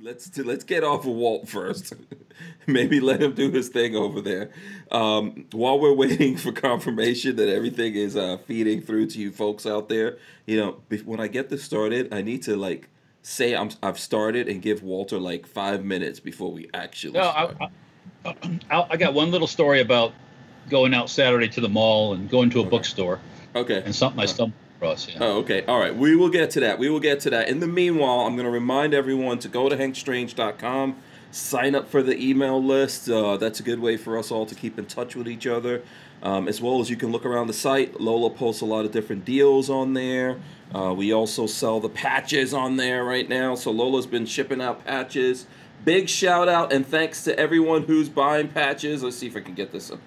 [0.00, 1.94] Let's let's get off of Walt first.
[2.66, 4.50] Maybe let him do his thing over there.
[4.90, 9.66] Um, while we're waiting for confirmation that everything is uh, feeding through to you folks
[9.66, 12.88] out there, you know, when I get this started, I need to like
[13.22, 17.14] say I'm I've started and give Walter like five minutes before we actually.
[17.14, 17.56] No, start.
[18.24, 18.36] I,
[18.70, 20.12] I, I got one little story about
[20.68, 23.20] going out Saturday to the mall and going to a bookstore
[23.54, 23.82] okay.
[23.84, 24.58] and something I stumbled
[25.08, 25.18] Yeah.
[25.20, 25.64] Oh, okay.
[25.66, 25.94] All right.
[25.94, 26.78] We will get to that.
[26.78, 27.48] We will get to that.
[27.48, 30.96] In the meanwhile, I'm going to remind everyone to go to hankstrange.com,
[31.30, 33.08] sign up for the email list.
[33.08, 35.82] Uh, that's a good way for us all to keep in touch with each other.
[36.22, 38.00] Um, as well as you can look around the site.
[38.00, 40.38] Lola posts a lot of different deals on there.
[40.74, 43.54] Uh, we also sell the patches on there right now.
[43.54, 45.46] So Lola's been shipping out patches.
[45.84, 49.02] Big shout out and thanks to everyone who's buying patches.
[49.02, 50.00] Let's see if I can get this up.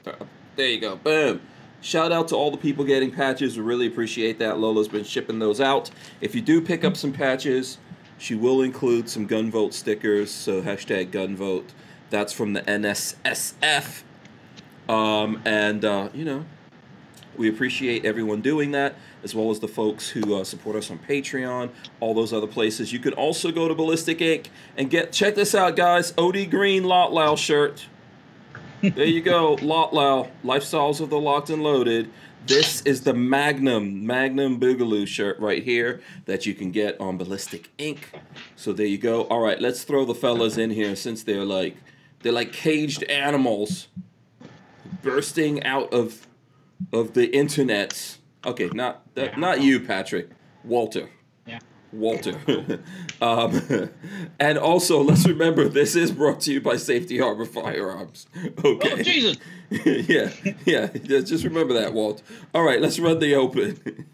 [0.55, 0.95] There you go.
[0.97, 1.41] Boom.
[1.81, 3.57] Shout out to all the people getting patches.
[3.57, 4.59] We really appreciate that.
[4.59, 5.89] Lola's been shipping those out.
[6.19, 7.77] If you do pick up some patches,
[8.17, 10.29] she will include some gun vote stickers.
[10.29, 11.71] So hashtag gun vote.
[12.09, 14.03] That's from the NSSF.
[14.89, 16.45] Um, and, uh, you know,
[17.38, 21.00] we appreciate everyone doing that, as well as the folks who uh, support us on
[21.00, 21.69] Patreon,
[22.02, 22.91] all those other places.
[22.91, 26.83] You can also go to Ballistic Ink and get, check this out, guys, OD Green
[26.83, 27.88] Lot shirt.
[28.81, 32.09] There you go, Lot Lao, Lifestyles of the Locked and Loaded.
[32.47, 37.69] This is the Magnum, Magnum Boogaloo shirt right here that you can get on Ballistic
[37.77, 38.11] Ink.
[38.55, 39.23] So there you go.
[39.23, 41.75] All right, let's throw the fellas in here since they're like,
[42.22, 43.89] they're like caged animals
[45.02, 46.25] bursting out of
[46.94, 48.17] of the internets.
[48.45, 50.30] Okay, not that, not you, Patrick.
[50.63, 51.09] Walter.
[51.91, 51.99] Yeah.
[51.99, 52.79] Walter.
[53.21, 53.89] um,
[54.39, 58.27] and also, let's remember this is brought to you by Safety Harbor Firearms.
[58.63, 58.91] Okay.
[58.91, 59.37] Oh, Jesus.
[59.69, 60.31] yeah,
[60.65, 60.87] yeah.
[61.21, 62.21] Just remember that, Walt.
[62.53, 64.07] All right, let's run the open.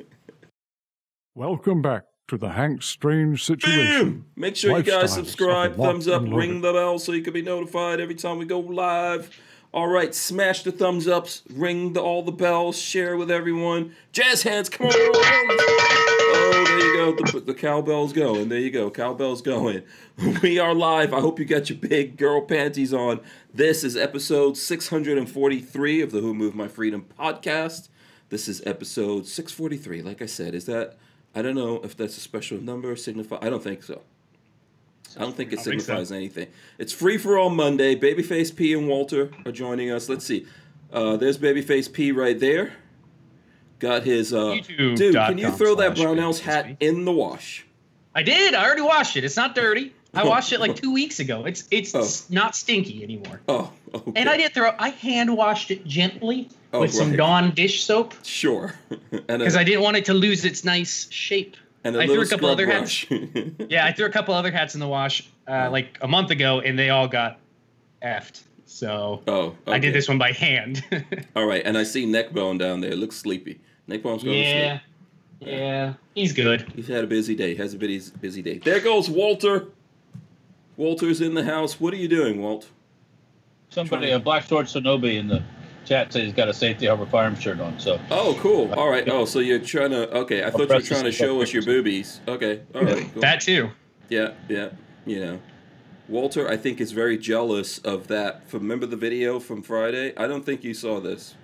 [1.33, 4.11] Welcome back to the Hank Strange situation.
[4.11, 4.25] Bam!
[4.35, 7.11] Make sure you guys subscribe, of the Locked thumbs up, and ring the bell so
[7.11, 9.29] you can be notified every time we go live.
[9.73, 13.93] All right, smash the thumbs ups, ring the, all the bells, share with everyone.
[14.13, 16.14] Jazz hands, come on!
[16.37, 17.23] Oh, there you go.
[17.31, 18.49] The, the cowbell's going.
[18.49, 18.89] There you go.
[18.91, 19.83] Cowbell's going.
[20.41, 21.13] We are live.
[21.13, 23.19] I hope you got your big girl panties on.
[23.53, 27.89] This is episode 643 of the Who Moved My Freedom podcast.
[28.29, 30.01] This is episode 643.
[30.01, 30.95] Like I said, is that
[31.33, 33.39] I don't know if that's a special number signify.
[33.41, 34.01] I don't think so.
[35.17, 35.85] I don't think it I think so.
[35.87, 36.47] signifies anything.
[36.77, 37.95] It's free for all Monday.
[37.95, 40.07] Babyface P and Walter are joining us.
[40.07, 40.45] Let's see.
[40.93, 42.73] Uh, there's Babyface P right there.
[43.79, 44.33] Got his.
[44.33, 47.65] Uh, YouTube dude, can you throw that Brownells hat in the wash?
[48.13, 48.53] I did.
[48.53, 49.23] I already washed it.
[49.25, 49.93] It's not dirty.
[50.13, 50.29] I Oh.
[50.29, 51.43] washed it like two weeks ago.
[51.45, 52.07] It's it's Oh.
[52.33, 53.41] not stinky anymore.
[53.49, 54.11] Oh, okay.
[54.15, 54.71] And I didn't throw.
[54.79, 57.15] I hand washed it gently Oh, with some.
[57.17, 58.73] Dawn dish soap Sure.
[59.11, 61.57] and because I didn't want it to lose its nice shape.
[61.83, 63.05] and I threw a couple other brush.
[63.69, 66.61] Yeah, I threw a couple other hats in the wash uh, like a month ago,
[66.61, 67.39] and they all got
[68.01, 68.41] effed.
[68.65, 70.83] So oh, I did this one by hand.
[71.35, 72.95] All right, and I see Neckbone down there.
[72.95, 73.61] Looks sleepy.
[73.87, 74.81] Neckbone's going yeah, to
[75.39, 75.53] sleep.
[75.53, 76.71] yeah, he's good.
[76.75, 77.55] He's had a busy day.
[77.55, 78.57] Has a busy busy day.
[78.57, 79.67] There goes Walter.
[80.77, 81.79] Walter's in the house.
[81.79, 82.69] What are you doing, Walt?
[83.69, 85.43] Somebody, a Black Sword Sonobi in the
[85.85, 87.79] chat says he's got a Safety Harbor Firearm shirt on.
[87.79, 88.73] So Oh, cool.
[88.73, 89.07] All right.
[89.07, 90.11] Oh, so you're trying to.
[90.17, 92.19] Okay, I thought you were trying to show us your boobies.
[92.27, 92.61] Okay.
[92.73, 93.09] All right.
[93.13, 93.21] Cool.
[93.21, 93.69] That too.
[94.09, 94.33] Yeah.
[94.49, 94.69] Yeah.
[95.05, 95.39] You know,
[96.07, 98.47] Walter, I think is very jealous of that.
[98.49, 100.13] From remember the video from Friday?
[100.17, 101.35] I don't think you saw this,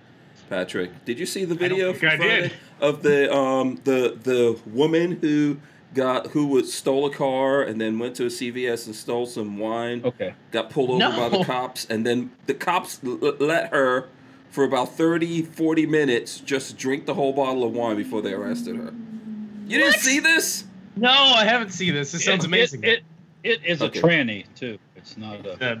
[0.48, 1.04] Patrick.
[1.04, 2.52] Did you see the video think from I Friday did.
[2.80, 5.58] of the um the the woman who
[5.94, 9.58] got who was stole a car and then went to a CVS and stole some
[9.58, 10.02] wine?
[10.04, 14.08] okay, got pulled over by the cops and then the cops l- let her
[14.50, 18.76] for about 30 40 minutes just drink the whole bottle of wine before they arrested
[18.76, 18.92] her
[19.66, 20.64] you didn't see this
[20.94, 22.12] No, I haven't seen this.
[22.12, 22.84] This sounds It- amazing.
[22.84, 23.02] It, it,
[23.44, 23.98] it is Okay.
[23.98, 24.78] a tranny too.
[24.96, 25.64] It's not a.
[25.72, 25.78] Uh,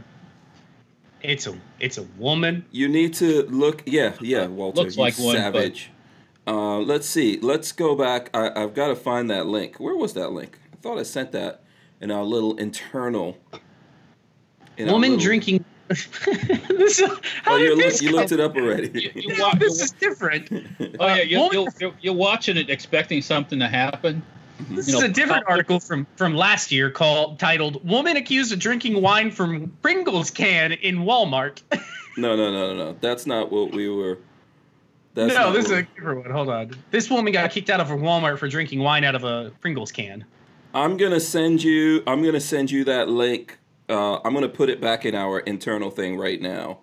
[1.22, 2.64] it's a it's a woman.
[2.72, 5.90] you need to look yeah yeah walter Looks you like one, but- savage
[6.48, 10.14] uh, let's see let's go back I, i've got to find that link where was
[10.14, 11.62] that link i thought i sent that
[12.00, 13.38] in our little internal
[14.76, 15.64] in woman little- drinking.
[15.88, 19.42] this, how oh did you, this look, you looked it up already You, you Yeah,
[19.42, 20.48] wa- this is different.
[20.98, 24.22] oh yeah, you're, you're, you're watching it expecting something to happen.
[24.70, 28.52] This You is know, a different article from from last year called titled "Woman accused
[28.52, 31.62] of drinking wine from Pringles can in Walmart."
[32.16, 34.18] no no no no no that's not what we were
[35.14, 36.30] that's no, this is a different one.
[36.30, 36.70] Hold on.
[36.90, 39.92] This woman got kicked out of a Walmart for drinking wine out of a Pringles
[39.92, 40.24] can.
[40.74, 42.02] I'm gonna send you.
[42.06, 43.58] I'm gonna send you that link.
[43.90, 46.78] Uh, I'm gonna put it back in our internal thing right now.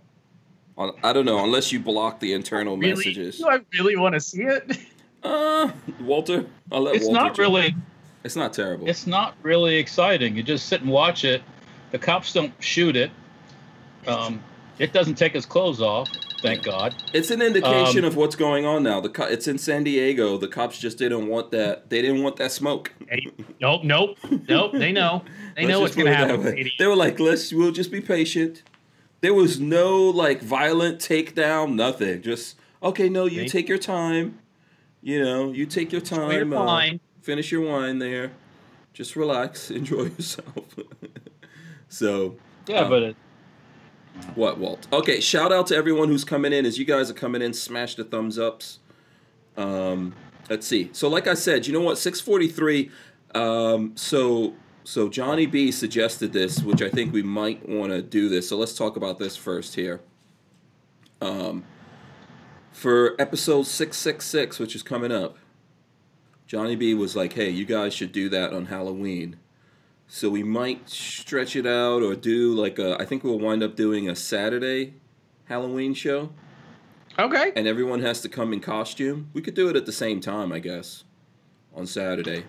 [1.03, 2.95] I don't know unless you block the internal Really?
[2.95, 3.37] messages.
[3.39, 4.77] Do I really want to see it?
[5.23, 5.71] Uh,
[6.01, 7.19] Walter, I'll let It's Walter.
[7.21, 7.45] not do it.
[7.45, 7.75] really.
[8.23, 8.89] It's not terrible.
[8.89, 10.35] It's not really exciting.
[10.35, 11.41] You just sit and watch it,
[11.91, 13.11] The cops don't shoot it.
[14.07, 14.43] Um,
[14.77, 16.09] it doesn't take his clothes off.
[16.41, 16.95] Thank God.
[17.13, 19.01] It's an indication Um, of what's going on now.
[19.01, 20.37] The co- it's in San Diego.
[20.37, 21.89] The cops just didn't want that.
[21.89, 22.93] They didn't want that smoke.
[23.09, 23.27] Hey,
[23.59, 24.17] nope, nope,
[24.47, 24.71] nope.
[24.73, 25.23] They know.
[25.55, 26.47] They Let's know what's gonna happen.
[26.47, 26.73] idiot.
[26.79, 27.51] They were like, "Let's.
[27.51, 28.63] We'll just be patient."
[29.21, 31.73] There was no like violent takedown.
[31.75, 32.21] Nothing.
[32.21, 33.09] Just okay.
[33.09, 34.39] No, you They- take your time.
[35.01, 36.53] You know, you take your Enjoy your time.
[36.53, 36.99] uh, wine.
[37.21, 38.31] finish your wine there.
[38.93, 39.71] Just relax.
[39.79, 40.75] Enjoy yourself.
[41.89, 42.35] so
[42.67, 43.15] Yeah, Um, but it,
[44.35, 44.87] What, Walt?
[44.91, 46.65] Okay, shout out to everyone who's coming in.
[46.65, 48.79] As you guys are coming in, smash the thumbs ups.
[49.55, 50.13] Um,
[50.49, 50.89] let's see.
[50.93, 51.97] So, like I said, you know what?
[51.97, 52.91] Six forty three.
[53.35, 54.53] Um, so,
[54.83, 58.49] so Johnny B suggested this, which I think we might want to do this.
[58.49, 60.01] So let's talk about this first here.
[61.21, 61.63] Um,
[62.71, 65.37] for episode six six six, which is coming up,
[66.47, 69.37] Johnny B was like, "Hey, you guys should do that on Halloween."
[70.07, 72.97] So we might stretch it out or do like a.
[72.99, 74.95] I think we'll wind up doing a Saturday
[75.45, 76.31] Halloween show,
[77.17, 77.51] Okay.
[77.55, 79.29] and everyone has to come in costume.
[79.33, 81.03] We could do it at the same time, I guess,
[81.75, 82.45] on Saturday.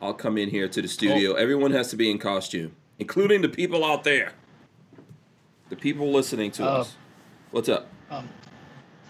[0.00, 1.34] I'll come in here to the studio.
[1.34, 4.32] Everyone has to be in costume, including the people out there.
[5.68, 6.94] The people listening to Uh, us.
[7.50, 7.88] What's up?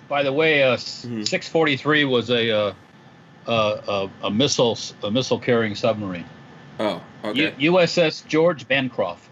[0.09, 1.27] By the way, uh, Mhm.
[1.27, 2.73] 643 was a uh,
[3.47, 6.25] uh, uh, a missile a missile carrying submarine.
[6.81, 9.29] Oh, okay, U- USS George Bancroft.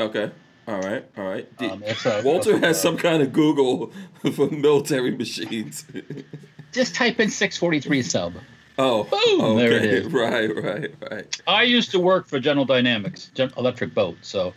[0.00, 0.30] okay,
[0.68, 1.56] all right, all right.
[1.58, 3.92] Did- Um, a- Walter has some kind of Google
[4.34, 5.84] for military machines.
[6.72, 8.34] Just type in 643 sub.
[8.78, 10.06] oh, Boom, okay, there it is.
[10.12, 11.42] right, right, right.
[11.46, 14.52] I used to work for General Dynamics, Gen- Electric Boat, so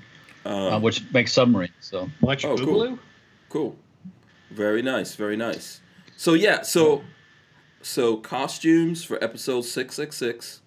[0.45, 1.73] uh, Um, which makes submarines.
[1.81, 2.73] So Electric Oh, cool.
[2.81, 2.99] Boogaloo?
[3.49, 3.75] Cool.
[4.51, 5.15] Very nice.
[5.15, 5.81] Very nice.
[6.15, 6.61] So yeah.
[6.61, 7.03] So
[7.81, 10.61] so costumes for episode six six six.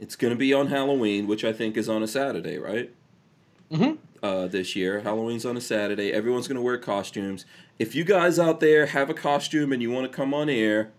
[0.00, 2.90] It's gonna be on Halloween, which I think is on a Saturday, right?
[3.72, 3.98] Mhm.
[4.22, 6.12] Uh, this year, Halloween's on a Saturday.
[6.12, 7.44] Everyone's gonna wear costumes.
[7.78, 10.90] If you guys out there have a costume and you want to come on air,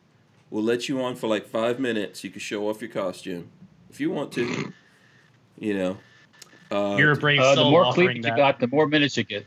[0.49, 2.23] we'll let you on for like five minutes.
[2.23, 3.49] You can show off your costume
[3.89, 4.73] if you want to.
[5.61, 5.97] You know.
[6.71, 7.65] Uh, You're a brave uh, soul.
[7.65, 9.45] the more offering cleavage you got, the more minutes you get.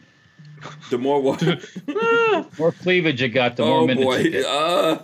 [0.91, 1.43] The more what?
[2.59, 4.17] More cleavage you got, the more oh minutes boy.
[4.19, 4.44] you get.
[4.44, 4.99] Uh,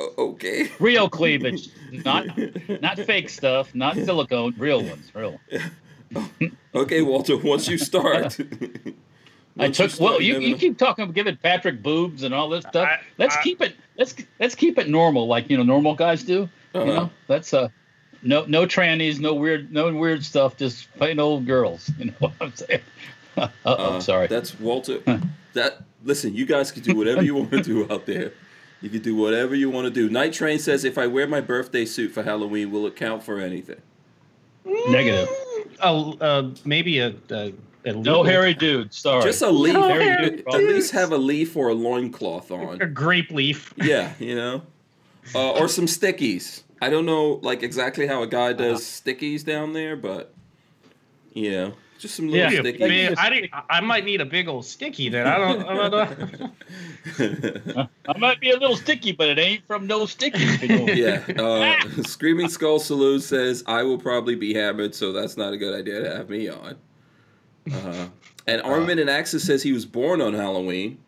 [0.00, 0.70] o- okay.
[0.80, 1.68] Real cleavage,
[2.04, 2.26] not
[2.80, 5.40] not fake stuff, not silicone, real ones, real.
[6.74, 7.36] Okay, Walter.
[7.36, 8.38] Once you start,
[9.58, 10.20] I Once took start, well.
[10.20, 12.88] You, you keep talking, about giving Patrick boobs and all this stuff.
[12.88, 13.74] I- let's I- keep it.
[13.96, 16.48] Let's let's keep it normal, like you know, normal guys do.
[16.74, 16.84] Uh-huh.
[16.84, 17.68] You know, that's uh,
[18.22, 21.90] no no trannies, no weird no weird stuff, just plain old girls.
[21.98, 22.80] You know what I'm saying?
[23.36, 24.26] uh oh, Uh, sorry.
[24.26, 25.00] That's Walter.
[25.54, 28.32] that listen, you guys can do whatever you want to do out there.
[28.80, 30.10] You can do whatever you want to do.
[30.10, 33.38] Night Train says, if I wear my birthday suit for Halloween, will it count for
[33.40, 33.80] anything?
[34.66, 35.28] Negative.
[35.82, 37.52] Oh, uh, maybe a, a,
[37.86, 38.92] a No hairy dude.
[38.92, 39.22] Sorry.
[39.22, 39.72] Just a leaf.
[39.74, 40.44] No, Very Harry, good.
[40.54, 42.80] At least have a leaf or a loincloth on.
[42.82, 43.72] a grape leaf.
[43.76, 44.62] Yeah, you know,
[45.34, 46.62] uh, or some stickies.
[46.82, 50.34] I don't know, like exactly how a guy does stickies down there, but
[51.32, 52.62] you know, just some little Yeah.
[52.62, 55.26] Maybe a big- I, didn't- I might need a big old sticky then.
[55.26, 55.62] I don't.
[55.66, 57.88] I don't know.
[58.08, 60.44] I might be a little sticky, but it ain't from no sticky.
[60.66, 61.22] you yeah.
[61.42, 65.74] Uh, Screaming Skull Saloon says, I will probably be hammered, so that's not a good
[65.78, 66.76] idea to have me on.
[67.72, 68.08] Uh,
[68.46, 70.98] and Armin and Axis says he was born on Halloween.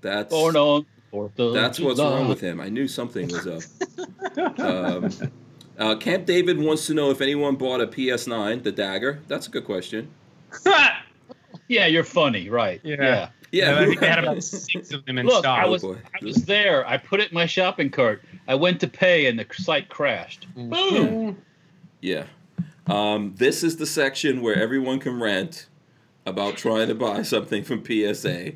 [0.00, 0.86] That's Born on
[1.36, 2.60] that's what's wrong with him.
[2.60, 4.58] I knew something was up.
[4.58, 5.10] um,
[5.78, 9.20] uh, Camp David wants to know if anyone bought a PS9, the dagger.
[9.28, 10.10] That's a good question.
[11.68, 12.80] Yeah, you're funny, right?
[12.84, 12.96] Yeah.
[13.00, 13.28] yeah.
[13.52, 13.80] Yeah.
[13.80, 15.58] I think they had about six of them in Look, stock.
[15.58, 15.96] I was boy.
[16.20, 16.86] I was there.
[16.86, 18.22] I put it in my shopping cart.
[18.46, 20.46] I went to pay, and the site crashed.
[20.56, 20.70] Mm.
[20.70, 21.42] Boom.
[22.00, 22.24] Yeah.
[22.86, 25.66] Um, this is the section where everyone can rant
[26.24, 28.52] about trying to buy something from PSA.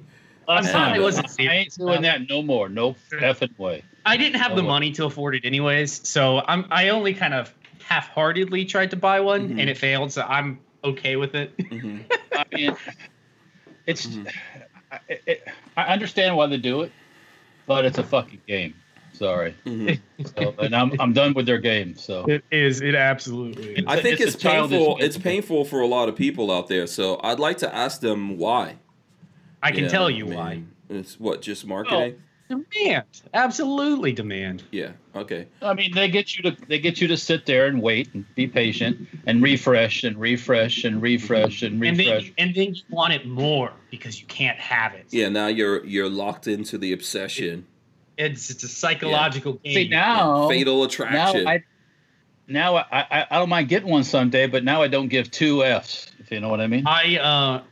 [0.46, 2.68] Last And, time uh, I wasn't I ain't doing that no more.
[2.68, 3.82] No effing way.
[4.06, 4.74] I didn't have the Oh, well.
[4.74, 7.54] money to afford it anyways, so I'm I only kind of
[7.84, 9.60] half-heartedly tried to buy one, Mhm.
[9.60, 10.12] and it failed.
[10.12, 11.56] So I'm okay with it.
[11.58, 12.04] Mhm.
[12.32, 12.76] I mean,
[13.86, 14.06] it's.
[14.06, 14.32] Mhm.
[14.92, 15.44] I, it,
[15.76, 16.92] I understand why they do it,
[17.66, 18.74] but it's a fucking game.
[19.12, 19.54] Sorry.
[19.66, 20.00] Mhm.
[20.36, 21.96] So, and I'm I'm done with their game.
[21.96, 22.80] So It is.
[22.80, 23.74] It absolutely.
[23.74, 23.84] Is.
[23.86, 24.96] I think It's it's, a childish painful.
[25.00, 26.86] It's painful for a lot of people out there.
[26.86, 28.76] So I'd like to ask them why.
[29.62, 30.62] I can know, tell you I why.
[30.88, 32.16] It's what just marketing.
[32.50, 34.64] Demand, absolutely demand.
[34.72, 34.90] Yeah.
[35.14, 35.46] Okay.
[35.62, 38.24] I mean, they get you to they get you to sit there and wait and
[38.34, 42.24] be patient and refresh and refresh and refresh and And then, refresh.
[42.26, 45.06] you, and then you want it more because you can't have it.
[45.10, 45.28] Yeah.
[45.28, 47.66] Now you're you're locked into the obsession.
[48.18, 49.74] It's it's a psychological game.
[49.74, 51.46] See now, Fatal attraction now attraction.
[51.46, 51.64] I
[52.48, 55.64] now I, I I don't mind getting one someday, but now I don't give two
[55.64, 56.84] f's if if you know what I mean.
[56.84, 57.62] I uh,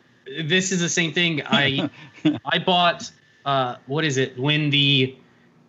[0.47, 1.43] this is the same thing.
[1.45, 1.91] I
[2.45, 3.11] I bought
[3.49, 5.17] uh, what is it when the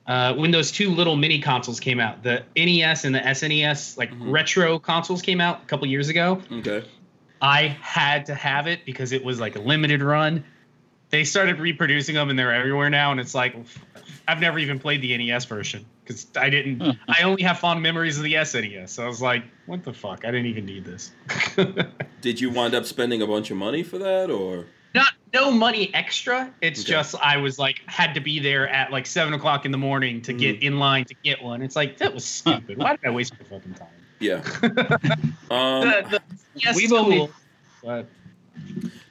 [0.05, 4.11] uh, when those two little mini consoles came out, the NES and the SNES, like
[4.11, 4.31] Mhm.
[4.33, 6.41] retro consoles came out a couple years ago.
[6.51, 6.83] Okay.
[7.41, 10.43] I had to have it because it was like a limited run.
[11.11, 13.55] They started reproducing them and they're everywhere now, and it's like
[14.27, 16.81] I've never even played the NES version because I didn't.
[17.07, 18.89] I only have fond memories of the SNES.
[18.89, 20.25] So I was like, what the fuck?
[20.25, 21.11] I didn't even need this.
[22.21, 24.65] Did you wind up spending a bunch of money for that, or?
[24.95, 26.51] Not no money extra.
[26.61, 26.91] It's Okay.
[26.91, 30.21] just I was like had to be there at like seven o'clock in the morning
[30.23, 31.61] to get in line to get one.
[31.61, 32.77] It's like that was stupid.
[32.77, 33.87] Why did I waste my fucking time?
[34.19, 34.35] Yeah.
[35.51, 36.21] um, The, the,
[36.55, 37.29] yes, We've cool, only-
[37.83, 38.07] but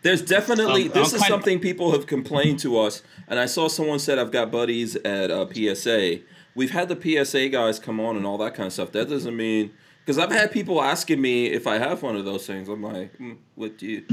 [0.02, 3.38] There's definitely Um, this I'm is kind of- something people have complained to us, and
[3.38, 6.18] I saw someone said I've got buddies at uh, PSA.
[6.54, 8.90] We've had the PSA guys come on and all that kind of stuff.
[8.92, 9.70] That doesn't mean
[10.04, 12.68] because I've had people asking me if I have one of those things.
[12.68, 14.04] I'm like, hmm, what do you?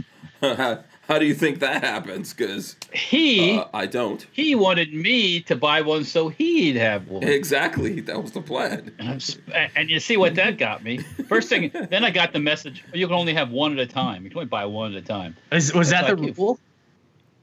[1.07, 2.33] how, how do you think that happens?
[2.33, 4.25] Because He uh, I don't.
[4.31, 7.23] he wanted me to buy one so he'd have one.
[7.23, 8.91] Exactly, that was the plan.
[8.99, 10.97] And you see what that got me.
[11.27, 14.23] First thing, then I got the message: you can only have one at a time.
[14.23, 15.35] You can only buy one at a time.
[15.51, 16.59] is, was that It's the rule?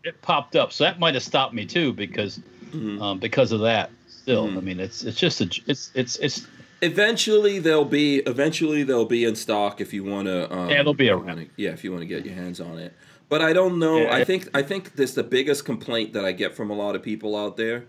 [0.04, 2.40] It popped up, so that might have stopped me too because
[2.72, 3.00] Mhm.
[3.00, 3.90] um, because of that.
[4.08, 4.56] Still, Mhm.
[4.56, 6.46] I mean, it's it's just a it's it's it's
[6.84, 10.52] Eventually they'll be eventually they'll be in stock if you want to.
[10.52, 11.26] Um, Yeah, they'll be around.
[11.26, 12.92] wanna- Yeah, if you want to get your hands on it.
[13.32, 13.96] But I don't know.
[13.96, 14.14] Yeah.
[14.14, 17.02] I think I think this the biggest complaint that I get from a lot of
[17.02, 17.86] people out there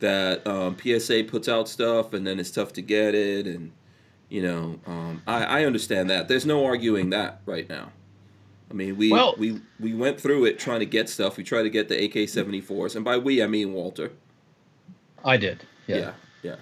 [0.00, 3.72] that um, PSA puts out stuff and then it's tough to get it and
[4.28, 6.28] you know um, I, I understand that.
[6.28, 7.92] There's no arguing that right now.
[8.70, 11.38] I mean we Well- we we went through it trying to get stuff.
[11.38, 14.12] We tried to get the AK-74s and by we I mean Walter.
[15.24, 15.64] I did.
[15.86, 15.96] Yeah.
[15.96, 16.12] Yeah.
[16.42, 16.56] Yeah.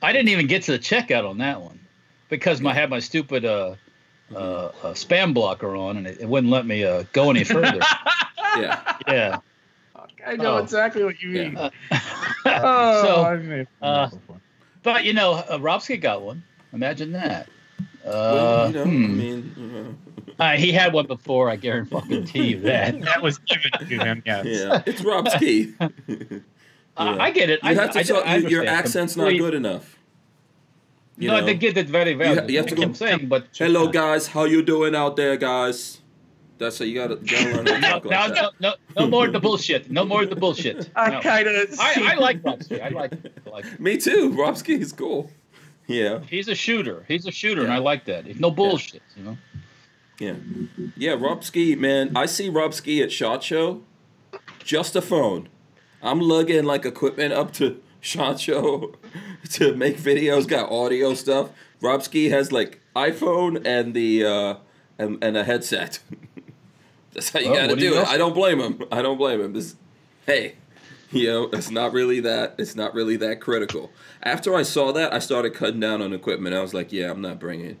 [0.00, 1.80] I didn't even get to the checkout on that one
[2.28, 3.74] because I had my stupid uh,
[4.34, 7.80] uh, uh, spam blocker on and it, it wouldn't let me uh, go any further.
[8.56, 8.96] Yeah.
[9.06, 9.38] yeah.
[10.26, 10.58] I know Oh.
[10.58, 11.52] exactly what you mean.
[11.52, 11.70] Yeah.
[11.90, 12.00] Uh,
[12.48, 14.08] Oh, so, I've made uh,
[14.82, 16.42] but you know, uh, Robski got one.
[16.72, 17.48] Imagine that.
[18.04, 19.18] Uh, Well, you know, I hmm.
[19.18, 19.94] mean, you know.
[20.38, 21.48] Uh, he had one before.
[21.50, 23.00] I guarantee you that.
[23.02, 24.22] that was given to him.
[24.26, 24.44] Yes.
[24.46, 25.74] Yeah, it's Robski.
[25.80, 25.88] Uh,
[26.98, 27.22] Yeah.
[27.22, 27.60] I get it.
[27.62, 29.95] You I, have to I, talk, I you- your understand accent's not good enough.
[31.18, 31.46] You no, know?
[31.46, 32.34] they get it very well.
[32.34, 34.28] You ha- you have to I kept go, saying, but Hello, guys.
[34.28, 36.00] Uh, how you doing out there, guys?
[36.58, 39.32] That's how you gotta, you gotta learn No, no, like no, no, no more of
[39.32, 39.90] the bullshit.
[39.90, 40.90] No more of the bullshit.
[40.96, 41.78] I kind of.
[41.78, 42.80] I, I like Robski.
[42.80, 43.12] I like,
[43.46, 44.30] like Me too.
[44.30, 45.30] Robski is cool.
[45.86, 47.04] Yeah, he's a shooter.
[47.08, 48.26] He's a shooter, and I like that.
[48.26, 49.02] He's no bullshit.
[49.16, 49.38] You know.
[50.18, 50.34] yeah,
[50.96, 51.12] yeah.
[51.12, 52.16] Robski, man.
[52.16, 53.82] I see Robski at Shot Show.
[54.64, 55.48] Just a phone.
[56.02, 58.94] I'm lugging like equipment up to Shot Show
[59.52, 60.46] to make videos.
[60.46, 61.50] Got audio stuff.
[61.82, 64.54] Robski has like iPhone and the uh,
[64.98, 65.98] and, and a headset.
[67.12, 68.08] That's how you Oh, got to do you do it.
[68.08, 68.82] I don't blame him.
[68.92, 69.52] I don't blame him.
[69.54, 69.74] This,
[70.26, 70.56] hey,
[71.10, 72.54] you know, it's not really that.
[72.58, 73.90] It's not really that critical.
[74.22, 76.54] After I saw that, I started cutting down on equipment.
[76.54, 77.78] I was like, yeah, I'm not bringing.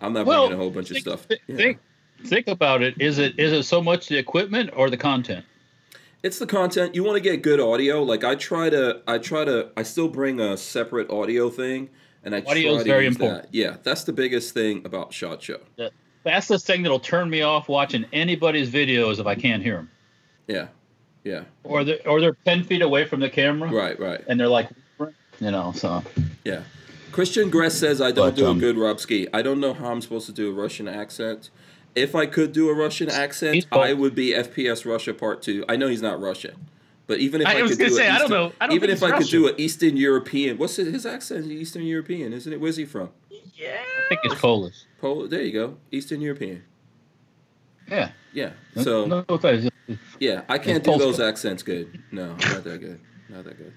[0.00, 1.22] I'm not Well, bringing a whole bunch of stuff.
[1.22, 1.56] thi- Yeah.
[1.56, 1.78] Think,
[2.24, 3.00] think about it.
[3.00, 5.44] Is it is it so much the equipment or the content?
[6.26, 6.96] It's the content.
[6.96, 8.02] You want to get good audio.
[8.02, 11.88] Like I try to, I try to, I still bring a separate audio thing,
[12.24, 13.42] and I Audio try is to very use important.
[13.44, 13.54] That.
[13.54, 15.60] Yeah, that's the biggest thing about Shot Show.
[16.24, 19.90] That's the thing that'll turn me off watching anybody's videos if I can't hear them,
[20.48, 20.66] Yeah,
[21.22, 24.24] yeah, or they or they're ten feet away from the camera, right, right.
[24.26, 24.68] and they're like,
[24.98, 25.70] you know.
[25.76, 26.02] So
[26.44, 26.62] Yeah.
[27.12, 29.28] Christian Gress says I don't But, do um, a good Robski.
[29.32, 31.50] I don't know how I'm supposed to do a Russian accent.
[31.96, 35.64] If I could do a Russian accent, I would be FPS Russia Part Two.
[35.68, 36.68] I know he's not Russian,
[37.06, 38.52] but even if I, I was could gonna do say, a I don't know.
[38.60, 41.06] I don't even think if I he's could do an Eastern European, what's it, his
[41.06, 41.46] accent?
[41.46, 42.60] Eastern European, isn't it?
[42.60, 43.08] Where's he from?
[43.54, 43.78] Yeah.
[44.04, 44.84] I think it's Polish.
[45.00, 46.62] Pol- There you go, Eastern European.
[47.88, 48.10] Yeah.
[48.32, 48.50] Yeah.
[48.74, 49.70] No- So no offense.
[50.20, 51.06] yeah, I can't do Polska.
[51.06, 52.02] those accents good.
[52.12, 53.00] No, not that good.
[53.28, 53.72] Not that good.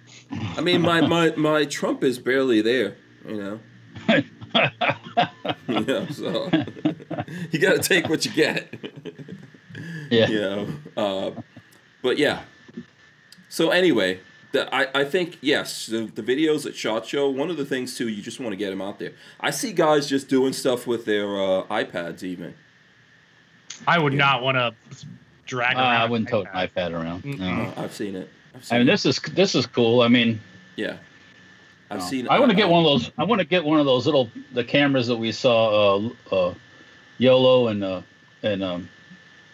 [0.58, 2.98] I mean, my my my Trump is barely there.
[3.28, 3.60] You know.
[5.68, 6.50] you so
[7.52, 8.74] you got to take what you get.
[10.10, 10.28] yeah.
[10.28, 11.32] you know, uh,
[12.02, 12.42] but yeah.
[13.50, 14.20] So anyway,
[14.52, 17.30] the, I I think yes, the, the videos at Shot Show.
[17.30, 19.14] One of the things too, you just want to get them out there.
[19.40, 22.56] I see guys just doing stuff with their uh, iPads even.
[23.88, 24.74] I would not want to
[25.46, 25.78] drag.
[25.78, 26.72] Uh, I wouldn't tote an iPad.
[26.74, 27.26] iPad around.
[27.26, 27.74] No.
[27.78, 28.30] I've seen it.
[28.56, 28.92] I've seen I mean, it.
[28.92, 30.02] this is this is cool.
[30.02, 30.42] I mean,
[30.76, 30.98] yeah.
[31.90, 32.06] I've no.
[32.06, 32.28] seen.
[32.28, 33.12] I want to uh, get one of those.
[33.18, 35.98] I want to get one of those little the cameras that we saw.
[35.98, 36.54] Uh, uh,
[37.18, 38.02] YOLO and uh,
[38.44, 38.90] and um,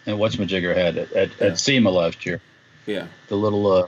[0.06, 1.48] and whatchamajigger had at at, Yeah.
[1.48, 2.40] at SEMA last year.
[2.86, 3.08] Yeah.
[3.28, 3.88] The little uh,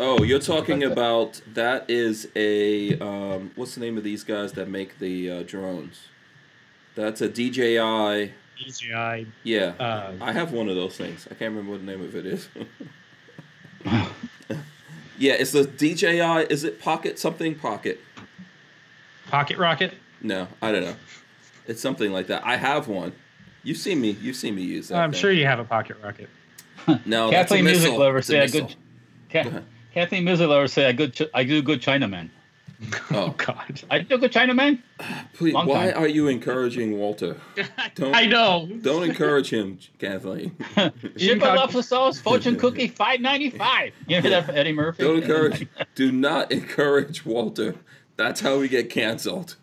[0.00, 0.92] Oh, you're talking like that.
[0.92, 5.42] about that is a um, what's the name of these guys that make the uh,
[5.44, 6.08] drones?
[6.96, 8.32] That's a DJI.
[8.58, 9.26] DJI.
[9.42, 11.26] Yeah, Uh, I have one of those things.
[11.30, 12.48] I can't remember what the name of it is.
[15.18, 16.52] yeah, it's the DJI.
[16.52, 17.54] Is it Pocket something?
[17.54, 18.00] Pocket?
[19.28, 19.94] pocket rocket.
[20.22, 20.96] No, I don't know.
[21.66, 22.44] It's something like that.
[22.46, 23.12] I have one.
[23.62, 24.10] You've seen me.
[24.20, 24.98] You've seen me use that.
[24.98, 25.20] I'm thing.
[25.20, 26.28] sure you have a pocket rocket.
[27.06, 27.92] No, that's Kathleen Music.
[27.92, 28.74] Lover It's a say a good.
[29.30, 29.62] Ka- Go.
[29.94, 31.14] Kathleen Music Lover say a good.
[31.14, 32.28] Ch- I do good Chinaman.
[33.10, 33.80] Oh God.
[33.90, 34.82] I do good Chinaman.
[35.34, 35.54] please!
[35.54, 36.02] long Why time.
[36.02, 37.36] are you encouraging Walter?
[37.94, 38.68] Don't- I know.
[38.82, 40.56] Don't encourage him, Kathleen.
[41.16, 43.92] Sugar lobster sauce, fortune cookie, five ninety five.
[44.06, 45.02] You hear that from Eddie Murphy?
[45.04, 45.66] Don't encourage.
[45.94, 47.76] Do not encourage Walter.
[48.16, 49.56] That's how we get canceled.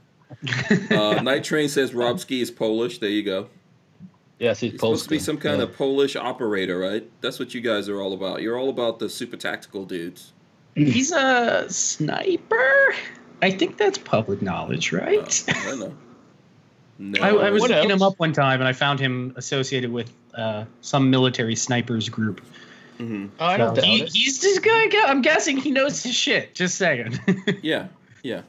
[0.90, 3.00] Uh, Night Train says Robski is Polish.
[3.00, 3.50] There you go.
[4.40, 5.64] Yes, he's He's supposed to be some kind Yeah.
[5.66, 7.08] of Polish operator, right?
[7.22, 8.42] That's what you guys are all about.
[8.42, 10.34] You're all about the super tactical dudes.
[10.76, 12.94] He's a sniper.
[13.42, 15.44] I think that's public knowledge, Uh, right?
[15.50, 15.94] I don't know.
[17.00, 20.14] No, I, I was looking him up one time and I found him associated with
[20.36, 22.42] uh, some military snipers group.
[23.00, 23.30] Mhm.
[23.40, 24.14] Oh, I don't doubt He, it.
[24.14, 24.96] he's just good.
[25.08, 26.54] I'm guessing he knows his shit.
[26.54, 27.18] Just saying.
[27.64, 27.88] Yeah,
[28.22, 28.44] yeah.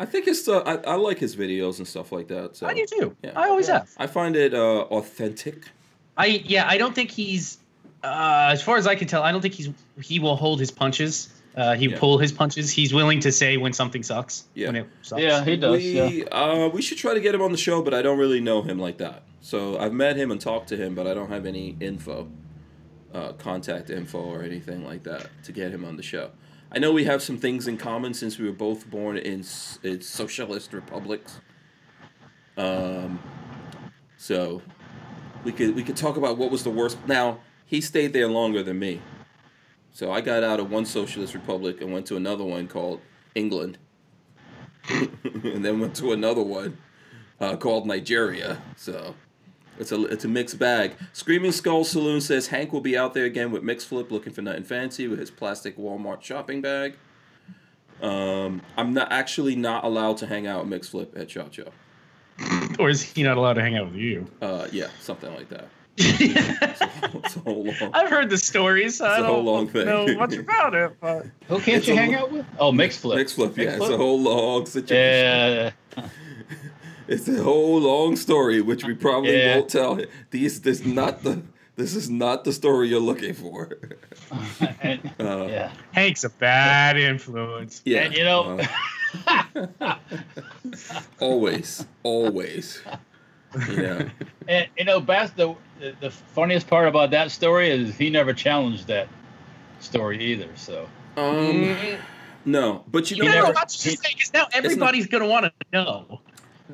[0.00, 0.48] I think it's.
[0.48, 2.56] Uh, I, I like his videos and stuff like that.
[2.56, 3.16] So I do too.
[3.22, 3.32] Yeah.
[3.36, 3.90] I always have.
[3.98, 5.68] I find it uh, authentic.
[6.16, 6.66] I yeah.
[6.66, 7.58] I don't think he's.
[8.02, 9.68] Uh, as far as I can tell, I don't think he's
[10.00, 11.28] he will hold his punches.
[11.56, 11.98] Uh, he Yeah.
[11.98, 12.70] pull his punches.
[12.70, 14.44] He's willing to say when something sucks.
[14.54, 14.66] Yeah.
[14.68, 15.22] When it sucks.
[15.22, 15.84] Yeah, he does.
[15.84, 16.08] yeah.
[16.08, 18.40] We uh, we should try to get him on the show, but I don't really
[18.40, 19.22] know him like that.
[19.40, 22.28] So I've met him and talked to him, but I don't have any info,
[23.12, 26.30] uh, contact info or anything like that to get him on the show.
[26.72, 29.44] I know we have some things in common since we were both born in,
[29.84, 31.40] in socialist republics.
[32.56, 33.20] Um,
[34.16, 34.62] so
[35.44, 36.98] we could we could talk about what was the worst.
[37.06, 39.00] Now he stayed there longer than me,
[39.94, 43.00] so I got out of one socialist republic and went to another one called
[43.36, 43.78] England
[44.90, 46.76] and then went to another one
[47.40, 48.60] uh, called Nigeria.
[48.76, 49.14] So
[49.78, 50.96] it's a it's a mixed bag.
[51.12, 54.42] Screaming Skull Saloon says Hank will be out there again with Mix Flip looking for
[54.42, 56.96] nothing fancy with his plastic Walmart shopping bag.
[58.02, 61.70] Um, I'm not actually not allowed to hang out with Mix Flip at Shot Show.
[62.80, 64.26] Or is he not allowed to hang out with you?
[64.42, 65.68] Uh, yeah, something like that.
[65.96, 67.74] It's a whole long.
[67.94, 69.00] I've heard the stories.
[69.00, 69.86] I a don't whole long thing.
[69.86, 72.46] know much about it, but Who can't It's you hang lo- out with?
[72.58, 73.16] Oh, Mix Flip.
[73.18, 74.96] Mix Flip, yeah, Mix it's a whole long situation.
[75.96, 76.04] Yeah.
[77.06, 79.56] It's a whole long story, which we probably Yeah.
[79.58, 80.00] won't tell.
[80.30, 81.42] These, this not the,
[81.76, 83.76] this is not the story you're looking for.
[84.32, 85.70] Uh, yeah.
[85.92, 87.82] Hank's a bad influence.
[87.84, 88.58] Yeah, And, you know-
[89.28, 89.96] uh,
[91.20, 92.80] always, always.
[93.70, 94.08] Yeah,
[94.48, 98.32] And you know, Bass, the, the the funniest part about that story is he never
[98.32, 99.08] challenged that
[99.80, 100.48] story either.
[100.56, 101.76] So um,
[102.44, 103.48] no, but you You know He never what?
[103.48, 106.20] never- watch this because now everybody's gonna want to know.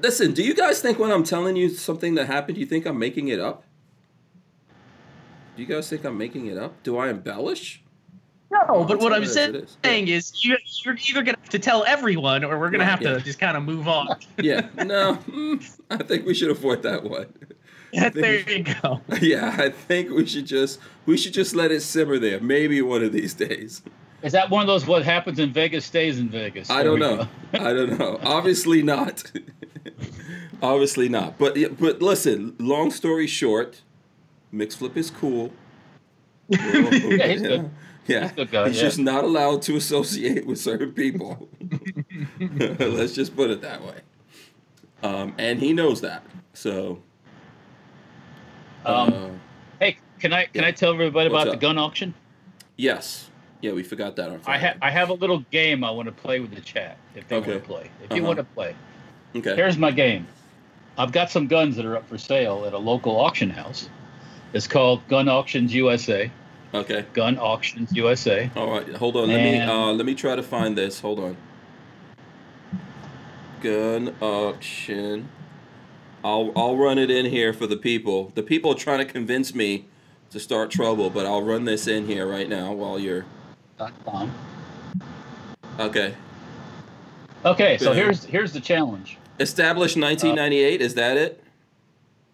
[0.01, 2.99] Listen, do you guys think when I'm telling you something that happened, you think I'm
[2.99, 3.65] making it up?
[5.57, 6.83] Do you guys think I'm making it up?
[6.83, 7.80] Do I embellish?
[8.53, 9.77] No, but what what I'm it is, saying it is.
[9.85, 13.01] saying is you, you're either gonna have to tell everyone, or we're gonna Right, have
[13.01, 14.09] to just kind of move on.
[14.43, 17.27] Yeah, no, mm, I think we should avoid that one.
[17.93, 19.01] there you go.
[19.21, 22.41] Yeah, I think we should just we should just let it simmer there.
[22.41, 23.83] Maybe one of these days.
[24.23, 26.71] is that one of those what happens in Vegas stays in Vegas?
[26.71, 27.29] I don't know.
[27.53, 28.19] I don't know.
[28.23, 29.31] Obviously not.
[30.63, 31.39] Obviously not.
[31.39, 32.57] But but listen.
[32.59, 33.83] Long story short,
[34.53, 35.53] mix flip is cool.
[36.49, 37.71] Yeah, he's good.
[38.11, 38.83] Yeah, He's guy, he's yeah.
[38.83, 41.49] just not allowed to associate with certain people.
[42.41, 44.01] Let's just put it that way.
[45.03, 46.25] Um, and he knows that.
[46.53, 47.01] So.
[48.85, 49.29] Um, uh,
[49.79, 50.69] Hey, can I can Yeah.
[50.69, 51.61] I tell everybody What's about up?
[51.61, 52.15] the gun auction?
[52.77, 53.27] yes.
[53.63, 56.13] Yeah, we forgot that on I have I have a little game I want to
[56.13, 57.51] play with the chat if they Okay.
[57.53, 57.91] want to play.
[58.03, 58.27] If you Uh-huh.
[58.29, 58.75] want to play,
[59.37, 59.55] okay.
[59.55, 60.27] here's my game.
[60.97, 63.89] I've got some guns that are up for sale at a local auction house.
[64.55, 66.31] It's called Gun Auctions USA.
[66.73, 67.05] Okay.
[67.13, 68.51] Gun Auctions USA.
[68.55, 69.29] All right, hold on.
[69.29, 71.01] Let me uh, let me try to find this.
[71.01, 71.37] Hold on.
[73.61, 75.29] Gun auction.
[76.23, 78.31] I'll I'll run it in here for the people.
[78.35, 79.87] The people are trying to convince me
[80.31, 83.27] to start trouble, but I'll run this in here right now while you're
[84.05, 84.33] .com.
[85.79, 86.15] okay.
[87.45, 89.19] Okay, so here's here's the challenge.
[89.41, 90.83] Established 1998.
[90.83, 91.43] is that it?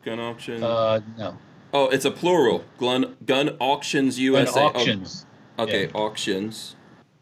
[0.04, 0.62] Gun auction.
[0.62, 1.38] Uh, no.
[1.76, 2.64] Oh, it's a plural.
[2.78, 4.70] Gun Gun auctions Gun USA.
[4.74, 5.62] Oh.
[5.64, 5.90] Okay, Yeah.
[5.94, 6.76] auctions,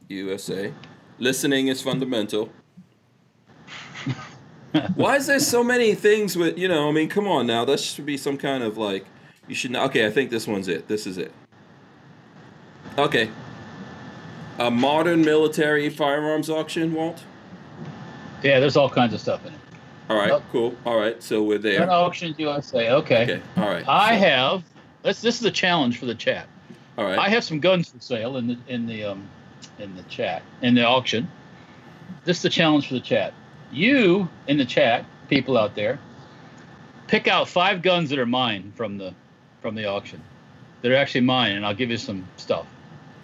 [0.09, 0.73] USA.
[1.19, 2.51] Listening is fundamental.
[4.97, 6.89] Why is there so many things with you know?
[6.89, 7.65] I mean, come on now.
[7.65, 9.07] That should be some kind of like
[9.49, 9.71] you should.
[9.73, 9.85] know.
[9.85, 10.89] Okay, I think this one's it.
[10.89, 11.33] This is it.
[12.99, 13.31] Okay.
[14.59, 17.23] A modern military firearms auction, Walt.
[18.43, 19.54] Yeah, there's all kinds of stuff in.
[20.11, 20.43] All right, Yep.
[20.53, 20.75] cool.
[20.85, 21.79] All right, so we're there.
[21.81, 22.91] Gun Auctions USA.
[22.91, 23.23] Okay.
[23.23, 23.85] Okay, all right.
[23.89, 24.63] I so- have.
[25.03, 26.47] This this is a challenge for the chat.
[26.97, 27.19] All right.
[27.19, 29.29] I have some guns for sale in the in the um
[29.79, 31.29] in the chat in the auction.
[32.25, 33.35] This is the challenge for the chat.
[33.73, 35.99] You in the chat, people out there,
[37.07, 39.15] pick out five guns that are mine from the
[39.63, 40.23] from the auction.
[40.83, 42.67] That are actually mine, and I'll give you some stuff.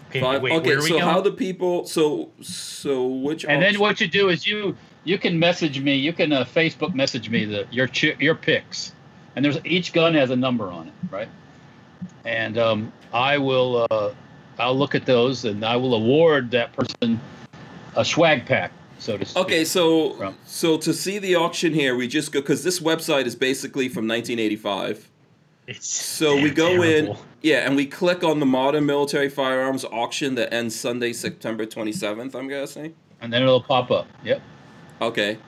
[0.09, 1.05] Okay, Five- wait, okay, where are we so going?
[1.05, 1.87] how do people?
[1.87, 3.45] So so which?
[3.45, 5.97] And then what you do is you you can message me.
[5.97, 8.93] You can uh, Facebook message me the your chi- your picks,
[9.37, 11.29] and there's each gun has a number on it, right?
[12.25, 14.15] And um, I will uh,
[14.59, 17.21] I'll look at those and I will award that person
[17.97, 19.43] a swag pack, so to speak.
[19.45, 23.25] Okay, so From- so to see the auction here, we just go because this website
[23.27, 25.09] is basically from 1985.
[25.67, 29.85] It's So we damn go in, yeah, and we click on the modern military firearms
[29.85, 32.35] auction that ends Sunday, September 27th.
[32.35, 32.95] I'm guessing.
[33.21, 34.09] and then it'll pop up.
[34.25, 34.41] Yep.
[35.01, 35.39] Okay,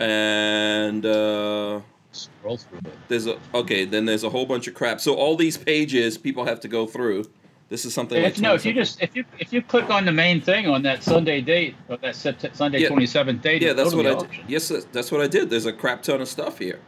[0.00, 1.80] and uh,
[2.12, 2.94] Scroll through it.
[3.08, 5.00] there's a okay, then there's a whole bunch of crap.
[5.00, 7.24] So all these pages people have to go through.
[7.70, 10.04] This is something like If, no, if you just if you if you click on
[10.04, 12.88] the main thing on that Sunday date or that Sept- Sunday Yeah.
[12.88, 14.28] twenty seventh date, Yeah, that's what I did.
[14.46, 15.48] Yes, that's- that's what I did.
[15.50, 16.78] There's a crap ton of stuff here.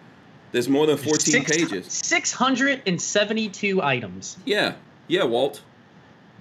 [0.53, 1.87] There's more than 14 Six- pages.
[1.93, 4.37] 672 items.
[4.45, 4.75] Yeah,
[5.09, 5.63] yeah, Walt.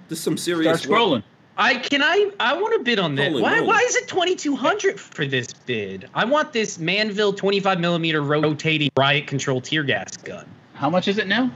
[0.08, 0.80] This is some serious.
[0.82, 1.22] Start scrolling.
[1.58, 3.28] I can I I want to bid on this.
[3.28, 3.66] Holy Why moly.
[3.68, 6.08] why is it 2200 for this bid?
[6.14, 10.46] I want this Manville 25 millimeter rotating riot control tear gas gun.
[10.74, 11.50] How much is it now?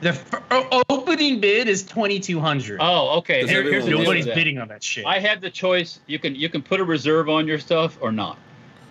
[0.00, 2.78] The f- o- opening bid is 2200.
[2.80, 3.42] Oh, okay.
[3.42, 5.04] Does Here- here's the deal with Nobody's bidding on that shit.
[5.06, 6.00] I had the choice.
[6.06, 8.38] You can you can put a reserve on your stuff or not.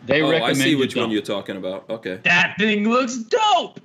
[0.05, 1.11] They Oh, I recommend see you which one don't.
[1.11, 1.89] you're talking about.
[1.89, 3.79] Okay, that thing looks dope.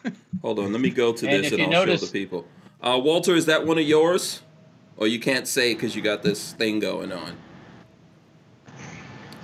[0.42, 0.72] hold on.
[0.72, 2.46] Let me go to And this if and I'll notice- show the people.
[2.82, 4.40] Uh, Walter, is that one of yours?
[5.02, 7.36] Or you can't say because you got this thing going on.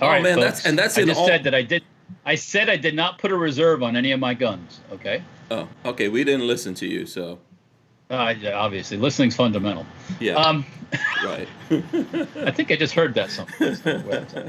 [0.01, 0.44] All Oh, right, man, folks.
[0.44, 1.83] that's- and that's I in just all- said that I did.
[2.25, 4.79] I said I did not put a reserve on any of my guns.
[4.92, 5.21] Okay.
[5.51, 6.09] Oh, okay.
[6.09, 7.40] We didn't listen to you, so
[8.09, 9.85] Uh, yeah, obviously, listening's fundamental.
[10.21, 10.64] yeah, Um,
[11.25, 11.49] right.
[11.73, 14.25] I think I just heard that somewhere.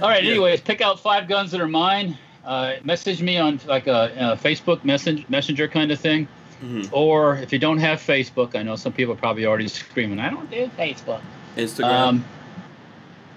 [0.00, 0.24] All right.
[0.24, 0.30] Yeah.
[0.30, 2.16] Anyways, pick out five guns that are mine.
[2.42, 6.26] Uh, message me on like a, a Facebook message, messenger kind of thing.
[6.62, 6.88] Mhm.
[6.92, 10.28] Or if you don't have Facebook, I know some people are probably already screaming, "I
[10.30, 11.20] don't do Facebook."
[11.56, 11.84] Instagram.
[11.84, 12.24] Um,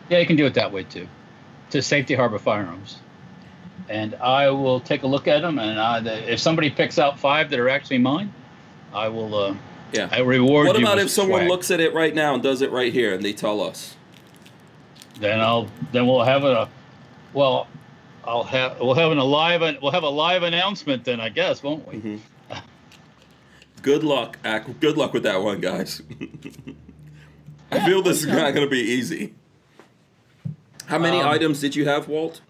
[0.10, 1.08] yeah, you can do it that way too,
[1.72, 2.98] to Safety Harbor Firearms.
[3.90, 7.50] And I will take a look at them, and I, if somebody picks out five
[7.50, 8.34] that are actually mine,
[8.94, 9.34] I will.
[9.36, 9.54] Uh,
[9.94, 10.08] Yeah.
[10.12, 11.50] I reward what about if someone swag.
[11.50, 13.96] looks at it right now and does it right here and they tell us?
[15.20, 15.68] Then I'll.
[15.92, 16.68] Then we'll have a.
[17.34, 17.68] Well,
[18.26, 18.80] I'll have.
[18.80, 19.62] We'll have an alive.
[19.82, 21.96] We'll have a live announcement then, I guess, won't we?
[22.00, 22.20] Mhm.
[23.84, 24.38] Good luck.
[24.80, 26.02] Good luck with that one, guys.
[27.72, 29.34] I feel this is not going to be easy.
[30.88, 32.42] How many Um, items did you have, Walt?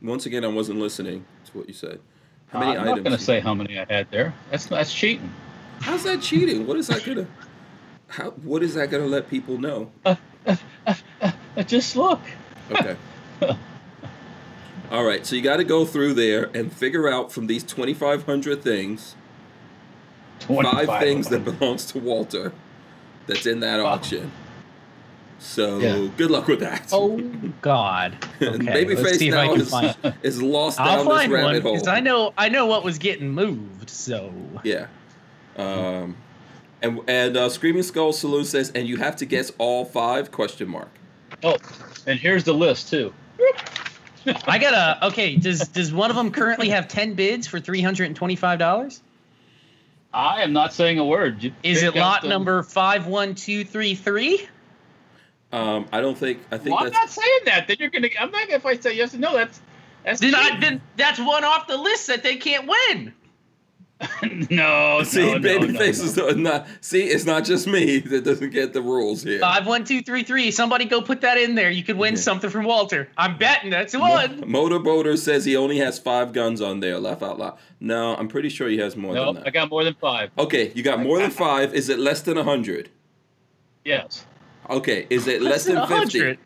[0.00, 2.00] Once again, I wasn't listening to what you said.
[2.48, 2.96] How many I'm items?
[2.96, 4.32] not going to say how many I had there.
[4.50, 5.32] That's that's cheating.
[5.80, 6.66] How's that cheating?
[6.66, 7.26] What is that going to?
[8.06, 8.30] How?
[8.30, 9.90] What is that going to let people know?
[10.04, 10.14] Uh,
[11.66, 12.20] just look.
[12.70, 12.96] Okay.
[14.90, 15.26] All right.
[15.26, 19.14] So you got to go through there and figure out from these 2,500 things,
[20.40, 22.52] five things that belongs to Walter,
[23.26, 23.86] that's in that Wow.
[23.94, 24.30] auction.
[25.38, 26.08] So Yeah.
[26.16, 26.88] good luck with that.
[26.92, 27.18] Oh
[27.62, 28.16] God.
[28.40, 29.96] And Okay, Babyface see if I now can is, find.
[30.22, 31.74] is lost I'll down this find one hole.
[31.74, 33.90] because I know I know what was getting moved.
[33.90, 34.32] So
[34.64, 34.86] Yeah.
[35.56, 36.16] Um,
[36.82, 40.30] and and uh, Screaming Skull Saloon says, and you have to guess all five?
[40.30, 40.90] Question mark.
[41.42, 41.56] Oh,
[42.06, 43.12] and here's the list too.
[44.46, 47.80] I got a Okay, does does one of them currently have ten bids for three
[47.80, 49.02] hundred and twenty five dollars?
[50.12, 51.42] I am not saying a word.
[51.42, 54.48] You Is it lot the- number five one two three three?
[55.52, 56.40] Um, I don't think.
[56.50, 57.16] I think Well, I'm that's.
[57.16, 57.68] not saying that.
[57.68, 58.08] Then you're gonna.
[58.20, 58.42] I'm not.
[58.42, 59.60] Gonna if I say yes or no, that's
[60.04, 60.20] that's.
[60.20, 63.14] Then I then that's one off the list that they can't win.
[64.50, 66.66] no, See, no, no, Babyface no, is not.
[66.80, 69.40] See, it's not just me that doesn't get the rules here.
[69.40, 70.52] Five one two three three.
[70.52, 71.70] Somebody go put that in there.
[71.70, 72.20] You could win Yeah.
[72.20, 73.08] something from Walter.
[73.18, 74.42] I'm betting that's Mo- one.
[74.42, 77.00] Motorboater says he only has five guns on there.
[77.00, 77.58] Laugh out loud.
[77.80, 79.46] No, I'm pretty sure he has more No, than that.
[79.48, 80.30] I got more than five.
[80.38, 81.74] Okay, you got more than five.
[81.74, 82.90] Is it less than a hundred?
[83.84, 84.24] Yes.
[84.70, 86.38] Okay, is it less than fifty?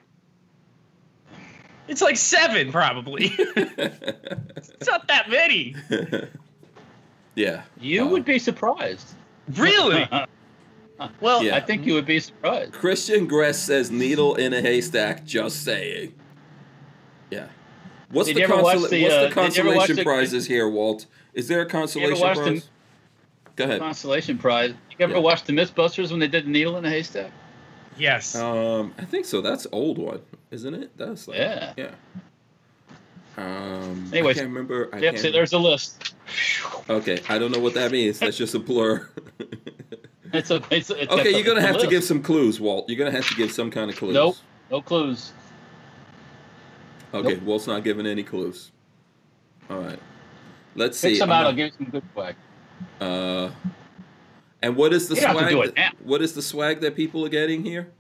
[1.88, 3.26] It's like seven, probably.
[3.36, 5.74] it's not that many.
[7.35, 7.62] Yeah.
[7.81, 9.07] You Uh, would be surprised.
[9.57, 10.09] Really?
[11.21, 11.57] Well, Yeah.
[11.57, 12.73] I think you would be surprised.
[12.73, 15.25] Christian Gress says needle in a haystack.
[15.25, 16.14] Just saying.
[17.31, 17.49] Yeah.
[18.11, 20.05] What's Did the, you ever watch consola- the, what's uh, the did you consolation the-
[20.05, 21.07] prizes here, Walt?
[21.35, 22.68] Is there a consolation watch the- prize?
[23.57, 23.81] Go ahead.
[23.81, 24.71] Consolation prize.
[24.90, 25.18] You ever Yeah.
[25.18, 27.33] watch the Mythbusters when they did needle in a haystack?
[27.99, 28.37] yes.
[28.37, 29.40] Um, I think so.
[29.40, 30.21] That's old one,
[30.53, 30.97] isn't it?
[30.97, 31.73] That's like, Yeah.
[31.77, 31.90] yeah.
[33.37, 34.90] Um, Anyways, I can't remember.
[34.92, 36.14] I Yep, can't see, there's a list.
[36.90, 38.18] Okay, I don't know what that means.
[38.18, 39.09] That's just a blur.
[40.35, 40.62] It's a.
[40.71, 42.88] It's, a- it's okay, you're gonna it's a have to give some clues, Walt.
[42.88, 44.14] You're gonna have to give some kind of clues.
[44.14, 44.37] Nope.
[44.71, 45.31] No clues.
[47.12, 47.42] Okay, Nope.
[47.42, 48.71] Walt's not giving any clues.
[49.68, 49.99] All right.
[50.75, 51.11] Let's see.
[51.11, 51.45] Pick some out.
[51.45, 52.35] I'll give you some good swag.
[52.99, 53.51] Uh,
[54.62, 55.51] and what is the You to swag?
[55.51, 55.99] do it that- now.
[56.03, 57.92] what is the swag that people are getting here?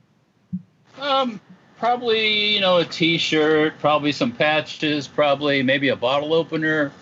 [0.98, 1.38] Um,
[1.82, 6.92] probably you know a T-shirt, probably some patches, probably maybe a bottle opener.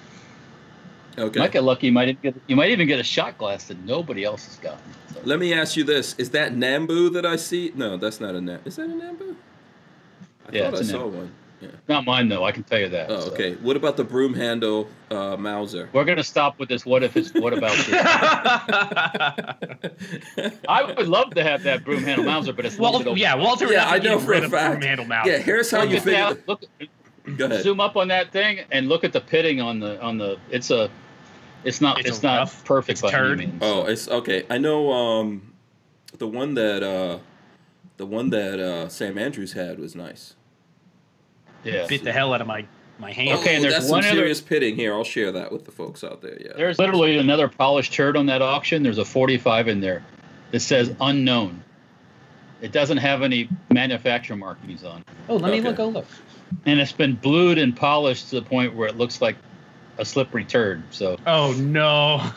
[1.18, 1.38] Okay.
[1.38, 1.88] Might get lucky.
[1.88, 2.34] You might even get.
[2.46, 4.80] You might even get a shot glass that nobody else has gotten.
[5.12, 7.72] So, Let me ask you this: Is that Nambu that I see?
[7.74, 8.66] No, that's not a Nambu.
[8.66, 9.36] Is that a Nambu?
[10.48, 11.12] I Yeah, thought I saw Nambu.
[11.12, 11.32] one.
[11.60, 11.68] Yeah.
[11.88, 12.44] not mine though.
[12.44, 13.10] I can tell you that.
[13.10, 13.32] Oh, so.
[13.32, 13.54] okay.
[13.56, 15.90] What about the broom handle uh, Mauser?
[15.92, 16.86] We're gonna stop with this.
[16.86, 17.34] What if it's?
[17.34, 17.90] What about this?
[20.68, 23.66] I would love to have that broom handle Mauser, but it's Well, yeah, Walter.
[23.72, 24.70] Yeah, I know get for rid a fact.
[24.72, 25.26] broom handle mouth.
[25.26, 26.34] Yeah, here's how Look you at figure.
[26.34, 26.48] that.
[26.48, 26.64] Look,
[27.36, 27.62] Go ahead.
[27.62, 30.38] zoom up on that thing and look at the pitting on the on the.
[30.50, 30.90] It's a.
[31.64, 31.98] It's not.
[32.00, 33.38] It's It's, not rough- perfect it's by turd.
[33.40, 33.62] any means.
[33.62, 34.46] Oh, it's okay.
[34.48, 34.90] I know.
[34.92, 35.52] Um,
[36.16, 37.18] the one that uh,
[37.98, 40.34] the one that uh, Sam Andrews had was nice.
[41.64, 41.86] Yeah.
[41.86, 42.64] Bit the hell out of my
[42.98, 43.38] my hand.
[43.38, 44.92] Okay, and Oh, there's that's one some other- serious pitting here.
[44.92, 46.36] I'll share that with the folks out there.
[46.40, 46.52] Yeah.
[46.56, 48.82] There's literally another polished turd on that auction.
[48.82, 50.04] There's a 45 in there
[50.50, 51.62] that says unknown.
[52.60, 55.02] It doesn't have any manufacturer markings on.
[55.30, 56.04] Oh, let me look a look.
[56.66, 59.36] and it's been blued and polished to the point where it looks like
[59.96, 60.82] a slippery turd.
[60.90, 62.20] So, Oh no.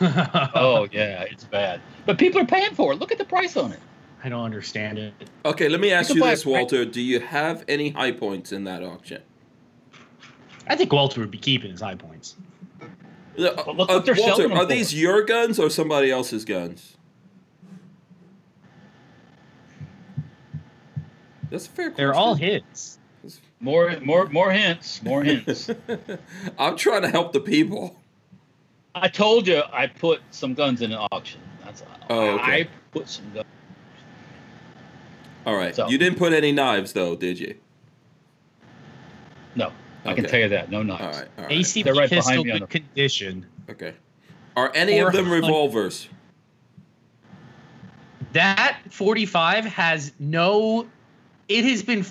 [0.54, 1.80] oh yeah, it's bad.
[2.06, 2.96] But people are paying for it.
[2.98, 3.80] Look at the price on it.
[4.24, 5.12] I don't understand it.
[5.44, 6.86] Okay, let me ask you this, Walter.
[6.86, 9.20] Do you have any Hi-Points in that auction?
[10.66, 12.36] I think Walter would be keeping his Hi-Points.
[12.80, 12.86] Uh,
[13.36, 14.64] But look uh, they're Walter, are for.
[14.64, 16.96] these your guns or somebody else's guns?
[21.50, 21.96] That's a fair question.
[21.98, 22.98] They're all his.
[23.60, 25.02] More, more, more hints.
[25.02, 25.68] More hints.
[26.58, 28.00] I'm trying to help the people.
[28.94, 31.40] I told you I put some guns in an auction.
[31.62, 32.42] That's Oh, okay.
[32.62, 33.46] I put some guns.
[35.46, 35.74] All right.
[35.74, 37.54] So- You didn't put any knives, though, did you?
[39.56, 39.72] No,
[40.04, 40.70] I can tell you that.
[40.70, 41.18] No knives.
[41.18, 41.28] right.
[41.38, 41.52] All right.
[41.52, 43.46] ACP They're right behind pistol me good the- condition.
[43.70, 43.94] Okay.
[44.56, 46.08] Are any of them revolvers?
[48.32, 50.86] That 45 has no.
[51.48, 52.04] It has been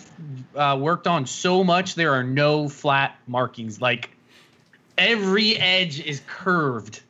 [0.56, 1.96] uh, worked on so much.
[1.96, 3.82] There are no flat markings.
[3.82, 4.10] Like
[4.98, 7.02] every edge is curved.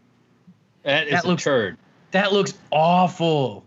[0.83, 1.77] That is That a looks- turd.
[2.11, 3.63] That looks awful.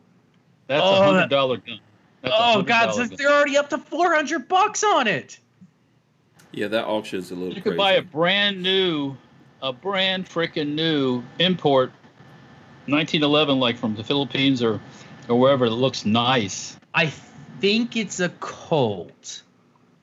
[0.68, 1.78] That's Oh, a that- hundred dollar gun.
[2.26, 2.94] That's oh God, gun.
[2.94, 5.38] since they're already up to 400 bucks on it.
[6.50, 7.56] Yeah, that auction's a little bit.
[7.56, 7.74] You crazy.
[7.74, 9.16] could buy a brand new,
[9.62, 11.90] a brand freaking new import,
[12.86, 14.80] 1911, like from the Philippines or,
[15.28, 15.68] or wherever.
[15.68, 16.76] That looks nice.
[16.92, 17.06] I
[17.60, 19.42] think it's a Colt.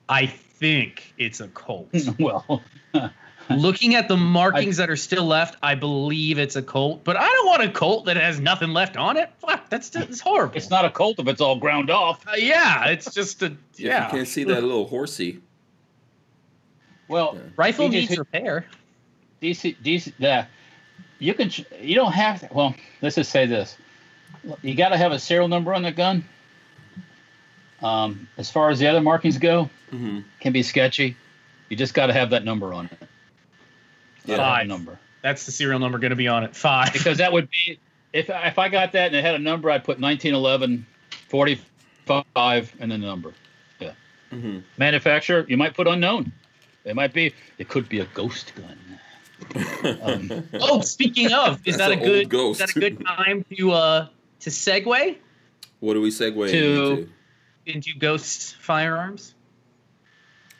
[0.08, 1.88] I think it's a Colt.
[2.18, 2.62] well,
[3.50, 7.02] Looking at the markings that are still left, I believe it's a Colt.
[7.04, 9.30] But I don't want a Colt that has nothing left on it.
[9.38, 10.56] Fuck, that's that's horrible.
[10.56, 12.26] it's not a Colt if it's all ground off.
[12.26, 14.04] Uh, yeah, it's just a Yeah, yeah.
[14.06, 15.40] You can't see that little horsey.
[17.08, 17.40] Well, Yeah.
[17.56, 18.66] Rifle You needs hit- repair.
[19.42, 20.46] DC, DC, yeah.
[21.18, 22.48] You can, you don't have to.
[22.52, 23.76] Well, let's just say this:
[24.62, 26.24] you got to have a serial number on the gun.
[27.82, 31.16] Um, as far as the other markings go, hmm can be sketchy.
[31.68, 33.03] You just got to have that number on it.
[34.24, 34.36] Yeah.
[34.36, 34.66] Gotta have a Five.
[34.68, 34.98] number.
[35.22, 36.54] That's the serial number going to be on it.
[36.56, 36.92] Five.
[36.92, 37.78] because that would be
[38.12, 40.86] if if I got that and it had a number, I'd put 1911,
[41.28, 43.34] 45, and then the number.
[44.30, 46.32] hmm Manufacturer, you might put unknown.
[46.84, 47.32] It might be.
[47.58, 48.78] It could be a ghost gun.
[50.02, 52.60] Um, oh, speaking of, is that a good ghost.
[52.60, 54.08] is that a good time to uh
[54.40, 55.16] to segue
[55.80, 57.08] what do we segue To- into?
[57.66, 59.34] into ghost firearms?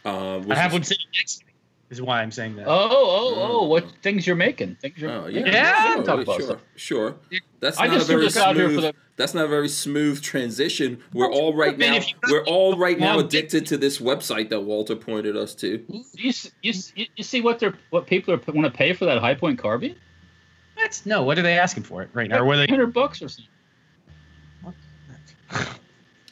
[0.05, 1.44] Uh, I have one sitting next to me.
[1.95, 2.67] Is why I'm saying that.
[2.67, 3.65] oh, oh, oh!
[3.65, 3.69] Mm.
[3.69, 4.77] What things you're making?
[4.77, 5.11] Things you're.
[5.11, 7.15] Oh yeah, can- Yeah, we can talk about sure, sure.
[7.61, 8.85] That's I not a just threw very this out here for smooth.
[8.85, 11.01] the- That's not a very smooth transition.
[11.13, 12.01] We're all right now.
[12.29, 15.85] We're all right now addicted to this website that Walter pointed us to.
[15.89, 19.19] You, you, you you see what they're what people are want to pay for that
[19.19, 19.97] Hi-Point carbine?
[20.77, 21.23] That's no.
[21.23, 22.41] What are they asking for it right now?
[22.41, 22.67] Or were they?
[22.67, 23.49] hundred bucks or something?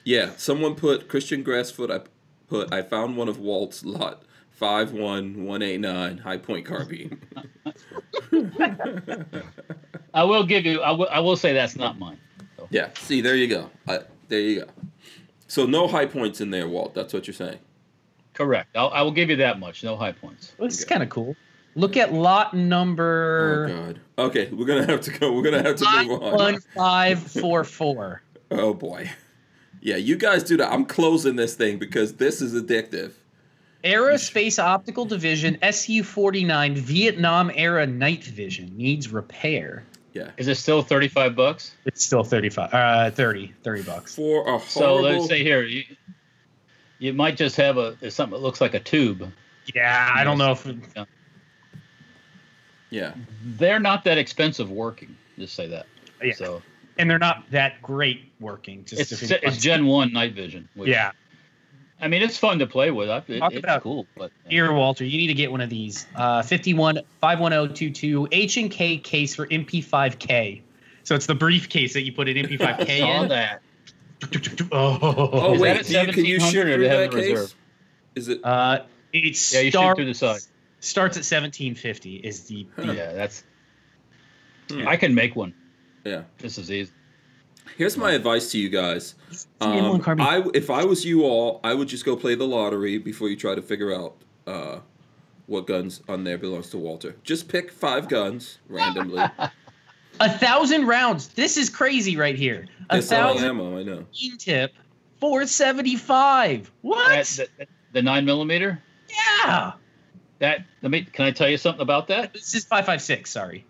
[0.05, 1.91] Yeah, someone put Christian Grassfoot.
[1.93, 2.01] I
[2.49, 2.73] put.
[2.73, 7.21] I found one of Walt's lot five one one eight nine Hi-Point carbine.
[10.15, 10.81] I will give you.
[10.81, 11.09] I will.
[11.11, 12.19] I will say that's not mine.
[12.71, 12.91] yeah.
[12.95, 13.71] See, there you go.
[13.89, 14.67] I, there you go.
[15.49, 16.95] So no Hi-Points in there, Walt.
[16.95, 17.59] That's what you're saying.
[18.35, 18.77] Correct.
[18.77, 19.85] I'll, I will give you that much.
[19.85, 20.55] No Hi-Points.
[20.59, 21.37] Well, this is kind of cool.
[21.75, 23.69] Look at lot number.
[23.71, 24.01] Oh God.
[24.19, 25.33] Okay, we're gonna have to go.
[25.33, 26.35] We're gonna have to nine move on.
[26.35, 28.23] one five four four.
[28.55, 29.11] Oh boy.
[29.81, 30.71] Yeah, you guys do that.
[30.71, 33.13] I'm closing this thing because this is addictive.
[33.85, 39.85] Aerospace Optical Division SU 49 Vietnam era night vision needs repair.
[40.13, 40.31] Yeah.
[40.37, 41.75] Is it still 35 bucks?
[41.85, 44.15] It's still 35 uh 30 30 bucks.
[44.15, 45.85] For a horrible So let's say here, you,
[46.99, 49.33] you might just have a something that looks like a tube.
[49.75, 50.67] Yeah, I don't know if
[52.91, 53.15] yeah.
[53.45, 55.17] They're not that expensive working.
[55.39, 55.87] Just say that.
[56.23, 56.35] Yeah.
[56.35, 56.63] So
[56.99, 58.85] and they're not that great working.
[58.85, 60.69] Just it's to it's Gen One night vision.
[60.75, 61.13] Which, Yeah.
[62.03, 63.09] I mean, it's fun to play with.
[63.09, 65.71] I, it, Talk it's about- cool, but Here, Walter, you need to get one of
[65.71, 66.05] these.
[66.17, 70.61] Uh, 51 51022 H and K case for MP5K.
[71.05, 73.29] So it's the briefcase that you put an MP5K saw in.
[73.29, 73.63] that.
[74.73, 74.99] Oh,
[75.33, 77.31] Oh wait, that you, can you 1700 shoot or through that case?
[77.33, 77.55] reserved?
[78.15, 78.41] Is it?
[78.45, 80.41] Uh, it Yeah, you shoot starts, through the side.
[80.81, 83.43] starts at 1750 is the, the Yeah, that's.
[84.71, 84.87] Hmm.
[84.87, 85.55] I can make one.
[86.05, 86.23] Yeah.
[86.39, 86.93] This is easy.
[87.77, 89.15] Here's my advice to you guys.
[89.61, 90.03] Um.
[90.21, 93.37] I if I was you all, I would just go play the lottery before you
[93.37, 94.79] try to figure out uh,
[95.47, 97.17] what guns on there belongs to Walter.
[97.23, 99.23] Just pick five guns randomly.
[100.21, 101.29] a thousand rounds.
[101.29, 102.67] This is crazy right here.
[102.91, 103.79] A They're selling thousand ammo.
[103.79, 104.07] I know.
[104.39, 104.73] tip,
[105.21, 106.71] 475.
[106.83, 107.09] What?
[107.09, 108.83] That, that, the nine millimeter.
[109.09, 109.73] yeah.
[110.39, 111.05] That let me.
[111.05, 112.33] Can I tell you something about that?
[112.33, 113.31] This is 556.
[113.31, 113.65] Sorry.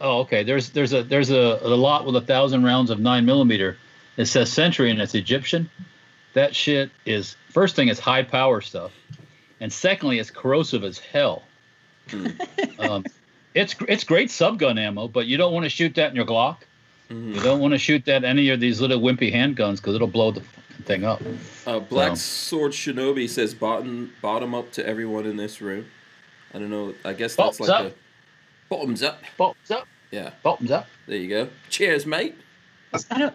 [0.00, 0.42] Oh, okay.
[0.44, 3.76] There's there's a there's a, a lot with a thousand rounds of nine millimeter.
[4.16, 5.70] It says Century and it's Egyptian.
[6.34, 8.92] That shit is first thing is high power stuff,
[9.60, 11.42] and secondly it's corrosive as hell.
[12.10, 12.28] Hmm.
[12.78, 13.04] um,
[13.54, 16.58] it's it's great subgun ammo, but you don't want to shoot that in your Glock.
[17.10, 17.34] Mhm.
[17.34, 20.30] You don't want to shoot that any of these little wimpy handguns because it'll blow
[20.30, 20.42] the
[20.84, 21.20] thing up.
[21.66, 22.16] Uh, Black So-
[22.58, 25.86] Sword Shinobi says bottom bottom up to everyone in this room.
[26.54, 26.94] I don't know.
[27.04, 27.92] I guess that's Bottoms like up.
[27.92, 27.94] a
[28.68, 29.20] bottoms up.
[29.36, 30.30] Bottoms up, Yeah.
[30.42, 30.86] bottoms up.
[31.06, 31.48] There you go.
[31.70, 32.34] Cheers, mate.
[33.10, 33.34] I don't,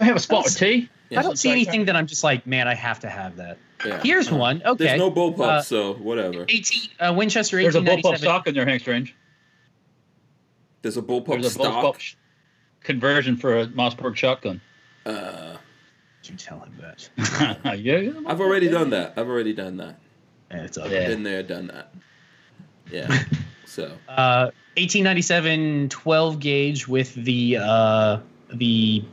[0.00, 0.88] I have a spot of tea.
[1.10, 1.20] Yeah.
[1.20, 3.58] I don't see anything that I'm just like, man, I have to have that.
[3.84, 4.00] Yeah.
[4.02, 4.62] Here's Uh, one.
[4.64, 4.84] Okay.
[4.84, 6.44] There's no bullpup, Uh, so whatever.
[6.48, 9.14] 18 uh, Winchester There's a bullpup stock in there, Hank Strange.
[10.82, 11.84] There's a bullpup There's a stock.
[11.96, 12.14] bullpup sh-
[12.82, 14.60] conversion for a Mossberg shotgun.
[15.04, 15.56] Uh,
[16.22, 17.08] Did you tell him that?
[17.78, 18.12] yeah.
[18.26, 19.14] I've already done that.
[19.16, 19.98] I've already done that.
[20.50, 20.94] Yeah, it's ugly.
[20.94, 21.08] Yeah.
[21.08, 21.92] Been there, done that.
[22.90, 23.24] Yeah.
[23.70, 28.18] so Uh, 1897 12 gauge with the uh,
[28.52, 29.04] the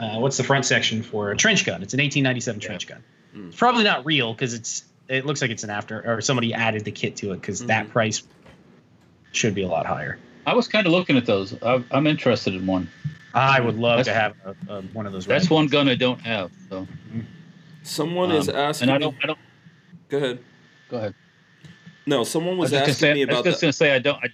[0.00, 1.82] uh, what's the front section for a trench gun?
[1.82, 3.02] It's an 1897 trench gun.
[3.36, 3.48] Mm.
[3.48, 6.84] It's probably not real because it's it looks like it's an after or somebody added
[6.84, 7.90] the kit to it because that Mhm.
[7.90, 8.22] price
[9.32, 10.18] should be a lot higher.
[10.46, 11.54] I was kind of looking at those.
[11.62, 12.88] I, I'm interested in one.
[13.34, 15.24] I would love to That's- have a, a, one of those.
[15.26, 15.56] That's rifles.
[15.56, 16.50] one gun I don't have.
[16.68, 16.86] So,
[17.82, 18.88] someone is um, asking.
[18.88, 19.16] and I don't.
[19.22, 19.38] I don't.
[20.08, 20.38] Go ahead.
[20.90, 21.14] Go ahead.
[22.06, 23.66] No, someone was, was, just gonna asking say, me I was just that.
[23.66, 24.16] gonna say I don't.
[24.22, 24.28] I,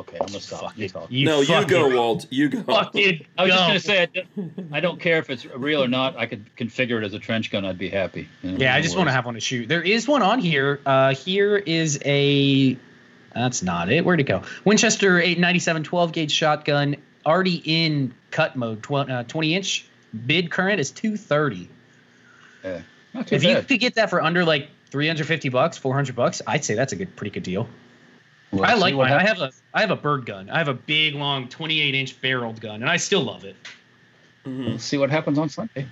[0.00, 0.60] okay, I'm gonna stop.
[0.62, 0.92] Fuck You it.
[0.92, 1.06] talk.
[1.10, 2.26] You no, you fucking- go, Walt.
[2.30, 2.62] You go.
[2.62, 5.88] Fucking I was just gonna say I don't, I don't care if it's real or
[5.88, 6.16] not.
[6.16, 7.64] I could configure it as a trench gun.
[7.64, 8.28] I'd be happy.
[8.42, 9.68] You know, Yeah, I just want to have one to shoot.
[9.68, 10.80] There is one on here.
[10.86, 12.76] Uh, here is a.
[13.34, 14.04] That's not it.
[14.04, 14.42] Where'd it go?
[14.64, 16.96] Winchester 897 12 gauge shotgun,
[17.26, 18.82] already in cut mode.
[18.82, 19.86] 20, uh, 20 inch
[20.26, 21.68] bid current is 230.
[23.14, 26.64] Not too If you could get that for under like 350 bucks, 400 bucks, I'd
[26.64, 27.68] say that's a good, pretty good deal.
[28.50, 29.18] We'll I like what mine.
[29.18, 30.48] I have a I have a bird gun.
[30.48, 33.56] I have a big, long, 28 inch barreled gun, and I still love it.
[34.46, 34.66] Mhm.
[34.66, 35.86] We'll see what happens on Sunday.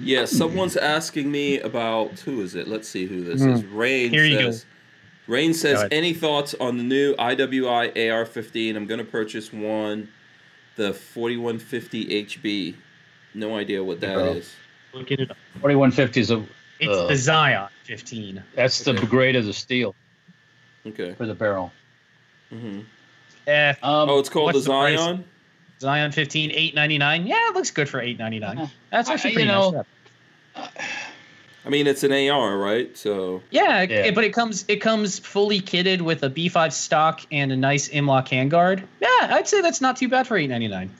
[0.00, 2.68] Yeah, someone's asking me about who is it?
[2.68, 3.50] Let's see who this Hmm.
[3.50, 3.64] is.
[3.64, 4.64] Rain Here you says.
[5.26, 5.92] Rain says, ahead.
[5.92, 8.76] any thoughts on the new IWI AR-15?
[8.76, 10.08] I'm gonna purchase one,
[10.76, 12.74] the 4150 HB.
[13.34, 14.32] No idea what that Bro.
[14.34, 14.54] is.
[14.94, 15.36] Looking it up.
[15.60, 16.44] 4150 is a.
[16.80, 18.42] It's Uh, the Zion 15.
[18.54, 19.06] That's the Okay.
[19.06, 19.94] grade of the steel
[20.86, 21.14] Okay.
[21.14, 21.72] for the barrel.
[22.52, 22.80] Mm-hmm.
[23.46, 24.96] Eh, Um, oh, it's called the what's the?
[24.96, 25.24] Zion.
[25.80, 27.26] Zion 15, 899.
[27.26, 28.58] Yeah, it looks good for 899.
[28.58, 29.84] Uh, That's I- actually you pretty know,
[30.56, 30.68] nice.
[31.64, 32.96] I mean, it's an AR, right?
[32.96, 34.06] So Yeah, Yeah.
[34.06, 37.88] it- but it comes it comes fully kitted with a B5 stock and a nice
[37.92, 38.82] M-LOK handguard.
[39.00, 40.90] Yeah, I'd say that's not too bad for 899.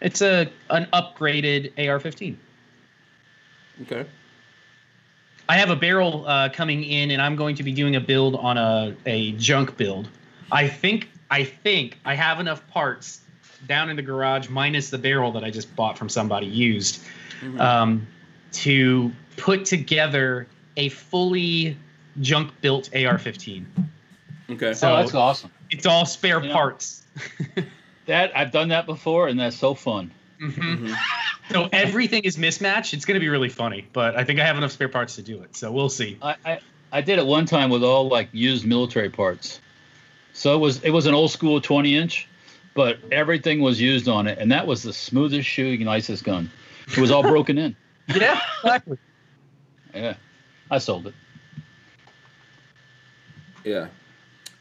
[0.00, 2.36] It's a an upgraded AR-15.
[3.82, 4.06] Okay.
[5.48, 8.34] I have a barrel uh, coming in, and I'm going to be doing a build
[8.36, 10.08] on a, a junk build.
[10.50, 13.20] I think I think I have enough parts
[13.66, 17.02] down in the garage, minus the barrel that I just bought from somebody used,
[17.42, 17.60] Mhm.
[17.60, 18.06] um,
[18.52, 20.46] to put together
[20.76, 21.76] a fully
[22.20, 23.64] junk built AR-15.
[24.50, 24.74] okay.
[24.74, 25.50] so- oh, that's awesome.
[25.70, 27.02] It's all spare You know- parts.
[28.06, 30.10] That I've done that before, and that's so fun.
[30.38, 30.52] Mhm.
[30.90, 30.96] Mhm.
[31.50, 32.94] So everything is mismatched.
[32.94, 35.22] It's going to be really funny, but I think I have enough spare parts to
[35.22, 35.54] do it.
[35.56, 36.18] So we'll see.
[36.22, 36.60] I, I
[36.94, 39.60] I did it one time with all like used military parts.
[40.32, 42.28] So it was it was an old school 20 inch,
[42.74, 46.50] but everything was used on it, and that was the smoothest shooting, nicest gun.
[46.88, 47.76] It was all broken in.
[48.08, 48.98] Yeah, exactly.
[49.94, 50.14] Yeah.
[50.70, 51.14] I sold it.
[53.64, 53.88] Yeah.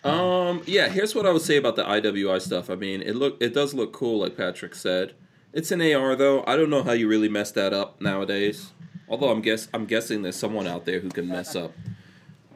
[0.04, 0.64] Um.
[0.66, 0.90] Yeah.
[0.90, 2.70] Here's what I would say about the IWI stuff.
[2.70, 5.14] I mean, it look it does look cool, like Patrick said.
[5.54, 6.44] It's an AR though.
[6.48, 8.72] I don't know how you really mess that up nowadays.
[9.08, 11.74] Although I'm guess I'm guessing there's someone out there who can mess up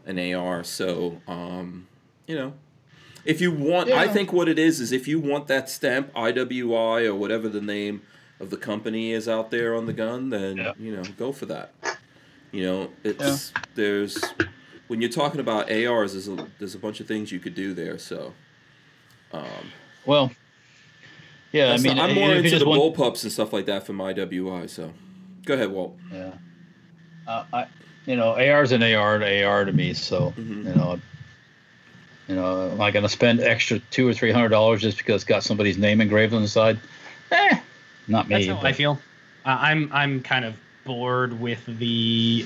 [0.05, 0.63] an AR.
[0.63, 1.87] So um,
[2.25, 2.53] you know,
[3.25, 7.05] if you want, I think what it is is if you want that stamp IWI
[7.05, 8.01] or whatever the name
[8.39, 10.73] of the company is out there on the gun, then Yeah.
[10.79, 11.73] you know go for that.
[12.51, 14.23] You know, it's there's
[14.87, 17.73] when you're talking about ARs, there's a there's a bunch of things you could do
[17.73, 17.99] there.
[17.99, 18.33] So,
[19.33, 19.71] um,
[20.05, 20.31] Well,
[21.51, 23.97] yeah, I mean, not- I'm more into the want- bullpups and stuff like that from
[23.99, 24.69] IWI.
[24.69, 24.91] So,
[25.45, 25.97] go ahead, Walt.
[26.11, 26.31] Yeah.
[27.27, 27.65] Uh, I,
[28.05, 29.93] you know, AR is an AR to AR to me.
[29.93, 30.65] So, Mhm.
[30.65, 30.99] you know,
[32.27, 35.15] you know, am I going to spend extra two or three hundred dollars just because
[35.15, 36.77] it's got somebody's name engraved on the side?
[37.31, 37.59] Eh,
[38.07, 38.35] not me.
[38.47, 38.99] That's how I feel.
[39.45, 42.45] Uh, I'm I'm kind of bored with the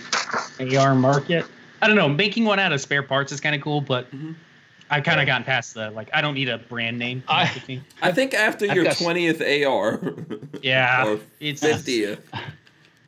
[0.59, 1.45] AR market.
[1.81, 2.09] I don't know.
[2.09, 4.35] Making one out of spare parts is kind of cool, but Mhm.
[4.91, 6.09] I've kind of gotten past the like.
[6.13, 7.23] I don't need a brand name.
[7.27, 10.01] I- I think after I've your twentieth AR,
[10.61, 12.19] Yeah, or it's fiftieth,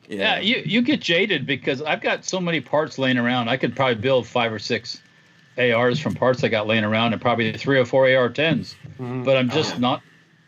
[0.08, 3.48] Yeah, you you get jaded because I've got so many parts laying around.
[3.48, 5.00] I could probably build five or six
[5.58, 8.74] ARs from parts I got laying around, and probably three or four AR-10s.
[8.98, 9.24] Mhm.
[9.24, 10.02] But I'm oh, just not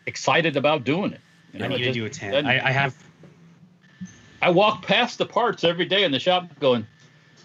[0.07, 1.21] excited about doing it.
[1.53, 2.47] You I need it to do a ten.
[2.47, 2.95] I, I have.
[4.41, 6.87] I walk past the parts every day in the shop, going,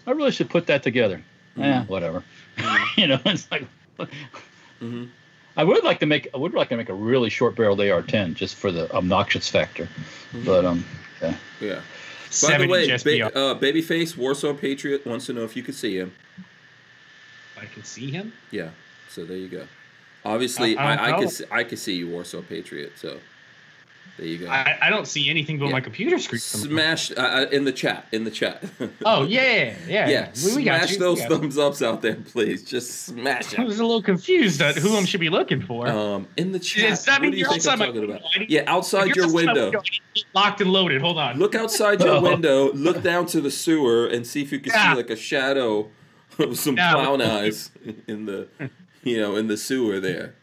[0.06, 1.22] I really should put that together.
[1.56, 2.24] Yeah, whatever.
[2.56, 2.84] Mm-hmm.
[3.00, 3.66] you know, it's like
[4.80, 5.04] hmm
[5.56, 8.34] I would like to make I would like to make a really short barreled AR-10
[8.34, 9.86] just for the obnoxious factor,
[10.32, 10.44] Mhm.
[10.46, 10.84] but um,
[11.20, 11.34] yeah.
[11.60, 11.80] Yeah.
[12.42, 15.74] By the way, just ba- uh, Babyface Warsaw Patriot wants to know if you could
[15.74, 16.14] see him.
[17.60, 18.32] I can see him.
[18.50, 18.70] Yeah.
[19.10, 19.66] So there you go.
[20.24, 22.92] Obviously, I- I I, I, could see, I could see you Warsaw Patriot.
[22.96, 23.18] So
[24.18, 24.48] there you go.
[24.48, 25.72] I, I don't see anything but Yeah.
[25.72, 26.38] my computer screen.
[26.40, 28.06] Smash uh, uh, in the chat.
[28.12, 28.62] In the chat.
[29.04, 30.08] Oh yeah, yeah.
[30.08, 30.30] yeah.
[30.44, 30.98] We, we got smash you.
[30.98, 32.62] those we thumbs ups out there, please.
[32.62, 33.58] Just smash it.
[33.60, 35.88] I was a little confused at who I should be looking for.
[35.88, 36.90] Um, in the chat.
[36.90, 38.22] Does that what mean do you you're think I'm outside my talking about?
[38.36, 38.46] window?
[38.48, 39.68] Yeah, outside your you're outside my window.
[39.78, 41.00] I need it Locked and loaded.
[41.00, 41.38] Hold on.
[41.38, 42.20] Look outside your Oh.
[42.22, 42.72] window.
[42.74, 44.92] Look down to the sewer and see if you can Yeah.
[44.92, 45.88] see like a shadow
[46.38, 46.92] of some Yeah.
[46.92, 47.70] clown eyes
[48.06, 48.48] in the,
[49.02, 50.34] you know, in the sewer there.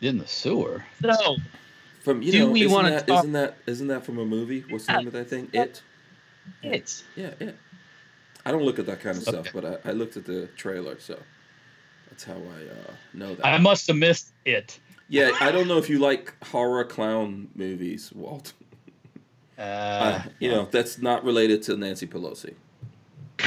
[0.00, 0.84] In the sewer.
[1.02, 1.36] No.
[2.08, 4.24] From you Do know, we isn't wanna that, talk- isn't that isn't that from a
[4.24, 4.64] movie?
[4.70, 4.98] What's the Yeah.
[5.00, 5.50] name of that thing?
[5.52, 5.82] It.
[6.62, 7.54] It's Yeah, it.
[8.46, 10.98] I don't look at that kind of stuff, but I, I looked at the trailer,
[10.98, 11.18] so
[12.08, 13.44] that's how I uh, know that.
[13.46, 14.80] I must have missed it.
[15.10, 18.54] yeah, I don't know if you like horror clown movies, Walt.
[19.58, 22.54] Uh, Uh, you know, that's not related to Nancy Pelosi.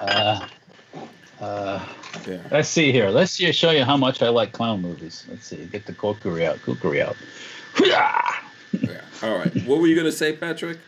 [0.00, 0.46] uh,
[1.40, 1.86] uh,
[2.26, 2.38] Yeah.
[2.50, 3.10] let's see here.
[3.10, 5.26] Let's see, show you how much I like clown movies.
[5.28, 5.66] Let's see.
[5.66, 6.58] Get the kukri out.
[6.62, 7.16] Kukri out.
[7.74, 8.20] Hoo-yah!
[8.72, 9.00] Yeah.
[9.22, 9.54] All right.
[9.66, 10.78] What were you gonna say, Patrick?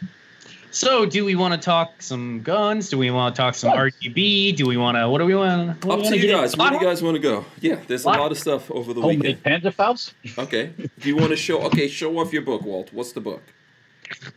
[0.70, 1.06] so.
[1.06, 2.88] Do we want to talk some guns?
[2.90, 3.94] Do we want to talk some Guns.
[3.94, 4.56] RGB?
[4.56, 5.08] Do we want to?
[5.08, 5.70] What do we want?
[5.86, 6.56] Up to you guys.
[6.56, 7.44] Where do you guys want to go?
[7.60, 8.18] Yeah, there's a What?
[8.20, 9.62] lot of stuff over the Homemade weekend.
[9.62, 10.12] Panzerfaust.
[10.38, 10.72] Okay.
[10.98, 11.62] Do you want to show?
[11.62, 12.92] Okay, show off your book, Walt.
[12.92, 13.42] What's the book?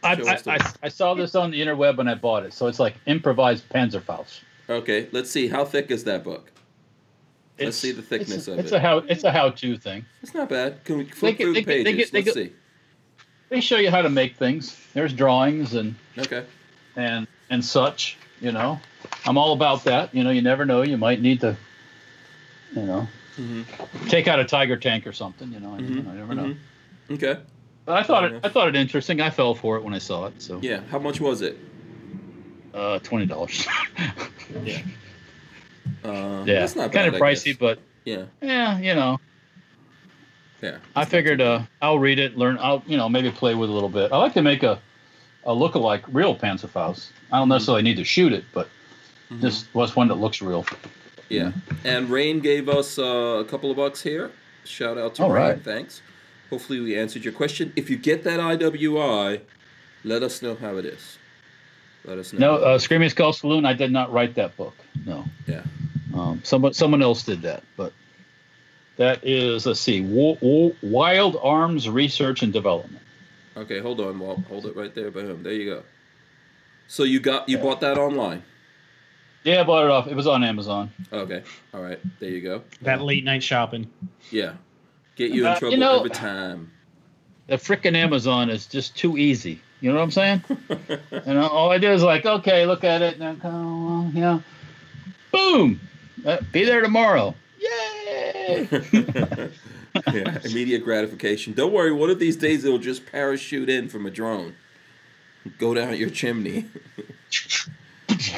[0.04, 2.54] I, I, the I, I saw this on the interweb when I bought it.
[2.54, 4.42] So it's like improvised Panzerfaust.
[4.70, 5.48] Okay, let's see.
[5.48, 6.52] How thick is that book?
[7.60, 8.76] Let's see the thickness it's, of it's it.
[8.76, 10.06] a how it's a how-to thing.
[10.22, 10.84] It's not bad.
[10.84, 12.12] Can we flip through the they they pages?
[12.12, 12.54] get- they Let's get- see.
[13.50, 14.76] They show you how to make things.
[14.94, 16.44] There's drawings and Okay.
[16.96, 18.18] and and such.
[18.42, 18.80] You know,
[19.26, 20.14] I'm all about that.
[20.14, 20.84] You know, you never know.
[20.84, 21.56] You might need to,
[22.76, 23.64] you know, hmm
[24.10, 25.52] take out a tiger tank or something.
[25.52, 26.54] You know, I, Mhm, I never know.
[27.08, 27.38] hmm Okay.
[27.86, 28.32] But I thought it.
[28.32, 28.46] enough.
[28.46, 29.22] I thought it interesting.
[29.22, 30.42] I fell for it when I saw it.
[30.42, 30.82] So Yeah.
[30.92, 31.58] How much was it?
[32.74, 33.66] uh, twenty dollars.
[34.64, 34.80] Yeah.
[36.04, 37.16] Uh, yeah, That's not kind bad.
[37.16, 38.24] of pricey, but Yeah.
[38.42, 39.20] yeah, you know.
[40.62, 40.78] Yeah.
[40.96, 42.58] I figured uh, I'll read it, learn.
[42.60, 44.12] I'll you know maybe play with it a little bit.
[44.12, 44.80] I like to make a
[45.46, 47.10] a look-alike real Panzerfaust.
[47.32, 48.68] I don't necessarily need to shoot it, but
[49.32, 49.42] Mhm.
[49.42, 50.66] just was one that looks real.
[51.30, 51.52] Yeah.
[51.84, 54.32] And Rain gave us uh, a couple of bucks here.
[54.66, 55.44] Shout out to All Rain.
[55.44, 55.62] right.
[55.64, 56.02] Thanks.
[56.50, 57.72] Hopefully we answered your question.
[57.76, 59.42] If you get that IWI,
[60.04, 61.18] let us know how it is.
[62.08, 62.58] Let us know.
[62.58, 63.66] No, uh, Screaming Skull Saloon.
[63.66, 64.74] I did not write that book.
[65.06, 65.26] No.
[65.46, 65.62] Yeah.
[66.16, 67.94] Um, someone someone else did that, but
[68.96, 73.04] that is let's see, Wo- Wo- Wild Arms Research and Development.
[73.56, 74.40] Okay, hold on, Walt.
[74.50, 75.44] Hold it right there by him.
[75.44, 75.84] There you go.
[76.88, 77.64] So you got you Yeah.
[77.64, 78.42] bought that online.
[79.44, 80.08] Yeah, I bought it off.
[80.08, 80.92] It was on Amazon.
[81.14, 81.44] Okay.
[81.74, 82.00] All right.
[82.20, 82.64] There you go.
[82.82, 83.88] That late night shopping.
[84.32, 84.54] Yeah.
[85.16, 86.72] Get you in Uh, you trouble know- every time.
[87.48, 89.62] The frickin' Amazon is just too easy.
[89.80, 90.44] You know what I'm saying?
[91.26, 94.44] and all I do is like, okay, look at it, now come on, you know,
[95.32, 95.80] boom,
[96.26, 97.36] uh, be there tomorrow.
[97.60, 98.68] Yay!
[100.14, 101.54] yeah, immediate gratification.
[101.54, 104.56] Don't worry, one of these days it'll just parachute in from a drone.
[105.60, 106.66] Go down your chimney.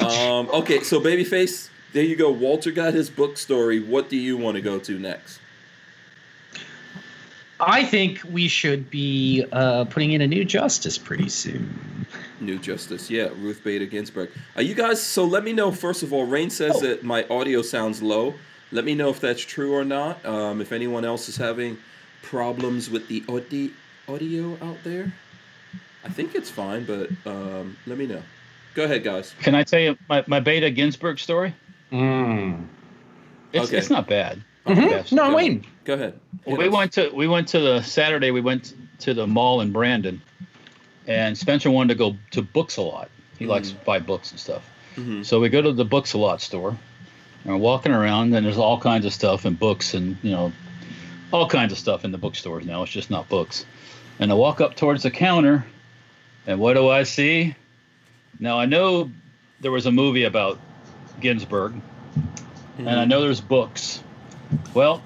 [0.00, 2.30] um, okay, so babyface, there you go.
[2.30, 3.80] Walter got his book story.
[3.80, 5.41] What do you want to go to next?
[7.64, 12.06] I think we should be uh, putting in a new justice pretty soon.
[12.40, 14.30] New Justice, yeah, Ruth Bader Ginsburg.
[14.56, 15.00] Are you guys?
[15.00, 16.24] So let me know first of all.
[16.26, 18.34] Rain says that my audio sounds low.
[18.72, 20.24] Let me know if that's true or not.
[20.26, 21.78] Um, if anyone else is having
[22.22, 23.72] problems with the audi-
[24.08, 25.12] audio out there,
[26.04, 28.22] I think it's fine, but um, let me know.
[28.74, 29.34] Go ahead, guys.
[29.40, 31.54] Can I tell you my, my Bader Ginsburg story?
[31.92, 32.66] Mm.
[33.52, 33.76] It's, Okay.
[33.78, 34.42] it's not bad.
[34.66, 35.12] Mhm.
[35.12, 35.64] No, I'm waiting.
[35.84, 36.18] Go ahead.
[36.46, 38.30] Well, we went to we went to the Saturday.
[38.30, 40.22] We went to the mall in Brandon,
[41.06, 43.10] and Spencer wanted to go to Books a lot.
[43.38, 44.62] He likes to buy books and stuff.
[44.96, 45.24] Mhm.
[45.24, 46.68] So we go to the Books a lot store,
[47.44, 50.52] and we're walking around, and there's all kinds of stuff and books, and you know,
[51.32, 52.82] all kinds of stuff in the bookstores now.
[52.84, 53.66] It's just not books.
[54.20, 55.66] And I walk up towards the counter,
[56.46, 57.56] and what do I see?
[58.38, 59.10] Now I know
[59.60, 60.58] there was a movie about
[61.20, 61.74] Ginsburg,
[62.78, 64.02] and I know there's books.
[64.74, 65.02] Well,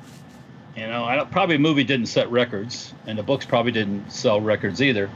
[0.77, 4.11] you know, I don't, probably a movie didn't set records, and the books probably didn't
[4.12, 5.11] sell records either,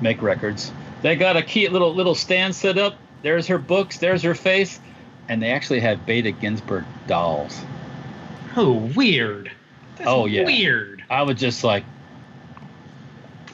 [0.00, 0.72] make records.
[1.02, 2.96] They got a key little little stand set up.
[3.22, 3.98] There's her books.
[3.98, 4.80] There's her face,
[5.28, 7.60] and they actually had Bader Ginsburg dolls.
[8.56, 9.52] Oh, weird.
[9.96, 10.44] That's Oh, yeah.
[10.44, 11.04] Weird.
[11.08, 11.84] I was just like,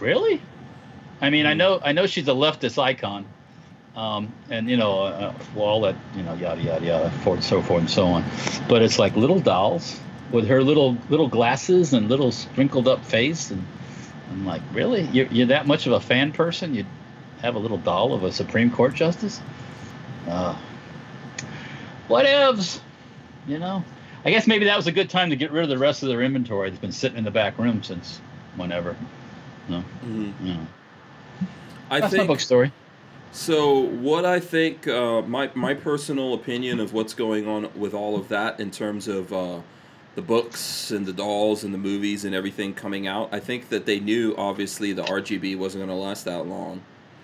[0.00, 0.40] really?
[1.20, 3.26] I mean, I know I know she's a leftist icon,
[3.94, 7.60] um, and you know, uh, well, all that you know, yada yada yada, forth, so
[7.60, 8.24] forth and so on.
[8.66, 10.00] But it's like little dolls
[10.30, 13.64] with her little little glasses and little sprinkled up face, and
[14.30, 15.02] I'm like, really?
[15.12, 16.74] You're, you're that much of a fan person?
[16.74, 16.86] You'd
[17.40, 19.40] have a little doll of a Supreme Court justice?
[20.28, 20.56] Uh,
[22.08, 22.80] whatevs,
[23.46, 23.84] you know.
[24.24, 26.08] I guess maybe that was a good time to get rid of the rest of
[26.08, 28.20] their inventory that's been sitting in the back room since
[28.56, 28.96] whenever.
[29.68, 30.32] No, Mhm.
[30.40, 30.66] no.
[31.90, 32.72] I That's my think book story.
[33.32, 38.16] So what I think, uh, my my personal opinion of what's going on with all
[38.16, 39.58] of that in terms of uh,
[40.14, 43.84] the books and the dolls and the movies and everything coming out, I think that
[43.86, 46.82] they knew obviously the RGB wasn't going to last that long,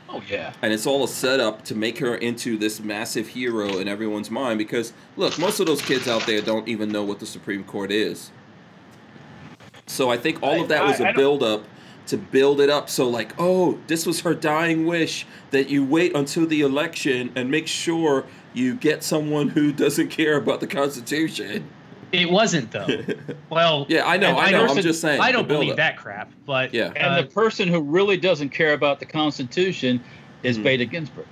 [0.09, 0.53] Oh yeah.
[0.61, 4.59] and it's all a setup to make her into this massive hero in everyone's mind.
[4.59, 7.93] Because look, most of those kids out there don't even know what the Supreme Court
[7.93, 8.31] is.
[9.87, 11.65] So I think all of that I- was a build up
[12.07, 12.91] to build it up.
[12.91, 17.51] So like, oh, this was her dying wish that you wait until the election and
[17.51, 21.69] make sure you get someone who doesn't care about the Constitution.
[22.13, 22.87] It wasn't though.
[23.51, 24.67] Well, Yeah, I know, I know.
[24.67, 25.21] I'm just saying.
[25.21, 25.77] I don't believe buildup.
[25.79, 26.93] that crap, but Yeah.
[26.97, 30.01] And uh, the person who really doesn't care about the Constitution
[30.43, 30.63] is Mhm.
[30.63, 31.27] Bader Ginsburg.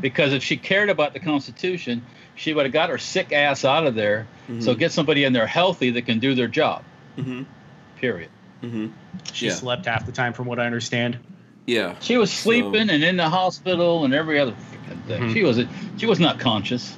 [0.00, 2.04] Because if she cared about the Constitution,
[2.36, 4.26] she would have got her sick ass out of there.
[4.60, 4.78] So Mhm.
[4.78, 6.82] get somebody in there healthy that can do their job.
[7.18, 7.44] Mhm.
[7.96, 8.30] Period.
[8.62, 8.90] Mhm.
[9.32, 9.52] she yeah.
[9.52, 11.16] slept half the time, from what I understand.
[11.66, 11.94] Yeah.
[12.00, 15.22] She was So- sleeping and in the hospital and every other freaking thing.
[15.22, 15.32] Mhm.
[15.34, 15.60] She was
[15.96, 16.96] she was not conscious.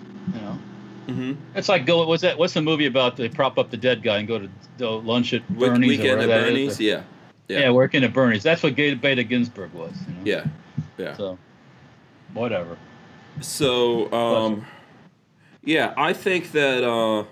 [1.11, 1.58] Mm-hmm.
[1.58, 2.06] It's like go.
[2.06, 2.38] What's that?
[2.38, 3.16] What's the movie about?
[3.16, 4.48] They prop up the dead guy and go
[4.78, 5.98] to lunch at Bernie's.
[5.98, 6.44] Weekend at that is.
[6.44, 6.80] Bernie's.
[6.80, 7.02] Yeah.
[7.48, 7.58] Yeah.
[7.61, 7.70] Yeah.
[7.70, 8.42] working at Bernie's.
[8.42, 9.92] That's what Gay- Bader Ginsburg was.
[10.06, 10.20] You know?
[10.24, 10.44] Yeah.
[10.98, 11.16] Yeah.
[11.16, 11.38] So,
[12.32, 12.76] whatever.
[13.40, 14.66] So, um,
[15.64, 17.24] yeah, I think that, uh,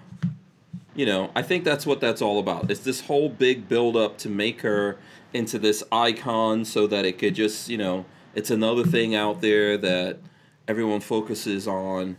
[0.95, 2.71] you know, I think that's what that's all about.
[2.71, 4.97] It's this whole big build up to make her
[5.33, 8.05] into this icon so that it could just, you know,
[8.35, 10.19] it's another thing out there that
[10.67, 12.17] everyone focuses on.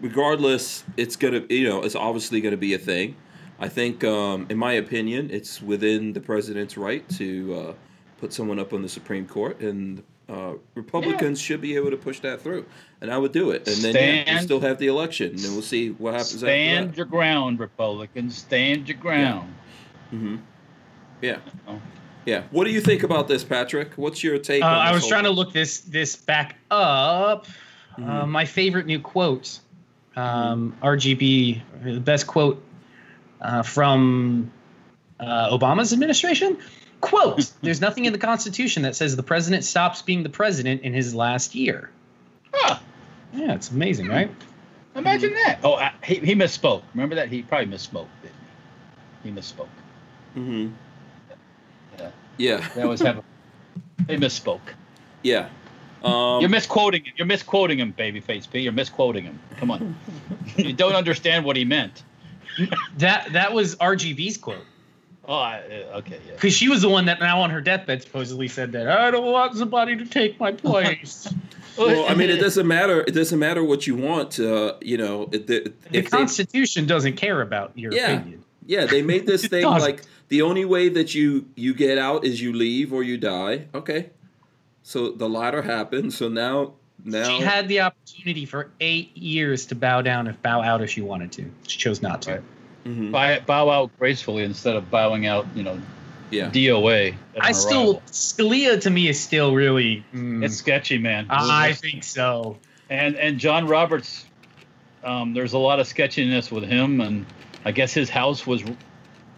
[0.00, 3.16] Regardless, it's going to, you know, it's obviously going to be a thing.
[3.58, 7.74] I think, um, in my opinion, it's within the president's right to uh,
[8.18, 12.20] put someone up on the Supreme Court, and uh, Republicans should be able to push
[12.20, 12.66] that through.
[13.00, 13.68] And I would do it.
[13.68, 13.94] And then
[14.26, 18.38] yeah, we still have the election, and we'll see what happens Stand your ground, Republicans.
[18.38, 19.54] Stand your ground.
[20.10, 20.16] that.
[20.16, 20.36] hmm
[21.20, 21.38] Yeah.
[21.68, 21.80] Oh.
[22.24, 22.44] Yeah.
[22.50, 23.94] What do you think about this, Patrick?
[23.94, 24.62] What's your take?
[24.62, 27.46] Uh, I was trying to look this this back up.
[27.96, 28.28] Uh, Mhm.
[28.28, 29.58] my favorite new quote,
[30.16, 32.62] um, RGB, the best quote
[33.40, 34.50] uh, from
[35.20, 36.56] uh, Obama's administration.
[37.00, 40.94] Quote: There's nothing in the Constitution that says the president stops being the president in
[40.94, 41.90] his last year.
[42.52, 42.78] Huh.
[43.32, 44.30] Yeah, it's amazing, right?
[44.94, 45.60] Imagine that.
[45.64, 46.82] Oh, I, he, he misspoke.
[46.94, 47.28] Remember that?
[47.28, 48.08] He probably misspoke.
[48.22, 48.36] Didn't
[49.22, 49.30] he?
[49.30, 49.68] he misspoke.
[50.36, 50.68] Mm-hmm.
[51.98, 52.10] Yeah.
[52.36, 52.68] Yeah.
[52.74, 53.22] That was have.
[54.08, 54.60] He misspoke.
[55.22, 55.48] Yeah.
[56.04, 57.12] Um, You're misquoting him.
[57.16, 58.60] You're misquoting him, babyface P.
[58.60, 59.38] You're misquoting him.
[59.58, 59.96] Come on.
[60.56, 62.02] you don't understand what he meant.
[62.98, 64.64] That that was RGB's quote
[65.24, 66.34] Oh, I, uh, okay, yeah.
[66.34, 69.30] because she was the one that now on her deathbed supposedly said that I don't
[69.30, 71.32] want somebody to take my place.
[71.78, 73.02] well, I mean, it doesn't matter.
[73.02, 74.40] It doesn't matter what you want.
[74.40, 78.10] Uh, you know, it, the, the if they, Constitution doesn't care about your Yeah.
[78.18, 78.44] opinion.
[78.66, 82.40] yeah, they made this thing like the only way that you you get out is
[82.42, 83.66] you leave or you die.
[83.74, 84.10] Okay,
[84.82, 86.12] so the latter happened.
[86.12, 86.72] So now
[87.04, 90.90] now She had the opportunity for eight years to bow down if bow out if
[90.90, 91.50] she wanted to.
[91.66, 92.30] She chose not to.
[92.32, 92.42] Right.
[92.84, 93.12] Mhm.
[93.12, 95.80] Bow, bow out gracefully instead of bowing out, you know,
[96.30, 96.50] yeah.
[96.50, 97.14] DOA.
[97.40, 98.00] I an still.
[98.08, 100.04] Scalia to me is still really.
[100.14, 101.26] mm, It's sketchy, man.
[101.30, 102.58] I think so.
[102.90, 104.24] and and John Roberts,
[105.04, 107.26] um, there's a lot of sketchiness with him, and
[107.64, 108.62] I guess his house was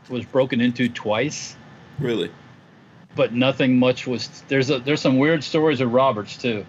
[0.09, 1.57] was broken into twice,
[1.99, 2.30] Really.
[3.17, 4.43] But nothing much was.
[4.49, 6.65] There's a there's some weird stories of Roberts too,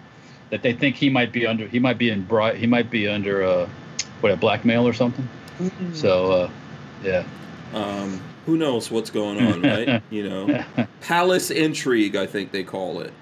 [0.50, 1.66] that they think he might be under.
[1.66, 3.68] He might be in bri- He might be under uh,
[4.20, 5.28] what a blackmail or something.
[5.92, 6.50] So uh,
[7.02, 7.24] yeah.
[7.74, 10.02] Um, who knows what's going on, right?
[10.10, 10.64] you know,
[11.00, 13.12] palace intrigue, I think they call it.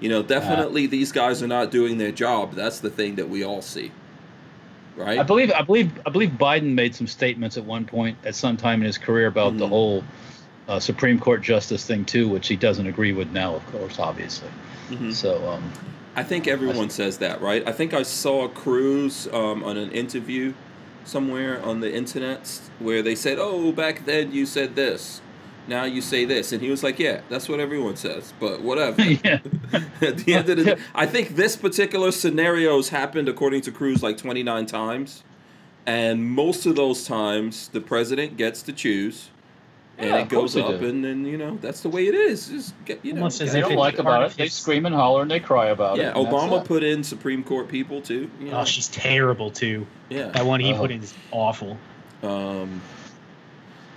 [0.00, 2.52] You know, definitely these guys are not doing their job.
[2.52, 3.90] That's the thing that we all see,
[4.94, 5.18] Right?
[5.18, 8.56] I believe I believe I believe Biden made some statements at one point at some
[8.56, 9.70] time in his career about the Mhm.
[9.70, 10.04] whole
[10.68, 14.48] uh, Supreme Court justice thing too, which he doesn't agree with now, of course, obviously.
[14.90, 15.12] Mhm.
[15.12, 15.72] So um,
[16.14, 17.66] I think everyone says that, right?
[17.66, 20.54] I think I saw Cruz um, on an interview
[21.04, 25.20] somewhere on the internet where they said, "Oh, back then you said this,
[25.66, 29.02] now you say this," and he was like, "Yeah, that's what everyone says, but whatever."
[29.24, 29.38] yeah,
[30.00, 34.02] At the end of the day, I think this particular scenario's happened according to Cruz
[34.02, 35.22] like 29 times,
[35.86, 39.28] and most of those times the president gets to choose,
[39.98, 42.48] and Yeah, it goes up, and then you know that's the way it is.
[42.48, 43.20] Just get you know.
[43.22, 44.36] Almost get- they don't like about it.
[44.36, 46.16] They scream and holler and they cry about yeah, it.
[46.16, 48.30] and that's Obama put in Supreme Court people too.
[48.40, 48.60] You know?
[48.60, 49.86] Oh, she's terrible too.
[50.08, 50.28] yeah.
[50.28, 50.78] That one he Oh.
[50.78, 51.76] put in is awful.
[52.22, 52.80] Um,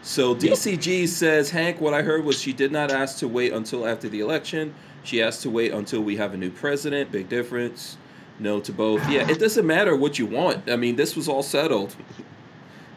[0.04, 3.88] so DCG says, Hank, what I heard was she did not ask to wait until
[3.88, 4.74] after the election.
[5.04, 7.12] She asked to wait until we have a new president.
[7.12, 7.98] Big difference.
[8.40, 9.08] No to both.
[9.10, 10.68] Yeah, it doesn't matter what you want.
[10.70, 11.96] I mean, this was all settled.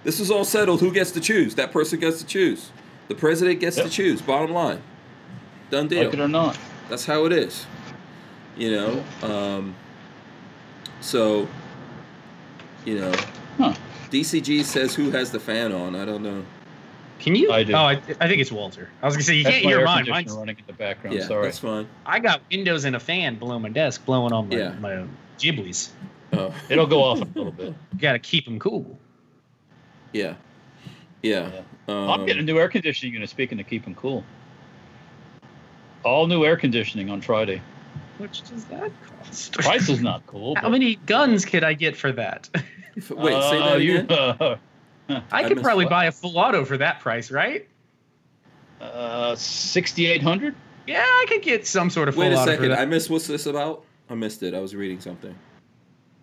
[0.05, 0.81] This was all settled.
[0.81, 1.55] Who gets to choose?
[1.57, 2.71] That person gets to choose.
[3.09, 4.23] The president gets to choose.
[4.23, 4.81] Bottom line.
[5.71, 6.05] Done deal.
[6.05, 6.59] like it or not.
[6.89, 7.67] That's how it is.
[8.57, 9.05] You know.
[9.23, 9.75] Um,
[11.01, 11.49] so,
[12.85, 13.13] you know,
[13.59, 13.75] Huh.
[14.11, 15.95] DCG says who has the fan on.
[15.97, 16.45] I don't know.
[17.19, 17.53] Can you?
[17.53, 17.73] I do.
[17.73, 18.89] Oh, I, I think it's Walter.
[19.03, 20.05] I was gonna say you That's can't hear air mine.
[20.05, 21.17] conditioner Mine's, running in the background.
[21.17, 21.45] Yeah, Sorry.
[21.45, 21.87] that's fine.
[22.05, 24.73] I got windows and a fan below my desk blowing on my, Yeah.
[24.81, 25.05] my
[25.39, 25.91] Ghiblies.
[26.33, 27.69] Oh, It'll go off in a little bit.
[27.69, 28.99] You gotta keep them cool.
[30.13, 30.35] yeah,
[31.25, 31.51] yeah.
[31.89, 33.29] Um, I'm getting a new air conditioning unit.
[33.31, 34.25] Speaking to keep them cool,
[36.05, 37.61] all new air conditioning on Friday.
[38.19, 38.91] Which does that
[39.25, 39.53] cost?
[39.55, 40.55] Price is not cool.
[40.57, 42.49] How many guns could I get for that?
[42.97, 44.07] f- Wait, say Uh, that you- again.
[44.41, 44.57] uh,
[45.09, 45.91] I I could missed probably what?
[45.91, 47.67] buy a full auto for that price, right?
[48.81, 50.55] uh, 6,800.
[50.87, 52.69] Yeah, I could get some sort of full Wait a auto for second.
[52.71, 52.79] that.
[52.81, 53.09] I missed.
[53.11, 53.85] What's this about?
[54.11, 54.53] I missed it.
[54.55, 55.35] I was reading something.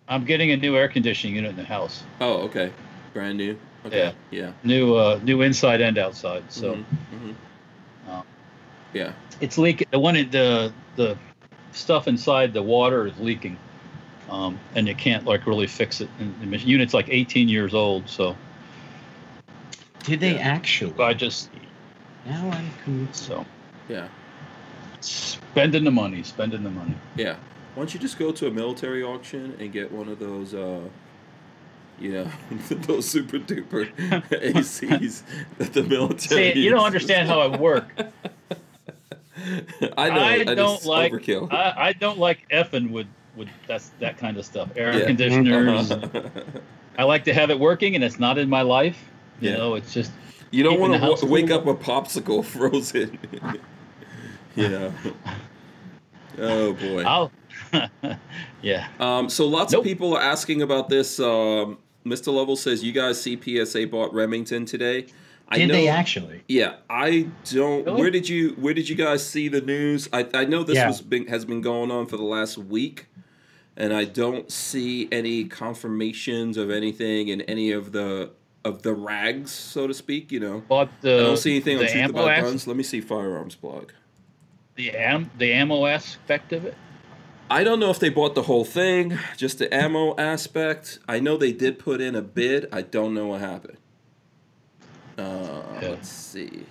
[0.08, 2.04] I'm getting a new air conditioning unit in the house.
[2.20, 2.72] Oh, okay.
[3.14, 3.58] Brand new.
[3.86, 4.12] Okay.
[4.30, 4.52] Yeah.
[4.62, 6.44] New, uh, new inside and outside.
[6.48, 7.34] So Mhm, mhm.
[8.08, 8.22] Oh.
[8.92, 9.12] Yeah.
[9.40, 9.88] it's leaking.
[9.90, 11.16] The one, the the
[11.72, 13.56] stuff inside the water is leaking,
[14.30, 16.08] um, and you can't like really fix it.
[16.20, 18.36] And the mach- unit's like 18 years old, so
[20.04, 20.40] Did they Yeah.
[20.40, 20.92] actually?
[21.02, 21.48] I just
[22.26, 23.44] Now I'm con- so
[23.88, 24.06] Yeah.
[25.00, 26.94] spending the money, spending the money.
[27.16, 27.36] Yeah.
[27.74, 30.80] Why don't you just go to a military auction and get one of those, uh,
[32.02, 32.30] you know,
[32.70, 33.90] those super duper
[34.30, 35.22] ACs
[35.58, 36.52] that the military.
[36.52, 37.88] See, you don't understand how I work.
[39.96, 40.20] I know.
[40.20, 41.52] I that don't like- overkill.
[41.52, 44.68] I, I don't like effing with with that's that kind of stuff.
[44.76, 45.06] Air Yeah.
[45.06, 45.90] conditioners.
[46.98, 49.02] I like to have it working, and it's not in my life.
[49.40, 49.56] You Yeah.
[49.56, 50.12] know, it's just
[50.50, 53.18] you don't want to w- wake up a popsicle frozen.
[54.54, 54.92] you know.
[56.38, 57.02] Oh boy.
[57.04, 57.32] I'll.
[58.60, 58.88] yeah.
[59.00, 59.80] Um, so lots Nope.
[59.80, 61.18] of people are asking about this.
[61.18, 62.32] Um, Mr.
[62.32, 65.06] Lovell says you guys see PSA bought Remington today.
[65.48, 66.42] I Did know, they actually?
[66.48, 67.84] Yeah, I don't.
[67.84, 68.00] Really?
[68.00, 70.08] Where did you Where did you guys see the news?
[70.12, 70.86] I, I know this Yeah.
[70.88, 73.06] was been, has been going on for the last week,
[73.76, 78.30] and I don't see any confirmations of anything in any of the
[78.64, 80.32] of the rags, so to speak.
[80.32, 81.14] You know, Bought the.
[81.14, 82.66] I don't see anything on the Truth About Guns.
[82.66, 83.90] Let me see firearms blog.
[84.76, 86.74] The am the ammo aspect of it.
[87.50, 90.98] I don't know if they bought the whole thing, just the ammo aspect.
[91.06, 92.66] I know they did put in a bid.
[92.72, 93.76] I don't know what happened.
[95.18, 95.88] Uh, Yeah.
[95.90, 96.64] Let's see.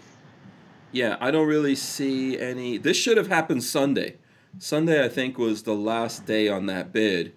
[0.92, 2.78] Yeah, I don't really see any.
[2.78, 4.16] This should have happened Sunday.
[4.60, 7.34] Sunday, I think, was the last day on that bid.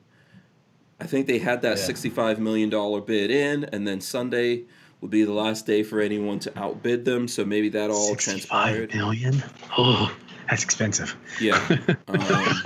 [1.01, 1.85] I think they had that Yeah.
[1.85, 2.71] $65 million
[3.05, 4.65] bid in, and then Sunday
[5.01, 7.29] would be the last day for anyone to outbid them.
[7.29, 8.95] So maybe that all transpired.
[8.95, 9.43] million.
[9.77, 10.11] Oh,
[10.49, 11.17] that's expensive.
[11.41, 11.61] Yeah.
[12.09, 12.63] Um,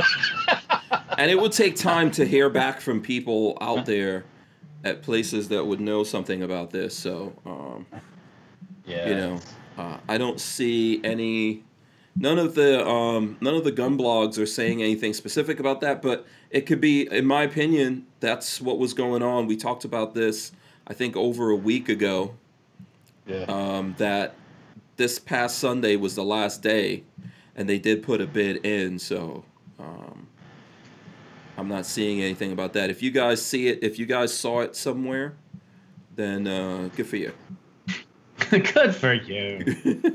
[1.18, 4.24] and it would take time to hear back from people out there
[4.84, 6.96] at places that would know something about this.
[6.96, 7.86] So, um,
[8.86, 9.08] Yeah.
[9.08, 9.40] you know,
[9.76, 11.64] uh, I don't see any
[12.14, 16.02] none of the um, none of the gun blogs are saying anything specific about that,
[16.02, 19.46] but it could be, in my opinion, that's what was going on.
[19.46, 20.52] We talked about this,
[20.86, 22.34] I think, over a week ago.
[23.26, 23.44] Yeah.
[23.48, 24.34] Um, that
[24.96, 27.02] this past Sunday was the last day,
[27.58, 28.98] and they did put a bid in.
[28.98, 29.44] So
[29.78, 30.28] um,
[31.58, 32.88] I'm not seeing anything about that.
[32.88, 35.34] If you guys see it, if you guys saw it somewhere,
[36.14, 37.32] then uh, good for you.
[38.50, 40.06] Good for you.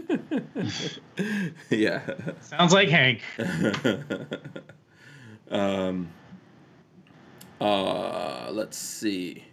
[1.69, 2.01] yeah.
[2.39, 3.21] Sounds like Hank.
[5.51, 6.09] um,
[7.61, 9.43] uh, let's see.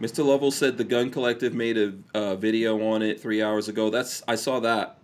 [0.00, 0.26] Mr.
[0.26, 3.88] Lovell said the Gun Collective made a uh, video on it three hours ago.
[3.88, 4.99] That's I saw that.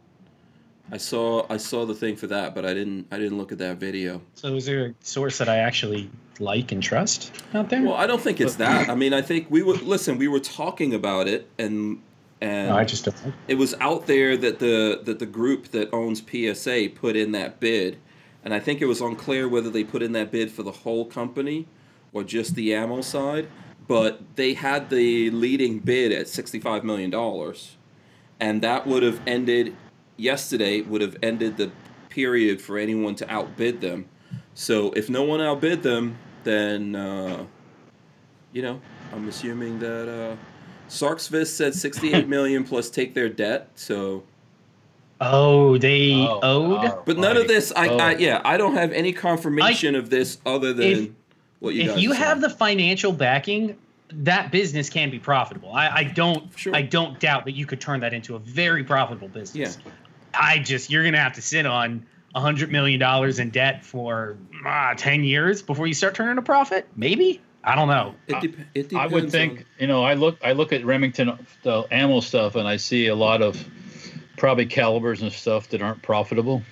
[0.90, 3.58] I saw I saw the thing for that, but I didn't I didn't look at
[3.58, 4.22] that video.
[4.34, 7.82] So is there a source that I actually like and trust out there?
[7.82, 8.88] Well, I don't think it's that.
[8.88, 10.18] I mean, I think we would listen.
[10.18, 12.00] We were talking about it, and
[12.40, 13.34] and no, I just don't.
[13.48, 17.58] it was out there that the that the group that owns PSA put in that
[17.58, 17.98] bid,
[18.44, 21.04] and I think it was unclear whether they put in that bid for the whole
[21.04, 21.66] company
[22.12, 23.48] or just the ammo side.
[23.88, 27.76] But they had the leading bid at sixty five million dollars,
[28.38, 29.74] and that would have ended
[30.16, 30.80] yesterday.
[30.82, 31.70] Would have ended the
[32.08, 34.08] period for anyone to outbid them.
[34.54, 37.44] So if no one outbid them, then uh,
[38.52, 38.80] you know
[39.12, 40.08] I'm assuming that.
[40.08, 40.36] Uh,
[40.88, 43.70] Sarksvis said 68 million plus take their debt.
[43.74, 44.22] So,
[45.20, 46.84] Oh, they Oh, owed.
[46.84, 47.72] oh, but none of this.
[47.74, 47.96] I, Oh.
[47.96, 51.08] I yeah, I don't have any confirmation of this other than If-
[51.58, 53.76] what you if guys you are have the financial backing,
[54.12, 55.72] that business can be profitable.
[55.72, 56.56] I, I don't.
[56.56, 56.76] Sure.
[56.76, 59.78] I don't doubt that you could turn that into a very profitable business.
[59.84, 59.92] Yeah.
[60.38, 64.36] I just you're gonna have to sit on a hundred million dollars in debt for
[64.64, 66.86] ah, ten years before you start turning a profit.
[66.96, 68.14] Maybe I don't know.
[68.28, 71.38] it, dep- it I would think, on- you know, I look I look at Remington
[71.62, 73.62] the ammo stuff and I see a lot of
[74.36, 76.62] probably calibers and stuff that aren't profitable.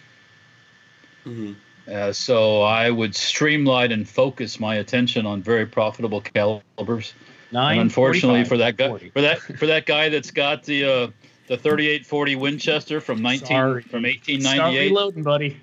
[1.26, 1.56] Mhm.
[1.90, 7.14] Uh, so I would streamline and focus my attention on very profitable calibers.
[7.52, 7.72] Nine.
[7.78, 9.10] and unfortunately for that guy 40.
[9.10, 11.08] for that for that guy that's got the uh,
[11.46, 13.82] the 3840 Winchester from 19 Sorry.
[13.82, 14.88] from Start 1898.
[14.88, 15.60] reloading, buddy.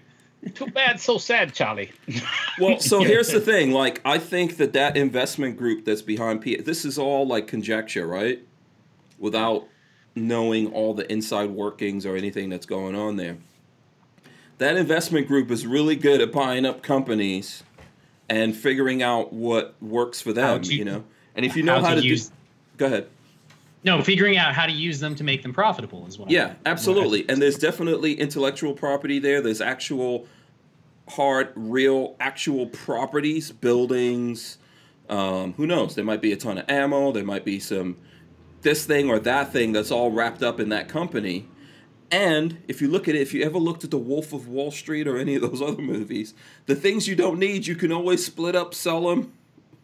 [0.56, 1.92] Too bad, so sad, Charlie.
[2.60, 3.72] Well, so here's the thing.
[3.72, 6.58] Like, I think that that investment group that's behind P.
[6.58, 8.40] This is all like conjecture, right?
[9.20, 9.68] Without
[10.16, 13.38] knowing all the inside workings or anything that's going on there.
[14.58, 17.64] That investment group is really good at buying up companies
[18.30, 20.62] and figuring out what works for them.
[20.62, 21.04] to- you know,
[21.36, 22.34] and if you know how how, to to, use- do,
[22.78, 23.08] go ahead.
[23.84, 26.30] No, figuring out how to use them to make them profitable is what.
[26.30, 27.28] I- Yeah, absolutely.
[27.28, 29.42] And there's definitely intellectual property there.
[29.42, 30.28] There's actual
[31.10, 34.58] hard, real, actual properties, buildings.
[35.10, 35.96] Um, who knows?
[35.96, 37.12] There might be a ton of ammo.
[37.12, 37.98] There might be some
[38.62, 41.48] this thing or that thing that's all wrapped up in that company.
[42.12, 44.70] And if you look at it, if you ever looked at The Wolf of Wall
[44.70, 46.34] Street or any of those other movies,
[46.68, 49.34] the things you don't need, you can always split up, sell them.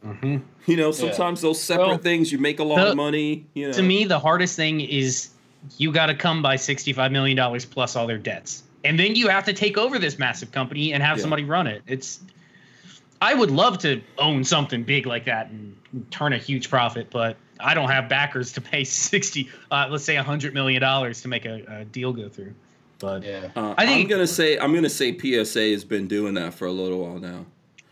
[0.05, 0.41] Mhm.
[0.67, 3.45] You know, sometimes those separate Well, things, you make a lot the- of money.
[3.53, 5.29] You know, To me, the hardest thing is
[5.77, 9.27] you got to come by sixty-five million dollars plus all their debts, and then you
[9.27, 11.21] have to take over this massive company and have Yeah.
[11.21, 11.81] somebody run it.
[11.87, 12.19] It's.
[13.19, 15.75] I would love to own something big like that and
[16.11, 20.15] turn a huge profit, but I don't have backers to pay sixty, uh, let's say
[20.15, 22.53] hundred million dollars to make a, a deal go through.
[22.99, 23.49] But Yeah.
[23.55, 26.67] Uh, I think- I'm gonna say I'm gonna say PSA has been doing that for
[26.67, 27.45] a little while now,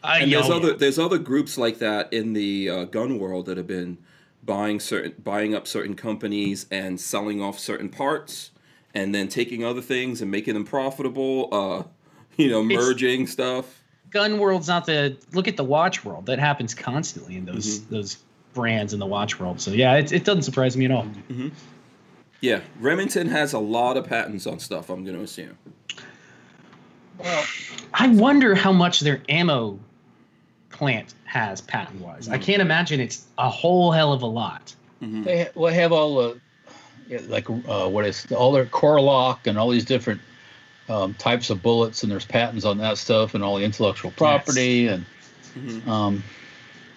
[0.05, 3.57] I, and there's other there's other groups like that in the uh, gun world that
[3.57, 3.97] have been
[4.43, 8.51] buying certain buying up certain companies and selling off certain parts,
[8.93, 11.49] and then taking other things and making them profitable.
[11.51, 11.83] Uh,
[12.37, 13.81] you know, It's- merging stuff.
[14.11, 17.95] gun world's not the look at the watch world that happens constantly in those Mm-hmm.
[17.95, 18.17] those
[18.53, 19.59] brands in the watch world.
[19.59, 21.05] So yeah, it, it doesn't surprise me at all.
[22.41, 24.89] Yeah, Remington has a lot of patents on stuff.
[24.89, 25.57] I'm gonna assume.
[27.17, 27.45] Well,
[27.93, 29.79] I wonder how much their ammo
[30.75, 32.25] plant has patent wise.
[32.25, 32.33] Mm-hmm.
[32.33, 34.73] I can't imagine it's a whole hell of a lot.
[35.01, 36.39] they ha- well have all the
[37.07, 40.19] yeah, like uh, what is all their Core-Lokt and all these different
[40.89, 44.87] um, types of bullets and there's patents on that stuff and all the intellectual property
[44.87, 45.05] and
[45.57, 45.87] Mhm.
[45.87, 46.23] um,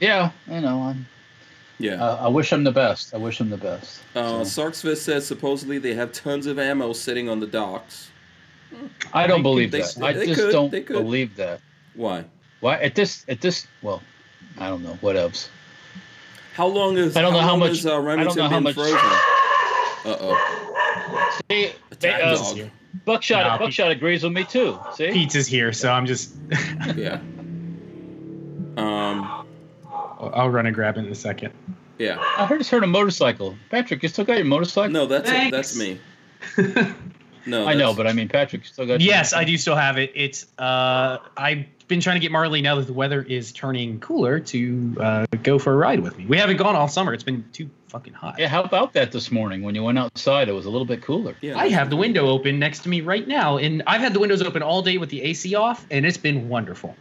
[0.00, 1.06] yeah, you know, I'm,
[1.78, 2.02] Yeah.
[2.02, 3.14] uh, I wish him the best.
[3.14, 4.00] I wish him the best.
[4.16, 8.10] Uh, Sarksvist says supposedly they have tons of ammo sitting on the docks.
[9.12, 10.02] I don't They- believe they- that.
[10.02, 11.60] I they just could, don't believe that.
[11.94, 12.24] Why?
[12.60, 14.02] Why at this at this well,
[14.58, 15.48] I don't know what else.
[16.54, 18.48] How long is I don't know how long much- has, uh, I don't Remington know
[18.48, 18.96] how much- frozen?
[20.04, 21.40] Uh oh.
[21.50, 22.66] See, Attack uh.
[23.04, 24.78] Buckshot No, Buckshot agrees with me too.
[24.94, 26.34] See, Pizza's here, so I'm just
[26.96, 27.20] Yeah.
[28.76, 29.44] Um.
[30.20, 31.52] I'll run and grab it in a second.
[31.98, 32.18] Yeah.
[32.36, 33.56] I heard just heard a motorcycle.
[33.70, 34.90] Patrick, you still got your motorcycle?
[34.92, 35.56] No, that's Thanks.
[35.56, 35.98] that's me.
[37.48, 39.00] No, I know, but I mean, Patrick still got.
[39.00, 40.12] Yes, I do still have it.
[40.14, 44.40] It's uh, I've been trying to get Marley now that the weather is turning cooler
[44.40, 46.26] to uh, go for a ride with me.
[46.26, 47.14] We haven't gone all summer.
[47.14, 48.38] It's been too fucking hot.
[48.38, 50.48] Yeah, how about that this morning when you went outside?
[50.48, 51.34] It was a little bit cooler.
[51.40, 54.20] yeah, I have the window open next to me right now, and I've had the
[54.20, 56.94] windows open all day with the AC off, and it's been wonderful.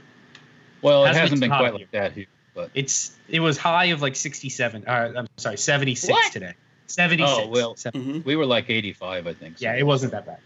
[0.82, 1.80] Well, it Hasn't hasn't been been quite here.
[1.80, 4.86] like that here, but It's it was high of like 67.
[4.88, 6.32] Uh, I'm sorry, 76 What?
[6.32, 6.54] today.
[6.88, 7.32] 76.
[7.32, 7.76] Oh, well.
[7.76, 8.26] Seven- Mhm.
[8.26, 9.58] we were like 85, I think.
[9.58, 10.40] so- yeah, it wasn't that bad.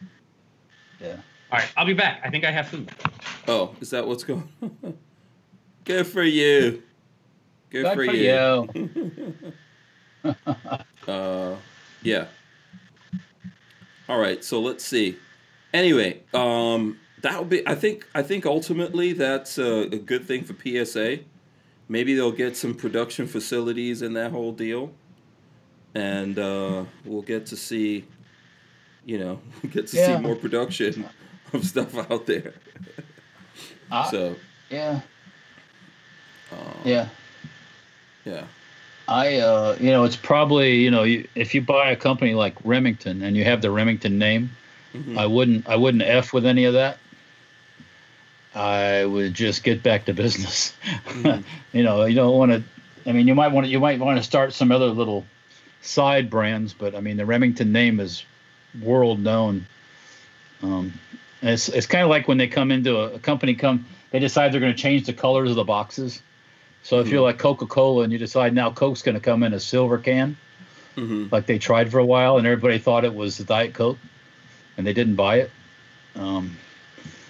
[0.99, 1.15] Yeah.
[1.51, 2.21] All right, I'll be back.
[2.23, 2.89] I think I have food.
[3.47, 4.47] Oh, is that what's going?
[4.61, 4.97] on?
[5.85, 6.83] Good for you.
[7.69, 8.69] Good, Good for, for you.
[8.75, 9.53] you.
[11.07, 11.55] Uh,
[12.03, 12.27] yeah.
[14.07, 15.17] All right, so let's see.
[15.73, 17.67] Anyway, um, that would be.
[17.67, 18.07] I think.
[18.13, 21.19] I think ultimately that's a, a good thing for PSA.
[21.89, 24.93] Maybe they'll get some production facilities in that whole deal,
[25.95, 28.05] and uh, we'll get to see.
[29.05, 29.39] You know,
[29.71, 30.17] get to Yeah.
[30.17, 31.05] see more production
[31.53, 32.53] of stuff out there.
[33.91, 34.35] Ah, so,
[34.69, 35.01] yeah.
[36.51, 37.09] uh, Yeah.
[38.25, 38.43] yeah.
[39.07, 42.55] I, uh, you know, it's probably, you know, you, if you buy a company like
[42.63, 44.51] Remington and you have the Remington name,
[44.93, 45.17] Mhm.
[45.17, 46.97] I wouldn't, I wouldn't f with any of that.
[48.53, 50.73] I would just get back to business.
[51.07, 51.43] Mhm.
[51.73, 52.63] you know, you don't want to.
[53.09, 55.25] I mean, you might want to, you might want to start some other little
[55.82, 58.23] side brands, but I mean, the Remington name is
[58.82, 59.65] world known.
[60.63, 60.93] Um,
[61.41, 64.53] it's it's kind of like when they come into a, a company, come they decide
[64.53, 66.21] they're going to change the colors of the boxes.
[66.84, 69.53] So if you're like Coca Cola and you decide now Coke's going to come in
[69.53, 70.36] a silver can,
[70.97, 71.32] Mhm.
[71.32, 73.97] like they tried for a while, and everybody thought it was the Diet Coke,
[74.77, 75.51] and they didn't buy it.
[76.15, 76.57] Um,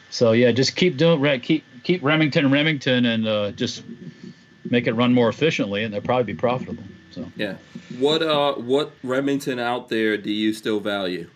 [0.09, 3.83] so yeah, just keep doing keep keep Remington Remington, and uh, just
[4.69, 6.83] make it run more efficiently, and they'll probably be profitable.
[7.11, 7.55] So Yeah.
[7.99, 11.29] What uh what Remington out there do you still value?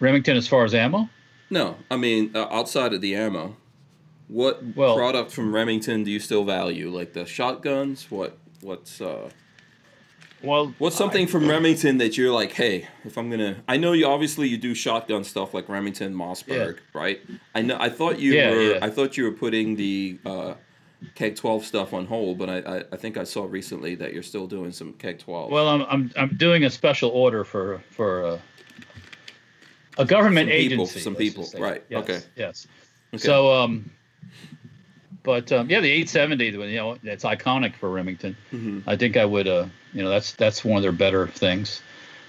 [0.00, 1.08] Remington, as far as ammo,
[1.50, 3.56] No, I mean uh, outside of the ammo.
[4.28, 6.90] What Well- product from Remington do you still value?
[6.90, 8.10] Like the shotguns?
[8.10, 9.30] What what's uh
[10.42, 14.06] well, what's something from Remington that you're like, hey, if I'm gonna I know you
[14.06, 17.20] obviously you do shotgun stuff like Remington Mossberg, right?
[17.54, 18.78] I know I thought you Yeah, were yeah.
[18.82, 20.54] I thought you were putting the uh
[21.14, 24.22] Keg 12 stuff on hold, but I, I, I think I saw recently that you're
[24.22, 25.50] still doing some Keg 12.
[25.50, 28.38] Well, I'm I'm I'm doing a special order for for uh,
[29.98, 31.00] a government Some people, agency.
[31.00, 32.20] some people, right, Yes, okay.
[32.36, 32.66] Yes.
[33.14, 33.22] Okay.
[33.22, 33.90] So um,
[35.22, 38.36] but um, yeah, the 870, you know, it's iconic for Remington.
[38.52, 38.82] Mhm.
[38.86, 41.80] I think I would, uh, you know, that's that's one of their better things.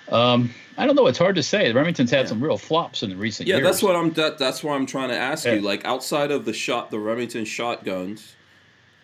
[0.09, 1.07] Um, I don't know.
[1.07, 1.71] It's hard to say.
[1.73, 2.29] Remington's had Yeah.
[2.29, 3.63] some real flops in the recent Yeah, years.
[3.65, 4.11] Yeah, that's what I'm.
[4.13, 5.53] That, that's why I'm trying to ask Yeah.
[5.55, 5.61] you.
[5.61, 8.35] Like outside of the shot, the Remington shotguns,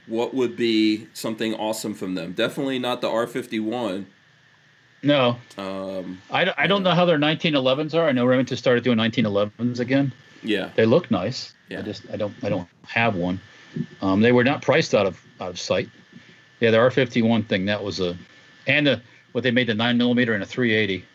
[0.08, 2.34] what would be something awesome from them?
[2.34, 4.06] Definitely not the R51.
[5.04, 8.08] No, Um, I, don't- I don't know how their 1911s are.
[8.08, 10.14] I know Remington started doing 1911s again.
[10.44, 11.54] yeah, They look nice.
[11.70, 11.80] Yeah.
[11.80, 13.40] I just I don't I don't have one.
[14.02, 15.90] Um, they were not priced out of out of sight.
[16.60, 18.16] Yeah, the R51 thing that was a,
[18.68, 21.06] and the, what they made the nine millimeter and a 380.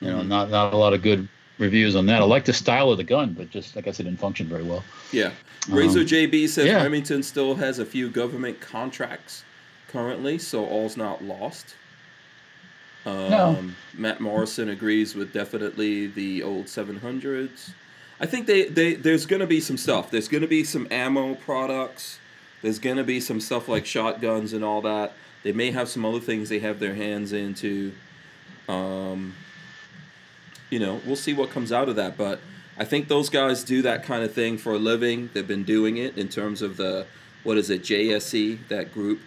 [0.00, 0.26] You know, Mhm.
[0.28, 1.28] not not a lot of good
[1.58, 2.22] reviews on that.
[2.22, 4.62] I like the style of the gun, but just like I said, didn't function very
[4.62, 4.84] well.
[5.12, 5.32] yeah.
[5.68, 6.82] Razor Um, JB says yeah.
[6.82, 9.44] Remington still has a few government contracts
[9.88, 11.76] currently, so all's not lost.
[13.06, 13.64] Um, No.
[13.94, 17.70] Matt Morrison agrees with definitely the old 700s.
[18.20, 20.10] I think they, they there's going to be some stuff.
[20.10, 22.18] There's going to be some ammo products.
[22.62, 25.12] There's going to be some stuff like shotguns and all that.
[25.42, 27.92] They may have some other things they have their hands into.
[28.68, 29.34] Um,
[30.72, 32.16] you know, we'll see what comes out of that.
[32.16, 32.40] But
[32.78, 35.28] I think those guys do that kind of thing for a living.
[35.34, 37.06] They've been doing it in terms of the
[37.44, 39.20] what is it, JSE, that group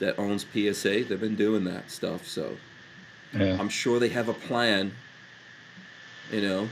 [0.00, 1.04] that owns PSA.
[1.04, 2.26] They've been doing that stuff.
[2.26, 2.58] So
[3.32, 3.56] Yeah.
[3.58, 4.92] I'm sure they have a plan.
[6.30, 6.68] You know,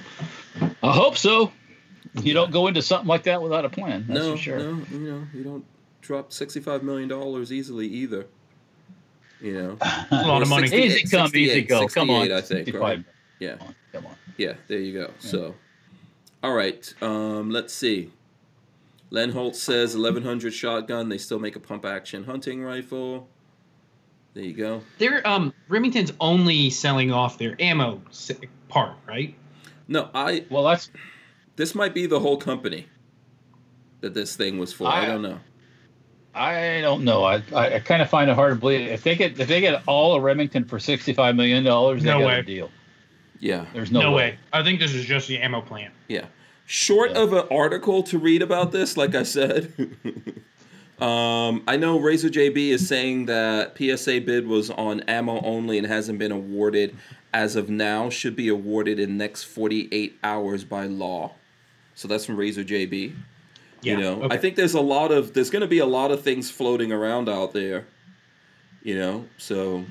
[0.82, 1.52] I hope so.
[2.20, 4.04] You don't go into something like that without a plan.
[4.06, 4.58] That's no, for sure.
[4.58, 5.64] no, you know, you don't
[6.02, 8.26] drop sixty-five million dollars easily either.
[9.40, 9.78] You know,
[10.10, 10.66] a lot of money.
[10.66, 11.86] Easy come, easy go.
[11.86, 12.32] Come on.
[12.32, 13.04] I think, right?
[13.38, 13.56] Yeah.
[13.56, 13.74] Come on.
[13.92, 14.16] Come on.
[14.36, 15.12] Yeah, there you go.
[15.18, 15.54] So,
[16.42, 18.10] all right, um, let's see.
[19.10, 21.08] Len Holt says 1100 shotgun.
[21.08, 23.28] They still make a pump action hunting rifle.
[24.34, 24.82] There you go.
[24.98, 28.02] They're um Remington's only selling off their ammo
[28.68, 29.36] part, right?
[29.86, 30.44] No, I.
[30.50, 30.90] Well, that's
[31.54, 32.86] This might be the whole company
[34.00, 34.88] that this thing was for.
[34.88, 35.38] I, I- don't know.
[36.36, 37.22] I don't know.
[37.22, 39.60] I, I, I kind of find it hard to believe if they get if they
[39.60, 42.38] get all of Remington for sixty five million dollars, they No got way.
[42.40, 42.70] a deal.
[43.44, 44.38] Yeah, There's no, way.
[44.54, 45.92] I think this is just the ammo plant.
[46.08, 46.26] yeah.
[46.64, 47.18] Short Yeah.
[47.24, 49.70] of an article to read about this, like I said.
[50.98, 55.86] um, I know Razor JB is saying that PSA bid was on ammo only and
[55.86, 56.96] hasn't been awarded
[57.34, 61.32] as of now, should be awarded in next 48 hours by law.
[61.94, 63.14] So that's from Razor JB.
[63.82, 63.92] Yeah.
[63.92, 64.34] You know, okay.
[64.34, 66.92] I think there's a lot of there's going to be a lot of things floating
[66.92, 67.84] around out there.
[68.82, 69.84] You know, so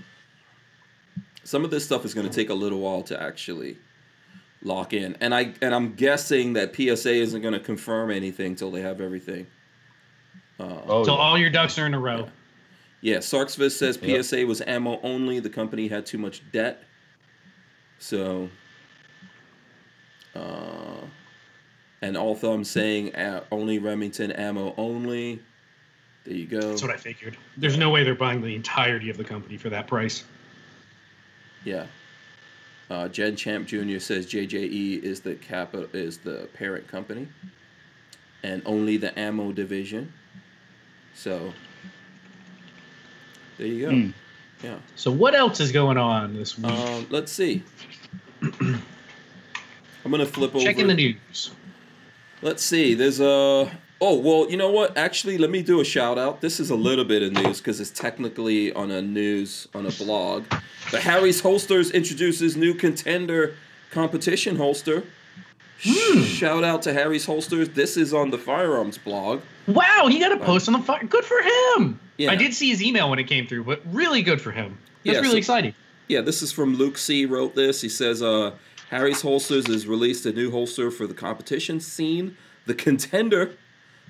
[1.44, 3.78] some of this stuff is going to take a little while to actually
[4.64, 8.72] lock in, and I and I'm guessing that PSA isn't going to confirm anything till
[8.72, 9.48] they have everything.
[10.60, 11.20] Uh, Oh, So yeah.
[11.22, 12.30] all your ducks are in a row.
[13.02, 14.24] yeah, Sarksvis says Yep.
[14.24, 15.40] PSA was ammo only.
[15.40, 16.84] The company had too much debt.
[18.00, 18.50] So,
[20.36, 21.02] uh,
[22.02, 25.42] and all thumb saying uh, only Remington ammo only.
[26.26, 26.70] There you go.
[26.70, 27.38] That's what I figured.
[27.58, 30.24] There's no way they're buying the entirety of the company for that price.
[31.64, 31.86] Yeah.
[32.90, 34.00] Uh, Jen Champ Jr.
[34.00, 37.28] says JJE is the capital is the parent company,
[38.44, 40.12] and only the ammo division.
[41.16, 41.54] So
[43.58, 43.92] there you go.
[43.92, 44.10] Hmm.
[44.64, 44.78] Yeah.
[44.96, 46.72] So what else is going on this week?
[46.72, 47.64] Um, let's see.
[48.42, 48.82] I'm
[50.12, 50.64] gonna flip over.
[50.64, 51.52] Checking the news.
[52.42, 52.94] Let's see.
[52.94, 53.72] There's a.
[54.06, 54.98] Oh well, you know what?
[54.98, 56.42] Actually, let me do a shout out.
[56.42, 59.92] This is a little bit of news because it's technically on a news on a
[59.92, 60.44] blog.
[60.92, 63.56] But Harry's Holsters introduces new contender
[63.92, 65.04] competition holster.
[65.80, 67.70] Shout out to Harry's Holsters.
[67.70, 69.40] This is on the firearms blog.
[69.68, 71.06] Wow, he got a post on the fire.
[71.06, 71.98] Good for him.
[72.18, 72.32] Yeah.
[72.32, 74.78] I did see his email when it came through, but really good for him.
[75.06, 75.76] That's Yeah, really so- exciting.
[76.10, 77.26] Yeah, this is from Luke C.
[77.26, 77.80] Wrote this.
[77.80, 78.52] He says, uh,
[78.90, 82.36] "Harry's Holsters has released a new holster for the competition scene.
[82.66, 83.52] The Contender.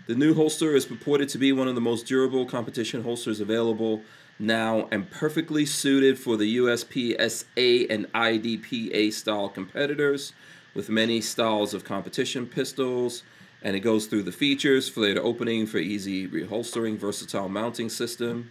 [0.05, 4.01] The new holster is purported to be one of the most durable competition holsters available
[4.37, 10.33] now, and perfectly suited for the USPSA and IDPA style competitors,
[10.73, 13.23] with many styles of competition pistols."
[13.61, 18.49] And it goes through the features: flared opening for easy reholstering, versatile mounting system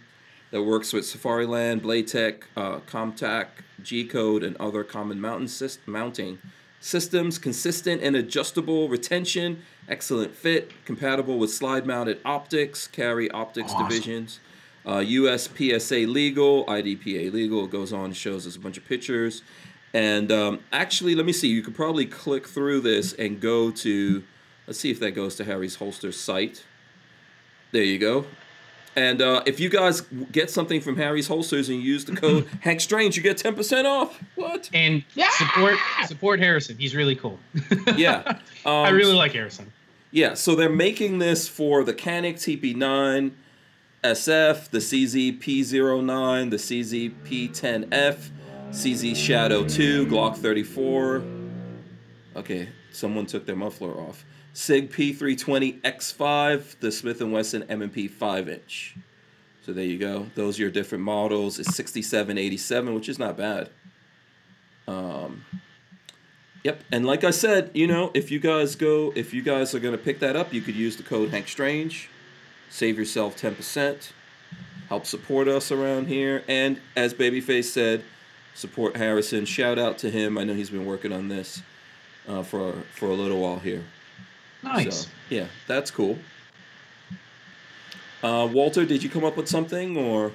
[0.49, 6.39] that works with Safariland, Bladetech, uh, Comp-Tac, G Code, and other common mountain syst- mounting
[6.79, 7.37] systems.
[7.37, 13.87] Consistent and adjustable retention, excellent fit, compatible with slide-mounted optics, carry optics Awesome.
[13.87, 14.39] divisions.
[14.85, 17.65] Uh, USPSA legal, IDPA legal.
[17.65, 19.41] It goes on and shows us a bunch of pictures.
[19.93, 21.47] And um, actually, let me see.
[21.47, 24.23] You could probably click through this and go to.
[24.67, 26.63] Let's see if that goes to Harry's Holster site.
[27.71, 28.25] There you go.
[28.95, 32.79] And uh, if you guys get something from Harry's Holsters and use the code Hank
[32.81, 34.21] Strange, you get ten percent off.
[34.35, 34.69] What?
[34.73, 35.29] And yeah!
[35.31, 36.77] support support Harrison.
[36.77, 37.39] He's really cool.
[37.95, 38.39] Yeah.
[38.65, 39.71] Um, I really like Harrison.
[40.11, 40.35] Yeah.
[40.35, 43.31] So they're making this for the Canik TP9,
[44.03, 48.29] SF, the CZ-P09, the CZ-P10F,
[48.69, 51.23] CZ Shadow 2, Glock 34.
[52.35, 54.25] Okay, someone took their muffler off.
[54.53, 58.95] Sig P320 X5, the Smith & Wesson M&P 5-inch.
[59.65, 60.27] So there you go.
[60.35, 61.57] Those are your different models.
[61.57, 63.69] It's 6787, which is not bad.
[64.87, 65.45] Um,
[66.63, 66.83] yep.
[66.91, 69.97] And like I said, you know, if you guys go, if you guys are gonna
[69.97, 72.09] pick that up, you could use the code Hank Strange,
[72.69, 74.11] save yourself 10%,
[74.89, 78.03] help support us around here, and as Babyface said,
[78.53, 79.45] support Harrison.
[79.45, 80.37] Shout out to him.
[80.37, 81.63] I know he's been working on this
[82.27, 83.85] uh, for for a little while here.
[84.63, 85.05] Nice.
[85.05, 86.17] So, yeah, that's cool.
[88.23, 90.31] Uh, Walter, did you come up with something or?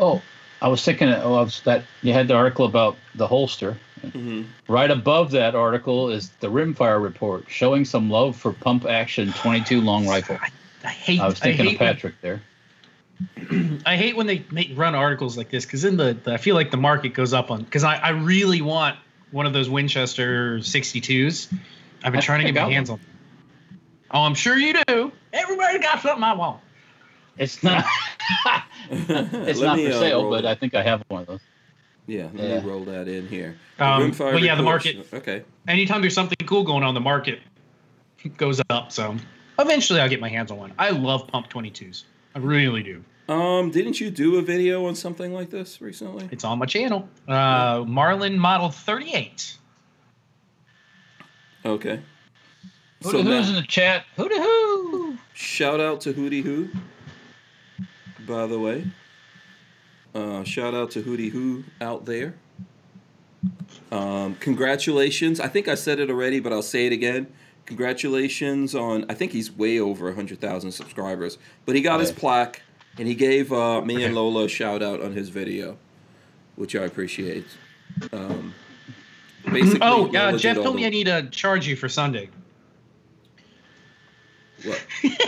[0.00, 0.22] Oh,
[0.62, 1.84] I was thinking of that.
[2.02, 3.76] You had the article about the holster.
[4.02, 4.46] Mhm.
[4.68, 9.80] Right above that article is the rimfire report showing some love for pump action 22
[9.80, 10.38] long rifle.
[10.40, 10.48] I,
[10.84, 11.20] I hate.
[11.20, 12.42] I was thinking hate of Patrick there.
[13.86, 16.54] I hate when they make run articles like this because then the, the I feel
[16.54, 18.96] like the market goes up on because I, I really want
[19.30, 21.48] one of those Winchester 62s.
[22.04, 23.00] I've been I trying to get my got hands on.
[24.10, 25.12] Oh, I'm sure you do.
[25.32, 26.60] Everybody got something I want.
[27.38, 27.84] It's not.
[28.90, 31.26] it's Let not me, for uh, sale, roll- but I think I have one of
[31.26, 31.40] those.
[32.06, 32.60] Yeah, let Yeah.
[32.60, 33.56] me roll that in here.
[33.78, 35.06] Um, but yeah, the market.
[35.12, 35.42] Okay.
[35.66, 37.40] Anytime there's something cool going on, the market
[38.36, 38.92] goes up.
[38.92, 39.16] So
[39.58, 40.72] eventually, I'll get my hands on one.
[40.78, 42.04] I love pump 22s.
[42.34, 43.02] I really do.
[43.28, 46.28] Um, didn't you do a video on something like this recently?
[46.30, 47.08] It's on my channel.
[47.26, 49.56] Uh, Marlin Model 38.
[51.66, 52.00] Okay.
[53.02, 54.04] Who So who's now, in the chat?
[54.16, 55.18] Who the who?
[55.34, 56.68] shout out to Hootie Who.
[58.26, 58.86] By the way,
[60.14, 62.34] uh, shout out to Hootie Who out there.
[63.90, 65.40] Um, congratulations.
[65.40, 67.26] I think I said it already, but I'll say it again.
[67.66, 69.04] Congratulations on.
[69.08, 72.62] I think he's way over hundred thousand subscribers, but he got his plaque
[72.96, 75.78] and he gave uh, me and Lola a shout out on his video,
[76.54, 77.46] which I appreciate.
[78.12, 78.54] Um,
[79.52, 82.28] basically, Oh, Lola uh, Jeff told the- me I need to charge you for Sunday.
[84.64, 84.84] What?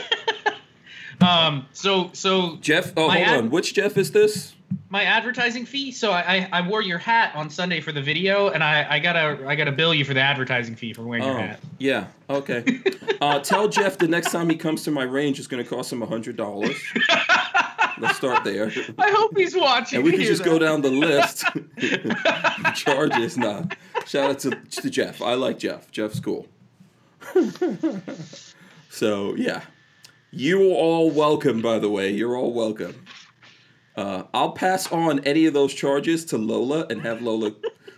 [1.21, 3.51] Um, so so Jeff, oh, hold ad- on.
[3.51, 4.55] Which Jeff is this?
[4.89, 5.91] my advertising fee.
[5.91, 8.99] So I, I I wore your hat on Sunday for the video, and I I
[9.01, 11.61] gotta I gotta bill you for the advertising fee for wearing your Oh, hat.
[11.81, 12.07] yeah.
[12.31, 12.65] Okay.
[13.21, 15.93] uh, tell Jeff the next time he comes to my range, it's going to cost
[15.93, 16.77] him a hundred dollars.
[17.99, 19.97] Let's start there, I hope he's watching.
[19.97, 21.43] and we can just go down the list.
[22.77, 23.65] Charges, nah.
[24.09, 25.21] Shout out to, to Jeff.
[25.23, 25.91] I like Jeff.
[25.93, 26.47] Jeff's cool.
[28.91, 29.63] so yeah,
[30.31, 31.61] you are all welcome.
[31.63, 33.05] By the way, you're all welcome.
[33.97, 37.51] Uh, I'll pass on any of those charges to Lola and have Lola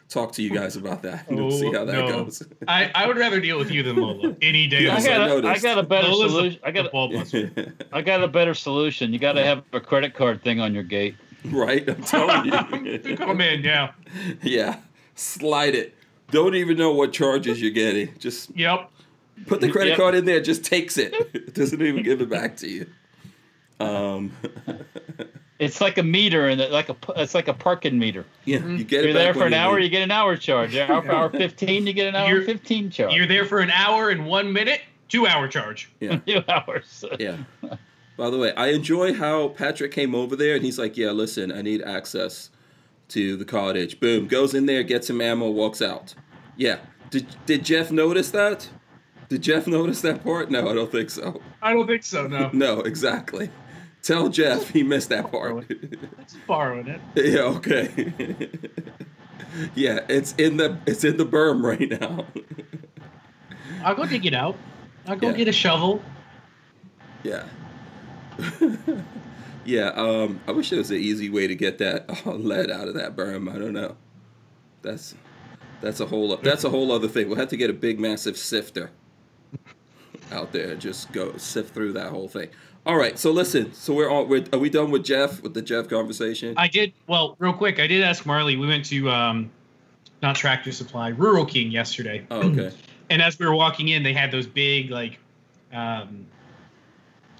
[0.09, 1.29] talk to you guys about that.
[1.29, 2.25] And we'll see Oh, how that no.
[2.25, 2.43] goes.
[2.67, 4.83] I, I would rather deal with you than Lola any day.
[4.85, 5.63] Yes, I I got, a, I noticed.
[5.63, 6.61] got a better Lola's solution.
[6.65, 7.73] I got, the a, ball.
[7.93, 9.13] I got a better solution.
[9.13, 11.15] You got to have a credit card thing on your gate.
[11.45, 11.87] right?
[11.89, 13.17] I'm telling you.
[13.17, 13.93] Come in, yeah.
[14.43, 14.81] yeah,
[15.15, 15.95] slide it.
[16.31, 18.17] Don't even know what charges you're getting.
[18.19, 18.91] Just Yep.
[19.47, 19.99] put the credit Yep.
[19.99, 20.41] card in there.
[20.41, 21.15] Just takes it.
[21.35, 22.87] It doesn't even give it back to you.
[23.81, 24.33] Um,
[25.59, 28.25] It's like a meter, and like a it's like a parking meter.
[28.47, 29.85] yeah, you get You're it back there for an you hour, leave.
[29.85, 30.75] you get an hour charge.
[30.75, 33.13] Hour hour fifteen, you get an hour You're- fifteen charge.
[33.13, 35.91] You're there for an hour and one minute, two hour charge.
[36.01, 37.05] Yeah, Two hours.
[37.19, 37.37] yeah.
[38.17, 41.53] By the way, I enjoy how Patrick came over there and he's like, "Yeah, listen,
[41.53, 42.49] I need access
[43.11, 46.15] to the cottage." Boom, goes in there, gets some ammo, walks out.
[46.57, 46.79] Yeah.
[47.11, 48.69] Did did Jeff notice that?
[49.29, 50.51] Did Jeff notice that part?
[50.51, 51.41] No, I don't think so.
[51.63, 52.51] I don't think so, no.
[52.55, 53.51] No, exactly.
[54.03, 55.67] Tell Jeff he missed that part.
[56.17, 57.01] That's borrowing it.
[57.15, 58.49] yeah, okay.
[59.75, 62.25] yeah, it's in the it's in the berm right now.
[63.85, 64.57] I'll go dig it out.
[65.07, 65.37] I'll go Yeah.
[65.37, 66.03] get a shovel.
[67.25, 67.45] yeah.
[69.71, 72.89] Yeah, um I wish there was an easy way to get that uh, lead out
[72.89, 73.53] of that berm.
[73.53, 73.97] I don't know.
[74.83, 75.15] That's
[75.81, 77.29] that's a whole that's a whole other thing.
[77.29, 78.91] We'll have to get a big massive sifter
[80.33, 82.49] out there just go sift through that whole thing.
[82.87, 84.25] All right, so listen, so we're all.
[84.25, 86.55] we're, are we done with Jeff with the Jeff conversation?
[86.57, 87.79] I did well, real quick.
[87.79, 88.57] I did ask Marley.
[88.57, 89.51] We went to um,
[90.23, 92.75] not Tractor Supply, Rural King yesterday, oh, okay.
[93.11, 95.19] and as we were walking in, they had those big like,
[95.73, 96.27] um,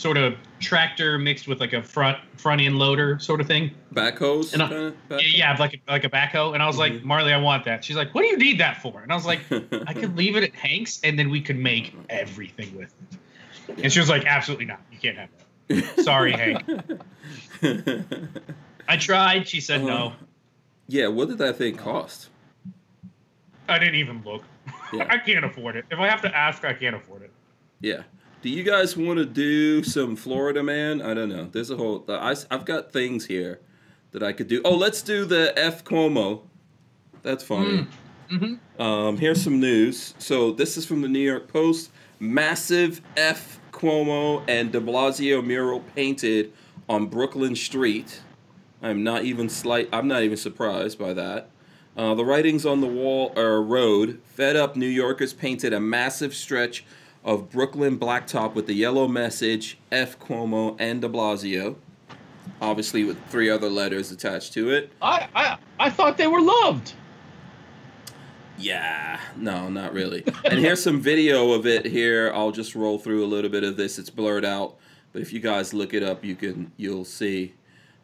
[0.01, 3.71] sort of tractor mixed with like a front front end loader sort of thing.
[3.93, 4.55] Backhoes?
[4.55, 4.93] And I- kinda?
[5.09, 6.55] Back- Yeah, like a, like a backhoe.
[6.55, 7.05] And I was like, Mhm.
[7.05, 7.85] Marley, I want that.
[7.85, 9.03] She's like, What do you need that for?
[9.03, 9.41] And I was like,
[9.87, 13.79] I could leave it at Hank's, and then we could make everything with it.
[13.83, 14.81] And she was like, Absolutely not.
[14.91, 15.29] You can't have
[15.69, 16.05] that.
[16.05, 16.65] Sorry, Hank.
[18.89, 19.47] I tried.
[19.49, 20.07] She said no.
[20.09, 20.13] Uh,
[20.89, 22.29] yeah, what did that thing cost?
[23.69, 24.43] I didn't even look.
[24.93, 25.07] Yeah.
[25.11, 25.85] I can't afford it.
[25.91, 27.31] If I have to ask, I can't afford it.
[27.81, 28.03] Yeah.
[28.43, 31.03] Do you guys want to do some Florida man?
[31.03, 31.49] I don't know.
[31.53, 32.05] There's a whole.
[32.09, 33.61] I, I've got things here
[34.13, 34.63] that I could do.
[34.65, 36.41] Oh, let's do the F Cuomo.
[37.23, 37.87] That's funny.
[38.31, 38.81] Mm-hmm.
[38.81, 40.15] Um, here's some news.
[40.19, 41.91] So this is from the New York Post.
[42.19, 46.53] Massive F Cuomo and De Blasio mural painted
[46.89, 48.23] on Brooklyn Street.
[48.83, 49.91] I'm not even slight.
[49.93, 51.51] I'm not even surprised by that.
[51.95, 54.23] Uh, the writings on the wall or road.
[54.25, 56.87] Fed up New Yorkers painted a massive stretch
[57.25, 61.77] of Brooklyn blacktop with the yellow message F Cuomo and De Blasio.
[62.61, 64.91] Obviously, with three other letters attached to it.
[65.01, 66.95] I, I I thought they were loved.
[68.59, 70.23] Yeah, no, not really.
[70.45, 72.31] and here's some video of it here.
[72.35, 73.99] I'll just roll through a little bit of this.
[73.99, 74.77] It's blurred out,
[75.13, 77.55] but if you guys look it up, you can you'll see.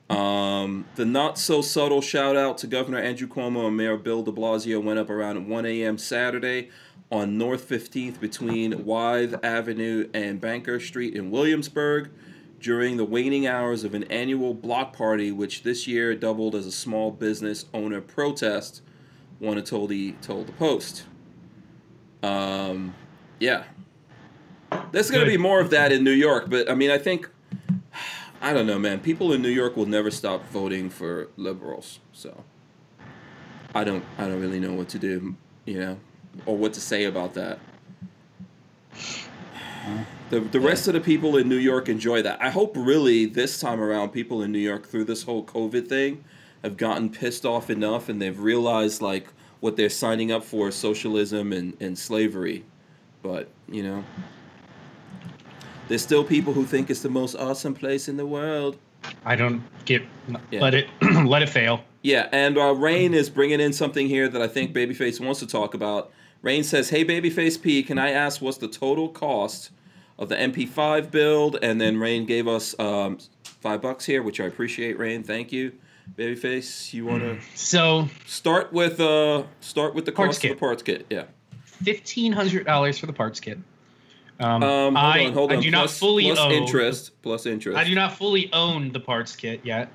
[0.09, 4.31] Um, the not so subtle shout out to Governor Andrew Cuomo and Mayor Bill De
[4.31, 5.99] Blasio went up around 1 a.m.
[5.99, 6.71] Saturday
[7.11, 12.11] on North 15th between Wythe Avenue and Banker Street in Williamsburg
[12.61, 16.73] during the waning hours of an annual block party, which this year doubled as a
[16.73, 18.83] small business owner protest.
[19.39, 21.05] One told the told the Post.
[22.23, 22.95] Um,
[23.39, 23.65] yeah,
[24.91, 27.29] there's gonna be more of that in New York, but I mean, I think
[28.41, 29.01] I don't know, man.
[29.01, 32.45] People in New York will never stop voting for liberals, so
[33.75, 35.37] I don't I don't really know what to do,
[35.67, 35.99] you know,
[36.45, 37.59] or what to say about that.
[40.31, 42.43] The, the rest of the people in New York enjoy that.
[42.43, 46.25] I hope really this time around, people in New York through this whole COVID thing
[46.63, 49.29] have gotten pissed off enough and they've realized like
[49.61, 52.65] what they're signing up for is socialism and, and slavery.
[53.23, 54.05] But, you know,
[55.89, 58.79] there's still people who think it's the most awesome place in the world.
[59.25, 60.03] I don't get.
[60.51, 60.61] Yeah.
[60.61, 60.89] Let it.
[61.25, 61.83] let it fail.
[62.03, 65.47] Yeah, and uh, Rain is bringing in something here that I think Babyface wants to
[65.47, 66.13] talk about.
[66.43, 69.71] Rain says, "Hey, Babyface P, can I ask what's the total cost
[70.19, 74.45] of the MP5 build?" And then Rain gave us um, five bucks here, which I
[74.47, 74.99] appreciate.
[74.99, 75.73] Rain, thank you.
[76.17, 80.51] Babyface, you want to So start with uh start with the Parts cost of kit.
[80.53, 81.07] the parts kit?
[81.11, 81.25] Yeah.
[81.65, 83.59] fifteen hundred dollars for the parts kit.
[84.39, 86.53] Um, Um, hold I, on, hold I do plus, not fully plus own.
[86.53, 87.11] interest.
[87.23, 87.77] Plus interest.
[87.77, 89.89] I do not fully own the parts kit yet.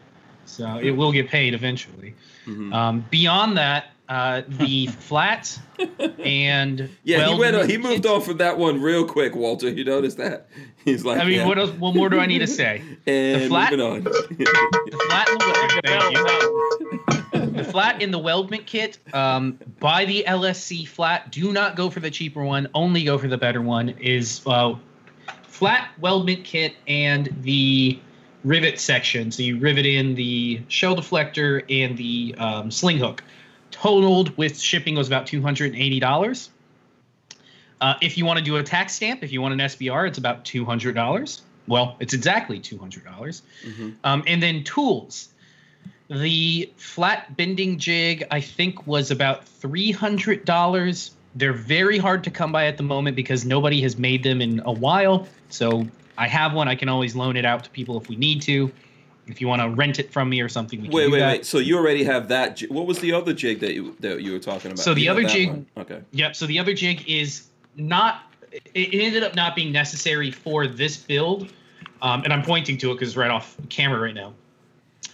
[0.45, 2.13] so it will get paid eventually.
[2.45, 2.73] Mhm.
[2.73, 5.57] Um, beyond that, uh, the flat
[6.19, 7.55] and Yeah, he went.
[7.55, 9.69] weldment He moved on from that one real quick, Walter.
[9.69, 10.47] You noticed that?
[10.85, 11.47] He's like, I mean, yeah.
[11.47, 11.69] what else?
[11.71, 12.81] What more do I need to say?
[13.07, 14.03] And the flat- moving on.
[14.03, 17.49] The flat and the Ring the thank bell.
[17.51, 17.51] you.
[17.63, 18.97] the flat in the weldment kit.
[19.13, 21.31] Um, buy the LSC flat.
[21.31, 22.67] Do not go for the cheaper one.
[22.73, 23.89] Only go for the better one.
[23.89, 24.75] Is uh,
[25.43, 27.97] flat weldment kit and the
[28.43, 29.31] rivet section.
[29.31, 33.23] So you rivet in the shell deflector and the um, sling hook.
[33.81, 36.51] Totaled with shipping was about two hundred and eighty dollars.
[37.79, 40.19] Uh, if you want to do a tax stamp, if you want an SBR, it's
[40.19, 41.41] about two hundred dollars.
[41.67, 43.41] Well, it's exactly two hundred dollars.
[43.65, 43.95] Mhm.
[44.03, 45.29] Um, and then tools.
[46.09, 51.11] The flat bending jig, I think, was about three hundred dollars.
[51.33, 54.61] They're very hard to come by at the moment because nobody has made them in
[54.63, 55.27] a while.
[55.49, 55.87] So
[56.19, 56.67] I have one.
[56.67, 58.71] I can always loan it out to people if we need to.
[59.31, 61.19] If you want to rent it from me or something, we can Wait, do wait,
[61.19, 61.31] that.
[61.31, 61.45] wait.
[61.45, 62.59] So you already have that?
[62.69, 64.83] What was the other jig that you that you were talking about?
[64.83, 65.65] So the You other jig- one?
[65.77, 66.01] Okay.
[66.11, 66.35] Yep.
[66.35, 68.23] So the other jig is not.
[68.51, 71.51] It it ended up not being necessary for this build,
[72.01, 74.33] um, and I'm pointing to it because it's right off camera right now.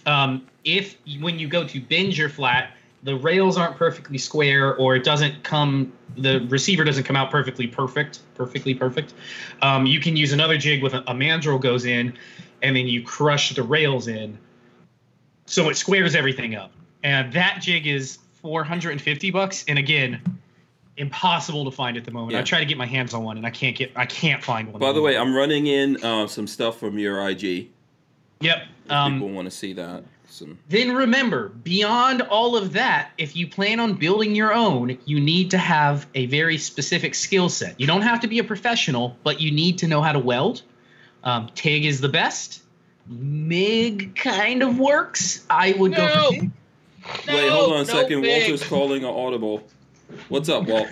[0.06, 2.72] Um, if when you go to bend your flat,
[3.04, 7.66] the rails aren't perfectly square, or it doesn't come, the receiver doesn't come out perfectly
[7.66, 9.14] perfect, perfectly perfect.
[9.62, 12.12] Um, you can use another jig with a, a mandrel goes in,
[12.62, 14.38] and then you crush the rails in,
[15.46, 16.72] so it squares everything up.
[17.02, 20.20] And that jig is 450 bucks, and again,
[20.96, 22.32] impossible to find at the moment.
[22.32, 22.40] Yeah.
[22.40, 24.72] I try to get my hands on one, and I can't get, I can't find
[24.72, 24.80] one.
[24.80, 27.68] By the way, I'm running in uh, some stuff from your IG.
[28.40, 28.64] yep.
[28.90, 30.04] Um, people want to see that.
[30.30, 35.18] Some, Then remember, beyond all of that, if you plan on building your own, you
[35.20, 37.80] need to have a very specific skill set.
[37.80, 40.62] You don't have to be a professional, but you need to know how to weld.
[41.28, 42.62] Um, TIG is the best.
[43.06, 45.44] MIG kind of works.
[45.50, 46.50] I would go for TIG.
[47.28, 48.22] wait, hold on a no second.
[48.22, 48.42] big.
[48.50, 49.62] Walter's calling an audible.
[50.28, 50.88] What's up, Walt?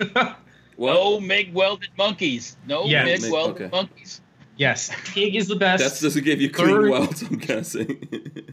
[0.76, 0.94] What?
[0.94, 2.56] No MIG welded monkeys.
[2.66, 3.04] No Yeah.
[3.04, 3.70] MIG MIG, welded okay.
[3.70, 4.20] monkeys.
[4.56, 5.80] Yes, TIG is the best.
[5.84, 8.08] That's just to give you clean Third- welds, I'm guessing.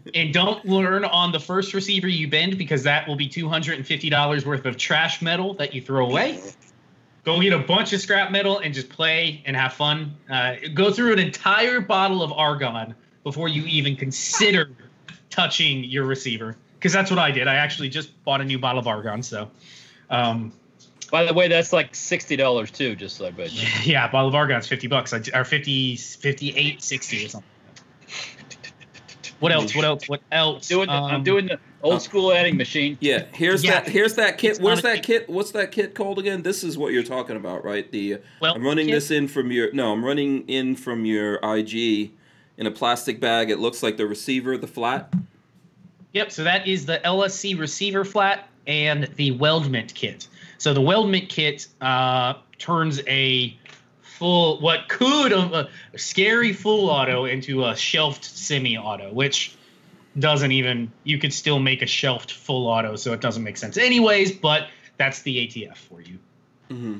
[0.13, 4.65] and don't learn on the first receiver you bend because that will be $250 worth
[4.65, 6.39] of trash metal that you throw away.
[7.23, 10.15] Go get a bunch of scrap metal and just play and have fun.
[10.29, 14.69] Uh, go through an entire bottle of argon before you even consider
[15.29, 17.47] touching your receiver because that's what I did.
[17.47, 19.21] I actually just bought a new bottle of argon.
[19.21, 19.51] So,
[20.09, 20.51] um,
[21.11, 23.51] By the way, that's like sixty dollars too, just so I bet.
[23.53, 23.67] you.
[23.91, 27.49] yeah, bottle of argon's 50 bucks I- or 50, 58, 60 or something.
[29.39, 29.75] What else?
[29.75, 30.07] What else?
[30.09, 30.67] What else?
[30.67, 32.97] Doing the, I'm Um, doing the old school adding machine.
[33.01, 33.81] yeah, here's Yeah.
[33.81, 33.89] that.
[33.89, 34.51] Here's that kit.
[34.51, 35.29] It's Where's on a- that kit?
[35.29, 36.41] What's that kit called again?
[36.41, 37.89] This is what you're talking about, right?
[37.91, 39.71] The Well, I'm running kit- this in from your.
[39.73, 42.11] No, I'm running in from your IG
[42.57, 43.49] in a plastic bag.
[43.49, 45.13] It looks like the receiver, the flat.
[46.13, 46.31] Yep.
[46.31, 50.27] So that is the LSC receiver flat and the weldment kit.
[50.57, 53.57] So the weldment kit uh, turns a
[54.01, 59.55] full, what could a, a scary full auto into a shelved semi-auto, which
[60.19, 60.91] doesn't even.
[61.03, 64.31] You could still make a shelved full auto, so it doesn't make sense, anyways.
[64.33, 64.67] But
[64.97, 66.17] that's the ATF for you.
[66.69, 66.97] hmm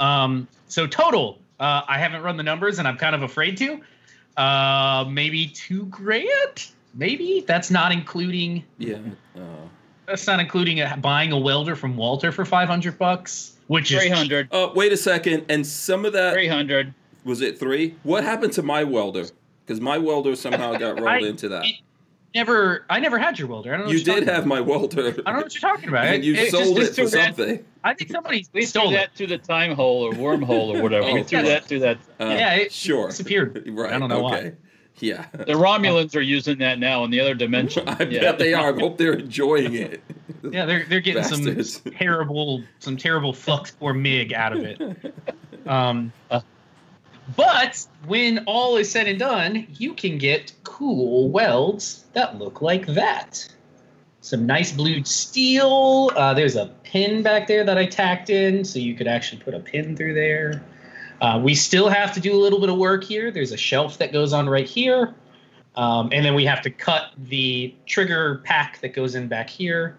[0.00, 3.80] Um, so total, uh, I haven't run the numbers, and I'm kind of afraid to.
[4.36, 6.66] Uh, maybe two grand.
[6.94, 8.96] Maybe that's not including Yeah.
[9.36, 9.40] Uh,
[10.06, 14.08] that's not including a, buying a welder from Walter for 500 bucks, which is Three
[14.08, 14.48] hundred.
[14.50, 15.44] oh, wait a second.
[15.48, 16.94] And some of that Three hundred.
[17.24, 17.94] was it three?
[18.02, 19.26] What happened to my welder?
[19.64, 21.64] Because my welder somehow got rolled I- into that.
[21.66, 21.76] it-
[22.34, 22.84] never.
[22.90, 23.74] I never had your welder.
[23.74, 23.92] I don't know.
[23.92, 25.00] You what you're did talking have my welder.
[25.08, 26.06] I don't know what you're talking about.
[26.14, 27.36] and you It- sold just- it for just do that.
[27.36, 27.64] something.
[27.84, 29.00] I think somebody We stole threw it.
[29.00, 31.06] that to the time hole or wormhole or whatever.
[31.08, 31.14] Oh.
[31.14, 31.98] we threw that to that.
[32.20, 33.08] Uh, yeah, it sure.
[33.08, 33.64] disappeared.
[33.72, 33.92] Right.
[33.92, 34.52] I don't know okay.
[34.98, 35.26] Yeah.
[35.32, 37.88] The Romulans are using that now in the other dimension.
[37.88, 38.20] I Yeah.
[38.20, 38.76] bet they are.
[38.76, 40.02] I hope they're enjoying it.
[40.42, 41.80] Yeah, they're they're getting Bastards.
[41.82, 45.14] some terrible some terrible flux or mig out of it.
[45.66, 46.40] Um, Uh.
[47.36, 52.86] but when all is said and done, you can get cool welds that look like
[52.86, 53.46] that.
[54.22, 56.10] Some nice blued steel.
[56.16, 59.52] Uh, there's a pin back there that I tacked in, so you could actually put
[59.52, 60.64] a pin through there.
[61.20, 63.30] Uh, we still have to do a little bit of work here.
[63.30, 65.14] There's a shelf that goes on right here.
[65.76, 69.98] Um, and then we have to cut the trigger pack that goes in back here.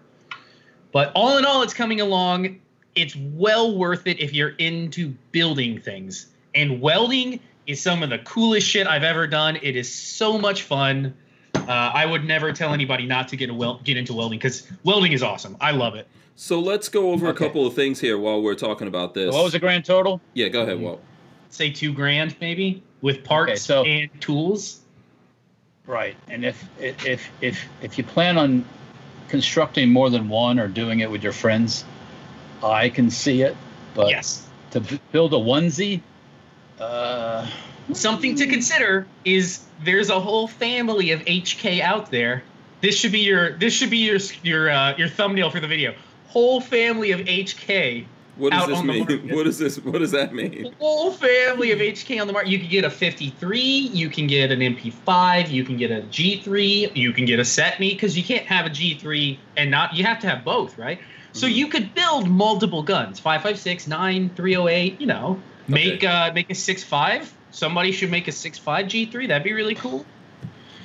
[0.90, 2.58] But all in all, it's coming along.
[2.96, 6.26] It's well worth it if you're into building things.
[6.56, 7.38] And welding
[7.72, 9.56] is some of the coolest shit I've ever done.
[9.62, 11.14] It is so much fun.
[11.54, 14.70] Uh, I would never tell anybody not to get a wel- get into welding because
[14.84, 15.56] welding is awesome.
[15.60, 16.06] I love it.
[16.36, 19.32] So let's go over a couple of things here while we're talking about this.
[19.34, 20.20] What was the grand total?
[20.34, 21.02] Yeah, go ahead, Walt.
[21.50, 24.80] Say two grand maybe with parts Okay, so- and tools.
[25.86, 28.64] Right, and if if if if you plan on
[29.28, 31.84] constructing more than one or doing it with your friends,
[32.62, 33.56] I can see it.
[33.94, 34.46] But yes.
[34.70, 36.00] to b- build a onesie,
[36.82, 37.46] uh,
[37.92, 42.42] Something to consider is there's a whole family of HK out there.
[42.80, 45.94] This should be your this should be your your uh, your thumbnail for the video.
[46.28, 48.06] Whole family of HK.
[48.36, 48.98] What does out this on mean?
[49.00, 49.24] market.
[49.34, 49.76] What is this?
[49.78, 50.72] What does that mean?
[50.78, 52.50] Whole family of HK on the market.
[52.50, 56.96] You can get a 53, you can get an MP5, you can get a G3,
[56.96, 60.18] you can get a CETME because you can't have a G3 and not you have
[60.20, 60.98] to have both, right?
[61.32, 61.54] So Mhm.
[61.54, 65.40] you could build multiple guns, 556, 9, 308, you know.
[65.68, 66.06] Make Okay.
[66.06, 67.28] uh make a 6.5.
[67.50, 69.28] Somebody should make a six five G3.
[69.28, 70.04] That'd be really cool.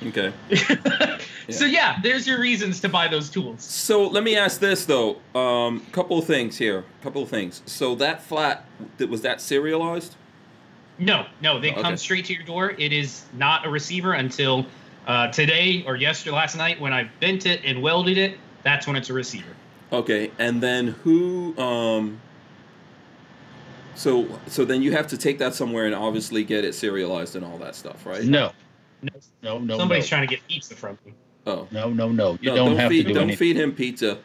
[0.06, 0.32] Okay.
[1.50, 3.62] So yeah, there's your reasons to buy those tools.
[3.64, 5.16] So let me ask this though.
[5.34, 6.84] Um, couple of things here.
[7.02, 7.62] Couple of things.
[7.64, 8.66] So that flat,
[8.98, 10.14] that was that serialized?
[10.98, 11.80] No, no, they Okay.
[11.80, 12.74] come straight to your door.
[12.76, 14.66] It is not a receiver until
[15.06, 18.36] uh, today or yesterday, last night when I bent it and welded it.
[18.62, 19.56] That's when it's a receiver.
[19.90, 20.30] Okay.
[20.38, 21.56] And then who?
[21.56, 22.20] Um,
[23.98, 27.44] so so then you have to take that somewhere and obviously get it serialized and
[27.44, 28.24] all that stuff, right?
[28.24, 28.52] no,
[29.02, 29.10] No,
[29.42, 30.08] no, no, somebody's no.
[30.08, 31.12] trying to get pizza from me.
[31.46, 31.66] Oh.
[31.70, 32.38] no, no, no.
[32.40, 33.38] You No, don't, have feed, to do don't anything.
[33.38, 34.18] feed him pizza.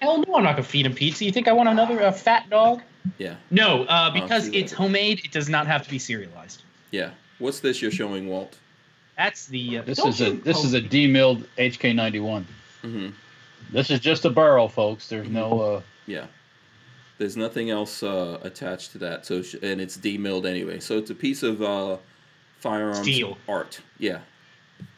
[0.00, 1.24] Hell no, I'm not gonna feed him pizza.
[1.24, 2.80] You think I want another uh, fat dog?
[3.18, 3.36] Yeah.
[3.50, 5.20] No, uh, Oh, because it's homemade.
[5.24, 6.62] It does not have to be serialized.
[6.90, 7.10] Yeah.
[7.38, 8.58] What's this you're showing, Walt?
[9.16, 9.78] That's the.
[9.78, 12.44] Uh, This is a this is a demilled HK91.
[12.82, 13.08] Mm-hmm.
[13.72, 15.08] This is just a barrel, folks.
[15.08, 16.26] There's no uh, Yeah.
[17.20, 20.80] There's nothing else uh, attached to that, so sh- and it's demilled anyway.
[20.80, 21.98] So it's a piece of uh,
[22.60, 23.36] firearms Steel.
[23.46, 23.78] art.
[23.98, 24.20] Yeah,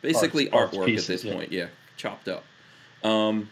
[0.03, 1.33] basically Parts- parts artwork pieces, at this yeah.
[1.35, 1.51] point.
[1.53, 1.67] Yeah,
[1.97, 2.45] chopped up.
[3.03, 3.51] Um,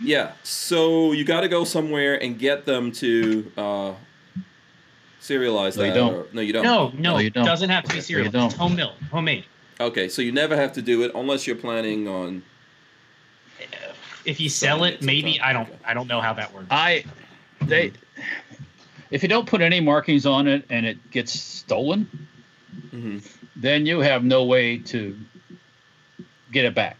[0.00, 0.32] yeah.
[0.44, 3.92] So you got to go somewhere and get them to uh,
[5.20, 6.14] serialize No, you don't.
[6.14, 6.64] or- no, you don't.
[6.64, 7.44] No, no, No, you don't.
[7.44, 8.32] doesn't have to be serialized.
[8.32, 8.46] don't.
[8.46, 9.44] It's home milled, homemade.
[9.78, 12.42] Okay, so you never have to do it unless you're planning on.
[14.24, 15.38] If you sell it, it maybe.
[15.38, 15.68] I don't.
[15.68, 15.78] Okay.
[15.84, 16.68] I don't know how that works.
[16.70, 17.04] I
[17.68, 17.92] they
[19.10, 22.08] if you don't put any markings on it and it gets stolen,
[22.90, 23.18] hmm
[23.56, 25.16] then you have no way to
[26.50, 26.96] get it back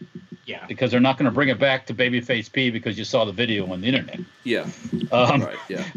[0.47, 0.65] yeah.
[0.66, 3.32] because they're not going to bring it back to Babyface P because you saw the
[3.32, 4.20] video on the internet.
[4.45, 4.66] Yeah.
[5.12, 5.59] Um, right.
[5.69, 5.85] Yeah.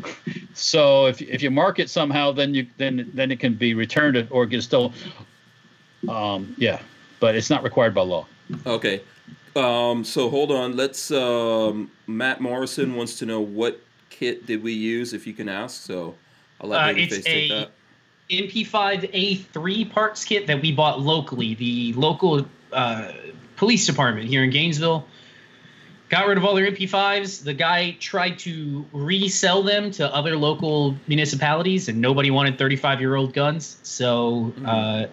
[0.53, 4.27] So if if you mark it somehow, then you then then it can be returned
[4.31, 4.91] or get stolen.
[6.09, 6.81] Um, yeah,
[7.19, 8.25] but it's not required by law.
[8.65, 9.01] Okay.
[9.55, 10.75] Um, so hold on.
[10.75, 11.11] Let's.
[11.11, 13.79] Um, Matt Morrison wants to know what
[14.17, 15.81] kit did we use, if you can ask.
[15.83, 16.15] So
[16.59, 17.71] I'll let Uh, Babyface take a- that.
[18.29, 21.53] MP5A3 parts kit that we bought locally.
[21.55, 23.11] The local uh,
[23.55, 25.05] police department here in Gainesville
[26.09, 27.43] got rid of all their MP5s.
[27.43, 33.15] The guy tried to resell them to other local municipalities, and nobody wanted 35 year
[33.15, 33.77] old guns.
[33.83, 34.65] So Mm-hmm.
[34.65, 35.05] uh,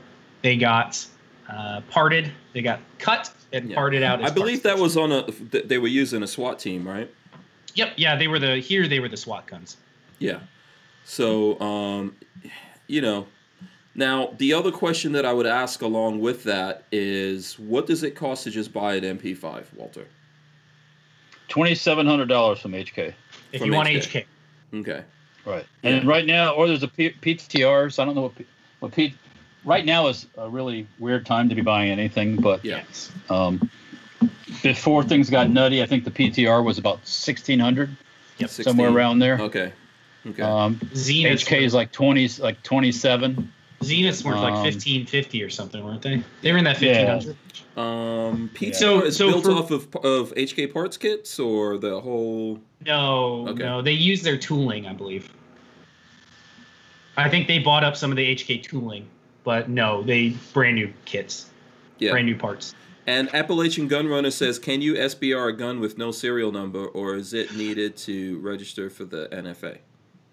[0.43, 1.07] they got
[1.49, 3.77] uh, parted, they got cut and Yeah.
[3.77, 4.25] parted out.
[4.25, 4.77] I believe parts.
[4.77, 5.23] that was on a.
[5.31, 7.09] They were using a SWAT team, right?
[7.75, 8.87] Yep, yeah, they were the here.
[8.89, 9.77] They were the SWAT guns.
[10.19, 10.41] Yeah.
[11.05, 12.17] So, um,
[12.87, 13.27] you know,
[13.95, 18.13] now the other question that I would ask along with that is, what does it
[18.13, 20.07] cost to just buy an MP5, Walter?
[21.49, 23.13] Twenty seven hundred dollars from HK.
[23.53, 24.25] If From you want HK.
[24.73, 25.03] HK, Okay.
[25.45, 25.67] Right.
[25.83, 25.91] Yeah.
[25.91, 27.99] And right now, or there's a P- PTRs.
[27.99, 28.47] I don't know what P-
[28.81, 29.15] what P.
[29.65, 32.79] Right now is a really weird time to be buying anything, but Yeah.
[32.87, 33.11] yes.
[33.31, 33.71] um,
[34.65, 37.95] before things got nutty, I think the PTR was about sixteen hundred,
[38.39, 38.51] Yep.
[38.51, 39.39] somewhere around there.
[39.41, 39.71] Okay.
[40.27, 40.43] Okay.
[40.43, 43.53] Um, Zenith's HK is like twenty, like twenty seven.
[43.83, 46.23] Zenith's worth like Um, fifteen fifty or something, weren't they?
[46.41, 46.81] They were in that 1500.
[46.81, 47.15] Yeah.
[47.21, 47.37] fifteen
[47.77, 48.33] hundred.
[48.33, 52.01] Um, pizza So- is so built for- off of of HK parts kits or the
[52.01, 52.59] whole.
[52.87, 53.63] No, Okay.
[53.63, 55.31] no, they use their tooling, I believe.
[57.17, 59.07] I think they bought up some of the HK tooling,
[59.45, 61.47] but no, they brand new kits,
[61.99, 62.11] Yeah.
[62.13, 62.75] brand new parts.
[63.07, 67.35] And Appalachian Gunrunner says, "Can you SBR a gun with no serial number, or is
[67.35, 69.79] it needed to register for the NFA?"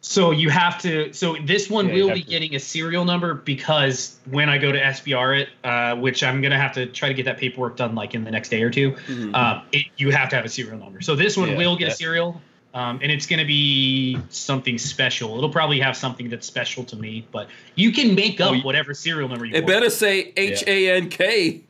[0.03, 1.14] So you have to.
[1.14, 2.27] So this one Yeah, will be to.
[2.30, 6.57] getting a serial number because when I go to SBR it, uh, which I'm gonna
[6.60, 8.93] have to try to get that paperwork done like in the next day or two,
[9.07, 9.35] Mhm.
[9.35, 11.02] um, it, you have to have a serial number.
[11.02, 12.41] So this one Yeah, will get a serial,
[12.73, 15.38] um, and it's going to be something special.
[15.38, 18.61] It'll probably have something that's special to me, but you can make Oh, up you-
[18.64, 19.57] whatever serial number you want.
[19.57, 19.81] It want.
[19.81, 21.61] better say H A N K.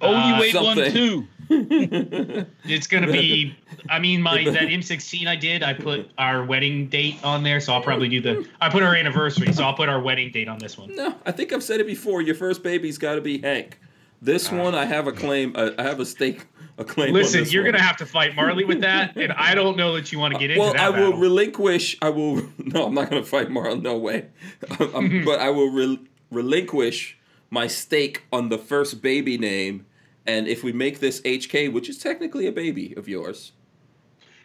[0.00, 1.26] Oh, Uh, you ate one too.
[2.64, 3.56] It's going to be.
[3.88, 7.72] I mean, my that M16 I did, I put our wedding date on there, so
[7.72, 8.46] I'll probably do the.
[8.60, 10.94] I put our anniversary, so I'll put our wedding date on this one.
[10.94, 12.20] No, I think I've said it before.
[12.20, 13.78] Your first baby's got to be Hank.
[14.20, 15.52] This one, I have a claim.
[15.56, 16.44] Uh, I have a stake.
[16.76, 17.12] A claim.
[17.14, 17.72] Listen, you're one.
[17.72, 20.34] going to have to fight Marley with that, and I don't know that you want
[20.34, 21.18] to get into Well, that I will battle.
[21.20, 21.96] relinquish.
[22.02, 22.42] I will.
[22.58, 23.82] No, I'm not going to fight Marlon.
[23.82, 24.26] No way.
[24.94, 25.96] Um, but I will rel
[26.30, 27.17] relinquish
[27.50, 29.86] my stake on the first baby name,
[30.26, 33.52] and if we make this HK, which is technically a baby of yours,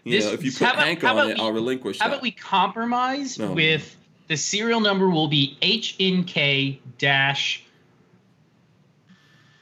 [0.04, 2.00] you This- know, if you put about- Hank how on about it, we- I'll relinquish
[2.00, 2.14] How that.
[2.16, 3.52] about we compromise No.
[3.54, 3.96] with
[4.28, 7.64] the serial number will be HNK dash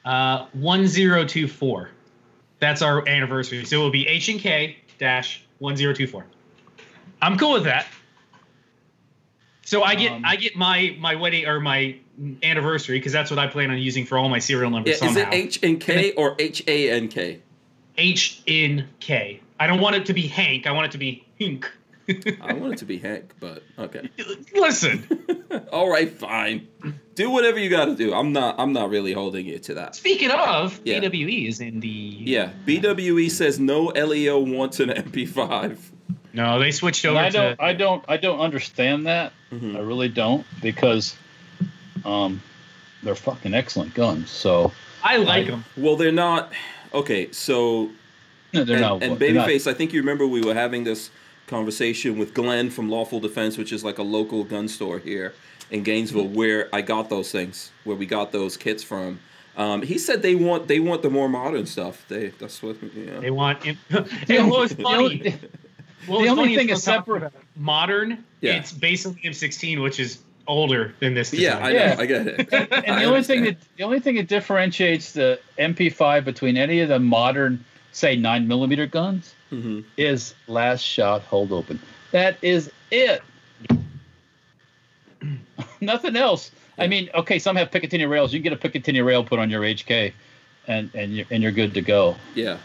[0.06, 1.92] uh, 1024.
[2.60, 3.64] That's our anniversary.
[3.66, 6.26] So it will be HNK dash 1024.
[7.22, 7.86] I'm cool with that.
[9.64, 11.96] So I get Um, I get my my wedding or my
[12.44, 15.00] anniversary because that's what I plan on using for all my serial numbers.
[15.02, 15.38] yeah, numbers is it somehow.
[15.46, 17.40] H and K or H A N K?
[17.98, 19.40] H N K.
[19.60, 20.66] I don't want it to be Hank.
[20.68, 21.70] I want it to be Hink.
[22.42, 24.10] I want it to be Hank, but okay.
[24.56, 25.08] Listen,
[25.72, 26.68] All right, fine.
[27.16, 28.14] Do whatever you got to do.
[28.14, 28.56] I'm not.
[28.58, 29.96] I'm not really holding you to that.
[29.96, 30.98] speaking of, Yeah.
[31.00, 35.78] AWE is in the Yeah, BWE says no LEO wants an MP5.
[36.34, 37.64] No, they switched And over I don't, to.
[37.64, 39.34] I don't, I don't understand that.
[39.52, 39.76] Mhm.
[39.76, 41.16] I really don't because,
[42.06, 42.42] um,
[43.04, 44.30] they're fucking excellent guns.
[44.30, 44.72] So
[45.04, 45.64] I like them.
[45.78, 46.52] Well, they're not.
[46.94, 47.90] Okay, so
[48.54, 49.04] no, they're and, not.
[49.04, 51.10] and they're not- Babyface, I think you remember we were having this
[51.48, 55.34] conversation with Glenn from Lawful Defense, which is like a local gun store here
[55.70, 59.20] in Gainesville, where I got those things, where we got those kits from.
[59.58, 62.06] Um, he said they want they want the more modern stuff.
[62.08, 63.20] They that's what yeah.
[63.20, 63.66] They want.
[63.66, 63.78] It,
[64.30, 65.04] and what was The funny?
[66.08, 68.24] only- the only thing is is for talking separate- Modern.
[68.40, 68.54] Yeah.
[68.54, 70.20] It's basically M16, which is
[70.52, 71.34] older than this.
[71.34, 71.64] yeah, design.
[71.64, 71.96] I know, Yeah.
[72.00, 72.54] I get it.
[72.54, 76.80] and I the only thing that the only thing that differentiates the MP5 between any
[76.82, 79.84] of the modern, say, nine millimeter guns Mhm.
[79.98, 81.80] is last shot hold open.
[82.12, 83.22] That is it.
[85.82, 86.52] Nothing else.
[86.78, 88.34] I mean, okay, some have Picatinny rails.
[88.34, 90.14] You can get a Picatinny rail put on your HK,
[90.68, 92.16] and and you're, and you're good to go.
[92.36, 92.58] Yeah.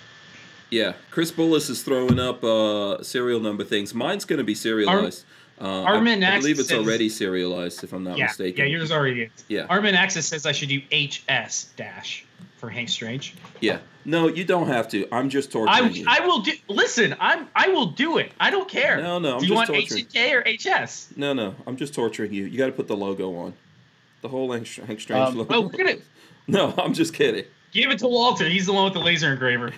[0.71, 0.95] Yeah.
[1.11, 3.95] Chris Bullis is throwing up uh, serial number things.
[3.95, 5.25] Mine's going to be serialized.
[5.61, 8.65] Uh, I- Armin I, believe it's says- already serialized, if I'm not yeah, mistaken.
[8.67, 9.45] yeah, yours already is.
[9.49, 9.67] Yeah.
[9.69, 12.25] Armin Axis says I should do HS dash
[12.59, 13.35] for Hank Strange.
[13.61, 13.79] Yeah.
[14.05, 15.07] No, you don't have to.
[15.13, 16.05] I'm just torturing I you.
[16.09, 16.53] I will do.
[16.69, 18.33] Listen, I'm I will do it.
[18.39, 18.99] I don't care.
[19.03, 20.05] No, no, I'm do you want torturing.
[20.07, 21.09] HNK or HS?
[21.17, 22.45] No, no, I'm just torturing you.
[22.45, 23.55] You got to put the logo on.
[24.23, 25.69] The whole Hank, Strange Um, logo.
[25.69, 25.97] Gonna
[26.49, 27.45] No, I'm just kidding.
[27.73, 28.49] Give it to Walter.
[28.49, 29.73] He's the one with the laser engraver.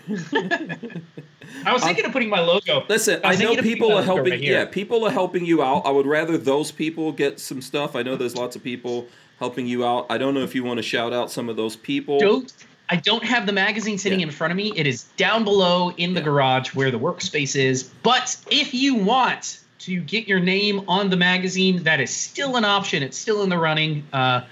[1.65, 2.85] I was thinking of putting my logo.
[2.89, 4.33] Listen, I I know people are helping.
[4.33, 5.83] right yeah, people are helping you out.
[5.87, 7.97] I would rather those people get some stuff.
[7.97, 9.09] I know there's lots of people
[9.39, 10.07] helping you out.
[10.11, 12.19] I don't know if you want to shout out some of those people.
[12.21, 12.53] don't
[12.91, 14.27] I don't have the magazine sitting Yeah.
[14.27, 14.73] in front of me.
[14.77, 17.83] It is down below in the garage where the workspace is.
[17.83, 22.65] But if you want to get your name on the magazine, that is still an
[22.65, 23.03] option.
[23.03, 24.05] It's still in the running.
[24.13, 24.43] Uh,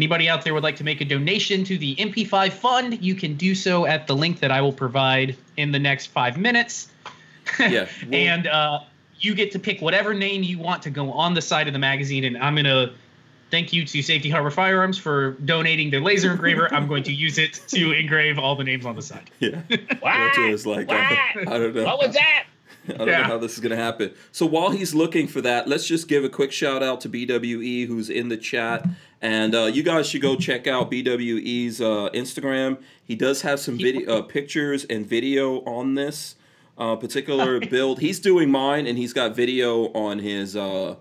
[0.00, 3.34] anybody out there would like to make a donation to the MP5 fund, you can
[3.34, 6.88] do so at the link that I will provide in the next five minutes.
[7.58, 7.68] Yeah,
[8.06, 8.80] well- and uh,
[9.18, 11.78] you get to pick whatever name you want to go on the side of the
[11.78, 12.24] magazine.
[12.24, 12.94] And I'm gonna
[13.50, 16.72] thank you to Safety Harbor Firearms for donating their laser engraver.
[16.72, 19.30] I'm going to use it to engrave all the names on the side.
[19.38, 19.60] Yeah.
[20.00, 20.18] What?
[20.18, 21.84] Walter is like, I, I don't know.
[21.84, 22.44] What was that?
[22.88, 23.18] I don't Yeah.
[23.18, 24.12] know how this is going to happen.
[24.32, 27.86] So while he's looking for that, let's just give a quick shout out to BWE
[27.86, 28.86] who's in the chat.
[29.22, 32.78] And uh, you guys should go check out BWE's uh, Instagram.
[33.04, 36.36] He does have some video, uh, pictures and video on this
[36.78, 38.00] uh, particular build.
[38.00, 40.96] He's doing mine, and he's got video on his uh,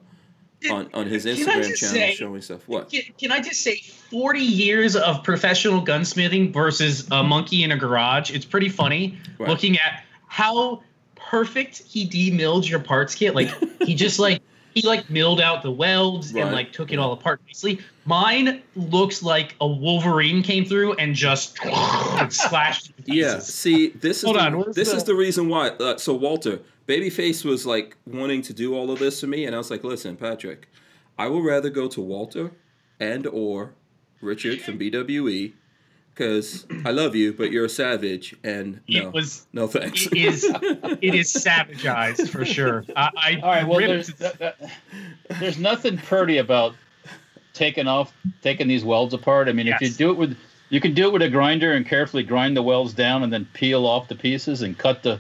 [0.70, 2.68] on on his I Instagram channel say- showing stuff.
[2.68, 2.92] What?
[2.92, 7.78] Can, can I just say, 40 years of professional gunsmithing versus a monkey in a
[7.78, 8.32] garage?
[8.32, 9.48] It's pretty funny Right.
[9.48, 10.84] looking at how
[11.30, 13.36] perfect he demilled your parts kit.
[13.36, 13.50] Like
[13.84, 14.42] he just like
[14.74, 16.44] he like milled out the welds Right.
[16.44, 17.80] and like took it all apart nicely.
[18.06, 21.58] Mine looks like a Wolverine came through and just
[22.30, 22.90] slashed.
[22.98, 23.40] it Yeah.
[23.40, 25.70] See, this is Hold the, on, where's this the- is the reason why.
[25.70, 29.54] Uh, so Walter, Babyface was like wanting to do all of this for me, and
[29.56, 30.68] I was like, listen, Patrick,
[31.18, 32.52] I would rather go to Walter
[33.00, 33.74] and or
[34.22, 35.54] Richard from BWE
[36.20, 40.06] because I love you, but you're a savage, and It no, was no thanks.
[40.08, 42.84] it is it is savagized for sure.
[42.94, 43.66] I, I All right.
[43.66, 44.58] Well, there's that, that-
[45.40, 46.76] there's nothing pretty about
[47.54, 49.48] taking off taking these welds apart.
[49.48, 50.38] I mean, if you do it with
[50.70, 53.48] you can do it with a grinder and carefully grind the welds down and then
[53.54, 55.20] peel off the pieces and cut the.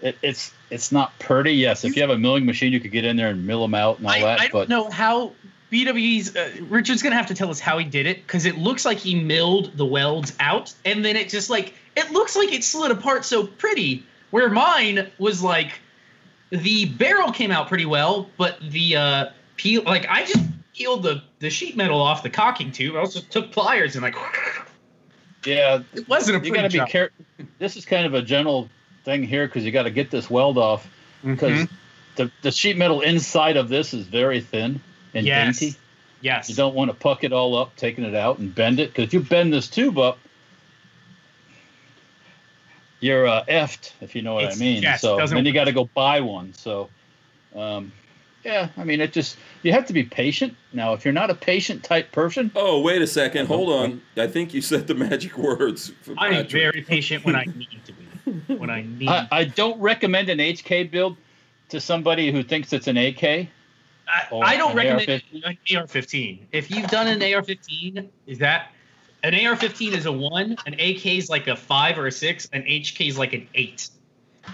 [0.00, 1.52] It, it's it's not pretty.
[1.52, 3.74] Yes, if you have a milling machine, you could get in there and mill them
[3.74, 4.40] out and all I, that.
[4.40, 5.32] I don't but know how
[5.72, 8.84] BWE's uh, Richard's gonna have to tell us how he did it because it looks
[8.84, 12.64] like he milled the welds out and then it just like it looks like it
[12.64, 14.04] slid apart so pretty.
[14.30, 15.72] Where mine was like
[16.50, 19.26] the barrel came out pretty well, but the uh,
[19.56, 20.44] peel like I just
[20.74, 22.96] peeled the the sheet metal off the cocking tube.
[22.96, 24.16] I also took pliers and like
[25.44, 26.88] yeah, it wasn't a you got to be job.
[26.88, 27.24] careful.
[27.58, 28.68] This is kind of a general
[29.04, 30.86] thing here because you got to get this weld off
[31.24, 31.70] because Mhm.
[32.16, 34.80] the, the sheet metal inside of this is very thin
[35.14, 35.58] and Yes.
[35.58, 35.76] dainty.
[36.22, 36.48] Yes.
[36.50, 38.90] You don't want to puck it all up, taking it out and bend it.
[38.90, 40.18] Because if you bend this tube up,
[43.00, 44.82] you're uh, effed, if you know what It's- I mean.
[44.82, 46.52] yes, so doesn't then you got to go buy one.
[46.52, 46.90] So,
[47.56, 47.92] um,
[48.44, 50.54] yeah, I mean, it just you have to be patient.
[50.74, 53.46] Now, if you're not a patient type person, Oh, wait a second.
[53.46, 54.02] Hold on.
[54.18, 55.92] I think you said the magic words.
[56.02, 58.54] For I am very patient when I need to be.
[58.54, 59.08] When I need.
[59.08, 61.16] I, I don't recommend an HK build
[61.70, 63.48] to somebody who thinks it's an AK.
[64.10, 65.44] I, I don't recommend AR-15.
[65.44, 66.38] an AR-15.
[66.52, 68.72] If you've done an AR-15, is that
[69.22, 72.62] an AR-15 is a one, an AK is like a five or a six, an
[72.62, 73.88] HK is like an eight.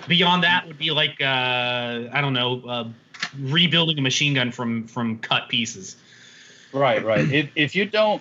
[0.08, 2.88] Beyond that would be like uh, I don't know, uh,
[3.38, 5.96] rebuilding a machine gun from from cut pieces.
[6.72, 7.30] Right, right.
[7.32, 8.20] if, if you don't,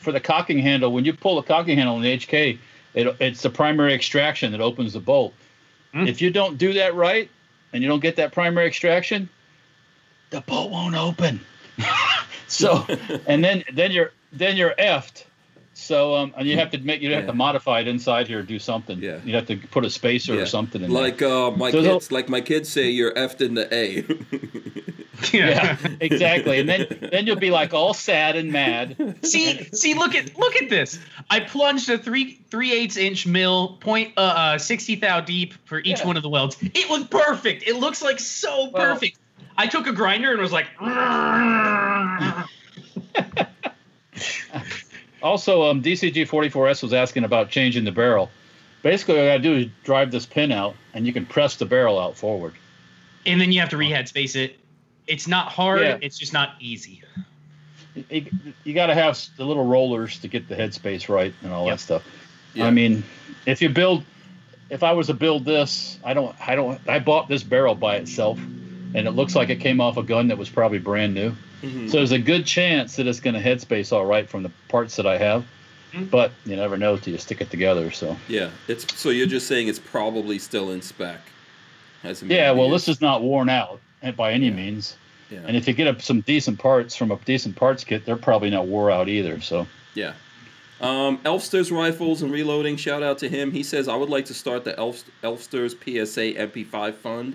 [0.00, 2.58] for the cocking handle, when you pull the cocking handle in the HK,
[2.94, 5.32] it, it's the primary extraction that opens the bolt.
[5.94, 6.08] Mm.
[6.08, 7.30] If you don't do that right,
[7.72, 9.28] and you don't get that primary extraction,
[10.30, 11.40] the bolt won't open.
[12.48, 12.84] so,
[13.26, 15.24] and then then you're then you're effed.
[15.74, 17.26] So um, and you have to make you have Yeah.
[17.28, 18.98] to modify it inside here, or do something.
[18.98, 19.20] Yeah.
[19.24, 20.40] you have to put a spacer Yeah.
[20.42, 21.02] or something in there.
[21.02, 24.04] Like uh, my So they'll- kids, like my kids say, you're effed in the A.
[25.32, 26.60] Yeah, exactly.
[26.60, 29.16] And then then you'll be like all sad and mad.
[29.24, 31.00] see, see, look at look at this.
[31.28, 35.80] I plunged a three three eighths inch mill, point uh, uh sixty thou deep for
[35.80, 36.06] each Yeah.
[36.06, 36.56] one of the welds.
[36.62, 37.64] It was perfect.
[37.66, 39.18] It looks like so Well- perfect.
[39.58, 40.68] I took a grinder and was like,
[45.20, 48.30] Also, um, DCG44S was asking about changing the barrel.
[48.82, 51.66] Basically, what I gotta do is drive this pin out, and you can press the
[51.66, 52.54] barrel out forward.
[53.26, 54.58] and then you have to rehead space it.
[55.08, 55.80] It's not hard.
[55.80, 55.98] Yeah.
[56.00, 57.02] It's just not easy.
[58.10, 58.26] You,
[58.62, 61.74] you got to have the little rollers to get the headspace right and all Yep.
[61.74, 62.04] that stuff.
[62.54, 62.66] Yeah.
[62.66, 63.02] I mean,
[63.44, 64.04] if you build,
[64.70, 67.96] if I was to build this, I don't, I don't, I bought this barrel by
[67.96, 68.38] itself,
[68.94, 71.32] and it looks like it came off a gun that was probably brand new.
[71.62, 71.90] Mhm.
[71.90, 74.96] So there's a good chance that it's going to headspace all right from the parts
[74.96, 75.44] that I have,
[75.92, 76.10] Mhm.
[76.10, 77.90] but you never know till you stick it together.
[77.90, 78.16] So.
[78.28, 81.20] Yeah, it's so you're just saying it's probably still in spec.
[82.02, 83.80] Hasn't Yeah, well, this is not worn out
[84.16, 84.96] by any means.
[85.30, 85.40] Yeah.
[85.46, 88.66] And if you get some decent parts from a decent parts kit, they're probably not
[88.66, 89.40] wore out either.
[89.40, 90.12] So Yeah.
[90.80, 93.50] Um, Elfsters Rifles and Reloading, shout out to him.
[93.50, 97.34] He says, I would like to start the Elf- Elfsters PSA MP5 fund.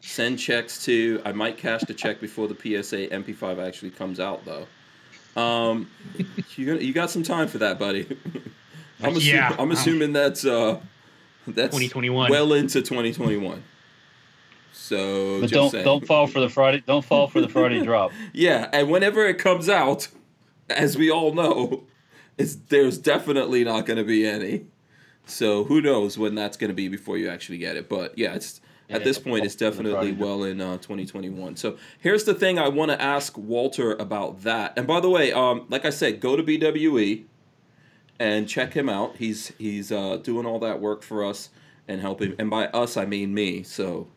[0.00, 4.44] Send checks to, I might cash the check before the PSA MP5 actually comes out,
[4.44, 4.66] though.
[5.40, 5.90] Um,
[6.56, 8.06] you, got- you got some time for that, buddy.
[9.02, 9.54] I'm, assu- Yeah.
[9.58, 10.80] I'm assuming that's, uh,
[11.46, 12.30] that's 2021.
[12.30, 13.62] well into 2021.
[14.72, 15.84] So, but just don't saying.
[15.84, 18.12] don't fall for the Friday don't fall for the Friday drop.
[18.32, 20.08] Yeah, and whenever it comes out,
[20.68, 21.84] as we all know,
[22.38, 24.66] it's there's definitely not going to be any.
[25.24, 27.88] So who knows when that's going to be before you actually get it?
[27.88, 31.56] But yeah, it's at this point it's fall for the definitely well in uh, 2021.
[31.56, 34.74] So here's the thing I want to ask Walter about that.
[34.76, 37.24] And by the way, um, like I said, go to BWE
[38.18, 39.16] and check him out.
[39.16, 41.50] He's he's uh, doing all that work for us
[41.88, 42.34] and helping.
[42.38, 43.62] And by us, I mean me.
[43.62, 44.08] So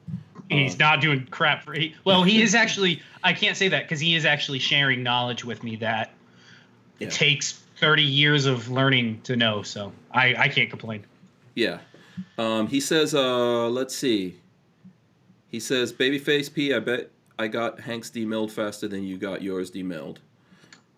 [0.49, 1.73] He's not doing crap for.
[1.73, 3.01] He, well, he is actually.
[3.23, 6.11] I can't say that because he is actually sharing knowledge with me that
[6.97, 7.07] Yeah.
[7.07, 9.61] it takes 30 years of learning to know.
[9.61, 11.05] So I I can't complain.
[11.55, 11.79] Yeah.
[12.37, 14.37] Um, he says, uh, let's see.
[15.49, 19.69] He says, Babyface P, I bet I got Hank's demilled faster than you got yours
[19.69, 20.19] demilled.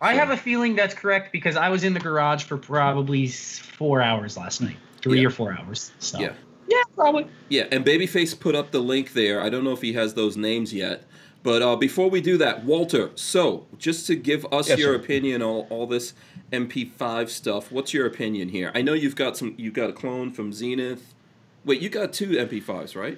[0.02, 3.28] I So- have a feeling that's correct because I was in the garage for probably
[3.28, 5.28] four hours last night, three Yeah.
[5.28, 5.92] or four hours.
[6.00, 6.34] So Yeah.
[6.68, 7.28] yeah, probably.
[7.50, 9.42] Yeah, and Babyface put up the link there.
[9.42, 11.04] I don't know if he has those names yet.
[11.44, 15.00] But uh, before we do that, Walter, so just to give us Yes, your sir.
[15.00, 16.14] opinion on all this
[16.52, 18.72] MP5 stuff, what's your opinion here?
[18.76, 21.16] I know you've got some, you got a clone from Zenith.
[21.66, 23.18] Wait, you got two MP5s, right?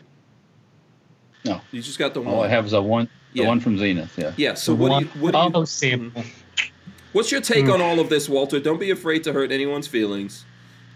[1.46, 1.62] No.
[1.72, 2.34] You just got the one.
[2.34, 3.48] All I have is a one the Yeah.
[3.48, 4.18] one from Zenith.
[4.18, 4.34] Yeah.
[4.38, 6.22] Yeah, so what do you, what do you, sample.
[6.22, 6.70] Mm-hmm.
[7.14, 7.84] What's your take on mm.
[7.84, 8.60] all of this, Walter?
[8.60, 10.46] Don't be afraid to hurt anyone's feelings.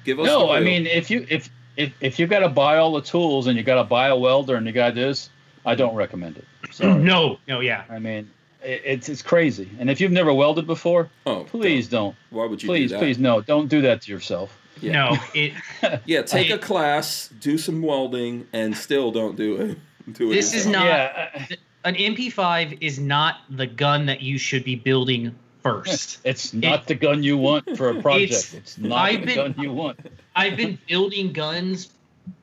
[0.04, 0.26] Give us.
[0.26, 3.48] No, I mean if you if if if you got to buy all the tools
[3.48, 5.30] and you got to buy a welder and you got this,
[5.66, 6.46] I don't recommend it.
[6.72, 6.96] Sorry.
[6.96, 7.84] No, no, yeah.
[7.90, 8.30] I mean,
[8.64, 9.70] it, it's it's crazy.
[9.80, 12.16] And if you've never welded before, oh, please don't.
[12.32, 12.68] Why would you?
[12.68, 13.00] Please, do that?
[13.00, 14.58] please no, don't do that to yourself.
[14.80, 14.92] Yeah.
[14.92, 15.54] No, it.
[16.06, 19.78] Yeah, take I- a class, do some welding, and still don't do it.
[20.12, 20.36] Do it.
[20.36, 21.46] This is not- yeah,
[21.84, 26.20] An MP5 is not the gun that you should be building first.
[26.26, 28.32] it's not the gun you want for a project.
[28.32, 30.00] It's- It's, not I've the been- gun you want.
[30.36, 31.90] I've been building guns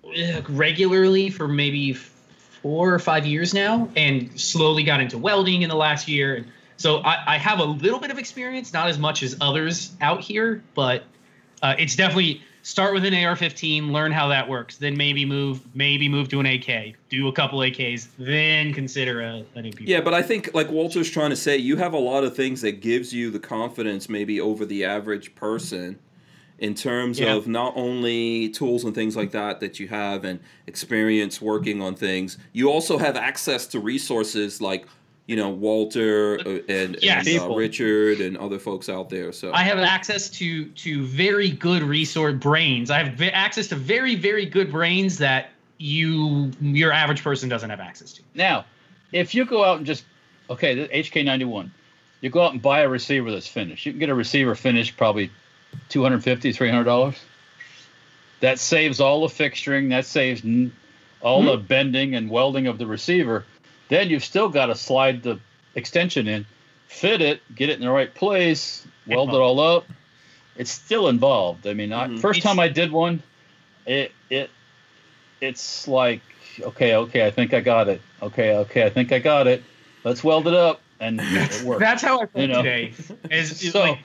[0.05, 5.69] uh, regularly for maybe four or five years now, and slowly got into welding in
[5.69, 6.47] the last year.
[6.77, 10.21] So I, I have a little bit of experience, not as much as others out
[10.23, 11.05] here, but
[11.63, 16.09] uh, it's definitely start with an AR-15, learn how that works, then maybe move, maybe
[16.09, 19.81] move to an AK, do a couple AKs, then consider a, an MP.
[19.87, 22.63] Yeah, but I think like Walter's trying to say, you have a lot of things
[22.63, 25.99] that gives you the confidence maybe over the average person
[26.59, 27.35] in terms Yeah.
[27.35, 31.95] of not only tools and things like that that you have and experience working on
[31.95, 32.39] things.
[32.55, 34.87] You also have access to resources like
[35.27, 37.27] you know Walter uh, and, Yes.
[37.27, 39.33] and uh, Richard and other folks out there.
[39.33, 42.91] So I have access to to very good resource brains.
[42.91, 47.71] I have ve- access to very very good brains that you your average person doesn't
[47.71, 48.23] have access to.
[48.35, 48.65] Now,
[49.13, 50.05] if you go out and just
[50.51, 51.71] okay, the HK91,
[52.21, 53.87] you go out and buy a receiver that's finished.
[53.87, 55.31] You can get a receiver finished probably
[55.89, 57.17] 250 300 dollars.
[58.41, 59.89] That saves all the fixturing.
[59.91, 60.73] That saves n-
[61.23, 63.47] all the bending and welding of the receiver.
[63.89, 65.39] Then you've still got to slide the
[65.75, 66.47] extension in,
[66.89, 69.85] fit it, get it in the right place, weld it all up.
[70.57, 71.67] It's still involved.
[71.67, 72.21] I mean, I, Mhm.
[72.21, 73.23] first It's- time I did one,
[73.87, 74.51] it it
[75.41, 76.21] it's like
[76.61, 78.01] okay, okay, I think I got it.
[78.23, 79.63] Okay, okay, I think I got it.
[80.05, 81.81] Let's weld it up, and it works.
[81.81, 82.63] That's how I felt You know.
[82.63, 82.93] today.
[83.31, 83.99] Is, is So- like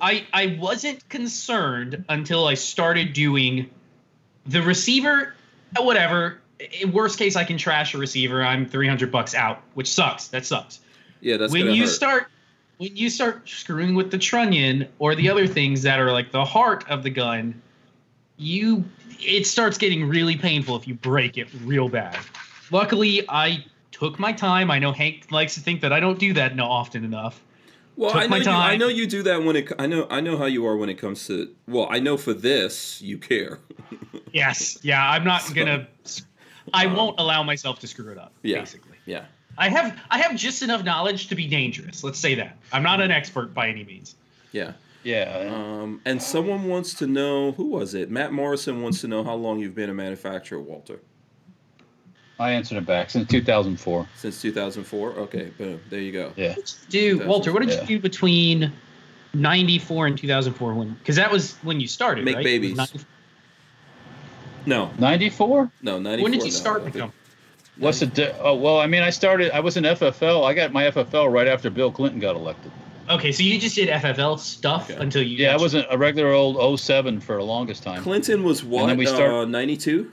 [0.00, 3.68] I I wasn't concerned until I started doing
[4.46, 5.34] the receiver.
[5.76, 6.38] Whatever.
[6.80, 8.42] In worst case, I can trash a receiver.
[8.42, 10.28] I'm 300 bucks out, which sucks.
[10.28, 10.80] That sucks.
[11.20, 11.90] yeah, that's when you hurt.
[11.90, 12.28] start
[12.78, 16.44] when you start screwing with the trunnion or the other things that are like the
[16.44, 17.60] heart of the gun,
[18.36, 18.84] you
[19.20, 22.18] it starts getting really painful if you break it real bad.
[22.70, 24.70] Luckily, I took my time.
[24.70, 27.40] I know Hank likes to think that I don't do that no often enough.
[27.94, 29.70] Well, Took I know, my you, I know you do that when it.
[29.78, 30.06] I know.
[30.10, 31.54] I know how you are when it comes to.
[31.68, 33.60] Well, I know for this you care.
[34.32, 35.86] Yes, yeah, I'm not So, gonna.
[36.74, 38.32] I um, won't allow myself to screw it up.
[38.42, 38.60] Yeah.
[38.60, 39.24] Basically, Yeah.
[39.58, 42.02] I have I have just enough knowledge to be dangerous.
[42.02, 44.14] Let's say that I'm not an expert by any means.
[44.50, 44.72] Yeah.
[45.04, 45.50] yeah.
[45.52, 48.10] Um, and someone wants to know who was it?
[48.10, 51.00] Matt Morrison wants to know how long you've been a manufacturer, Walter.
[52.38, 54.08] I answered it back since 2004.
[54.16, 55.10] Since 2004.
[55.10, 55.80] Okay, boom.
[55.90, 56.32] There you go.
[56.36, 56.54] Yeah.
[56.88, 57.82] Do Walter, what did Yeah.
[57.82, 58.72] you do between
[59.34, 60.74] '94 and 2004?
[60.74, 62.24] When because that was when you started.
[62.24, 62.44] Make right?
[62.44, 62.78] babies.
[64.66, 65.72] It was 90 No, 94?
[65.82, 66.22] no, 94.
[66.22, 67.12] When did you no, start the company?
[67.78, 68.06] What's the?
[68.06, 69.50] Di- oh well, I mean, I started.
[69.56, 70.44] I was in FFL.
[70.44, 72.70] I got my FFL right after Bill Clinton got elected.
[73.08, 75.00] Okay, so you just did FFL stuff Okay.
[75.00, 75.38] until you.
[75.38, 78.02] Yeah, I wasn't a regular old 07 for the longest time.
[78.02, 78.86] Clinton was what?
[78.88, 80.12] then we start- uh, 92?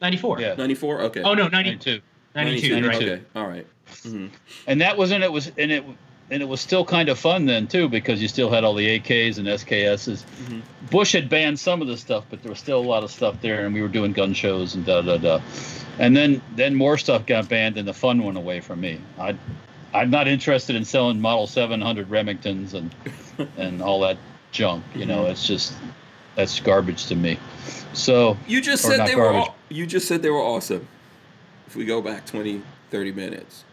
[0.00, 0.40] 94.
[0.40, 0.54] Yeah.
[0.54, 1.00] 94?
[1.02, 1.22] Okay.
[1.22, 2.00] Oh no, 90, 92.
[2.34, 2.80] 92.
[2.80, 2.96] 92, right?
[2.96, 3.22] Okay.
[3.36, 3.66] All right.
[4.04, 4.30] Mhm.
[4.66, 5.84] And that was and it was and it
[6.30, 8.98] and it was still kind of fun then too because you still had all the
[8.98, 10.24] AKs and SKSs.
[10.46, 10.62] Mhm.
[10.90, 13.40] Bush had banned some of the stuff, but there was still a lot of stuff
[13.40, 15.40] there, and we were doing gun shows and da da da.
[15.98, 18.98] And then then more stuff got banned, and the fun went away from me.
[19.18, 19.34] I
[19.92, 22.94] I'm not interested in selling Model 700 Remingtons and
[23.56, 24.16] and all that
[24.50, 24.82] junk.
[24.94, 25.72] You know, it's just
[26.36, 27.38] that's garbage to me.
[27.92, 29.48] So You just said they were garbage.
[29.50, 30.88] aw- you just said they were awesome.
[31.68, 32.60] If we go back 20,
[32.90, 33.64] 30 minutes.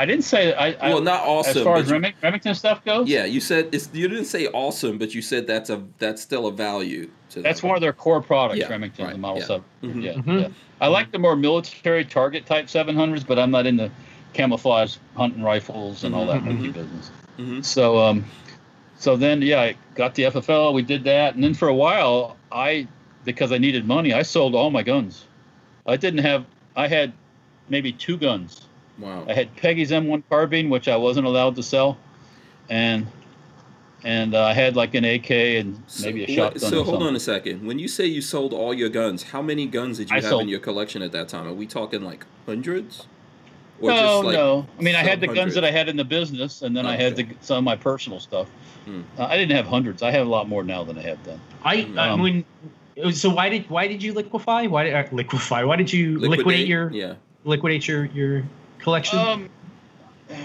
[0.00, 0.68] I didn't say I.
[0.80, 1.58] I well, not awesome.
[1.58, 3.06] as far as you- Reming- Remington stuff goes.
[3.06, 6.46] Yeah, you said it's, you didn't say awesome, but you said that's a that's still
[6.46, 7.68] a value to That's them.
[7.68, 9.46] one of their core products, Yeah, Remington, right, the Model yeah.
[9.46, 9.64] 7.
[9.82, 10.02] Mhm.
[10.02, 10.40] Yeah, Mhm.
[10.40, 10.48] yeah.
[10.80, 13.90] I like the more military target type 700s, but I'm not into
[14.32, 16.72] camouflage hunting rifles and all that monkey mhm.
[16.72, 17.10] business.
[17.38, 17.62] Mhm.
[17.62, 18.24] So, um,
[18.96, 20.72] so then, yeah, I got the FFL.
[20.72, 22.86] We did that, and then for a while, I
[23.26, 25.26] because I needed money, I sold all my guns.
[25.86, 26.46] I didn't have.
[26.74, 27.12] I had
[27.68, 28.62] maybe two guns.
[29.00, 29.24] Wow.
[29.28, 31.98] I had Peggy's M1 carbine, which I wasn't allowed to sell,
[32.68, 33.06] and
[34.02, 36.60] and uh, I had like an AK and maybe a So, shotgun.
[36.60, 37.06] So or hold something.
[37.08, 37.66] on a second.
[37.66, 40.28] When you say you sold all your guns, how many guns did you I have
[40.30, 41.46] sold- in your collection at that time?
[41.46, 43.06] Are we talking like hundreds?
[43.80, 44.66] Or no, like no.
[44.78, 46.84] I mean, I had the some guns that I had in the business, and then
[46.84, 48.46] I had the, some of my personal stuff.
[48.84, 49.00] Hmm.
[49.18, 50.02] Uh, I didn't have hundreds.
[50.02, 51.40] I have a lot more now than I had then.
[51.64, 52.44] I Um, when
[53.12, 54.66] so why did why did you liquefy?
[54.66, 55.64] Why did uh, liquefy?
[55.64, 57.14] Why did you liquidate, your yeah.
[57.44, 58.42] liquidate your your
[58.82, 59.18] collection?
[59.18, 59.48] Um,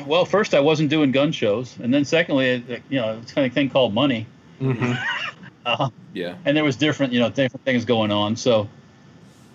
[0.07, 3.53] well, first I wasn't doing gun shows, and then secondly, you know, it's kind of
[3.53, 4.25] thing called money,
[4.61, 4.97] Mhm.
[5.65, 6.35] uh, Yeah.
[6.45, 8.35] and there was different, you know, different things going on.
[8.35, 8.67] So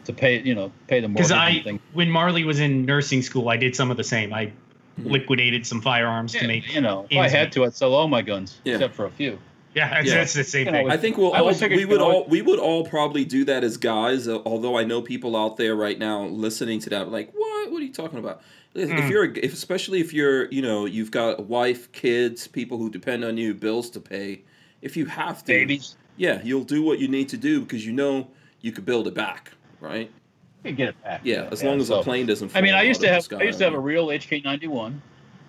[0.04, 1.80] to pay, you know, pay the mortgage Because I, thing.
[1.94, 4.32] when Marley was in nursing school, I did some of the same.
[4.32, 5.10] I Mhm.
[5.10, 6.72] liquidated some firearms Yeah, to make.
[6.74, 8.74] you know, if I had to, I'd sell all my guns Yeah.
[8.74, 9.38] except for a few.
[9.74, 10.14] Yeah, that's, Yeah.
[10.16, 10.90] that's the same thing.
[10.90, 13.76] I think we'll I all, we would all we would all probably do that as
[13.76, 14.26] guys.
[14.26, 17.70] uh, Although I know people out there right now listening to that, like, what?
[17.70, 18.42] What are you talking about?
[18.74, 19.10] If Mm.
[19.10, 22.88] you're, a- if, especially if you're, you know, you've got a wife, kids, people who
[22.90, 24.42] depend on you, bills to pay.
[24.80, 27.92] If you have to, Babies, yeah, you'll do what you need to do because you
[27.92, 28.28] know
[28.60, 30.10] you could build it back, right?
[30.62, 31.20] you can get it back.
[31.24, 32.54] Yeah, as long as so- the plane doesn't.
[32.54, 35.00] I mean, I used to have the I used to have a real HK91,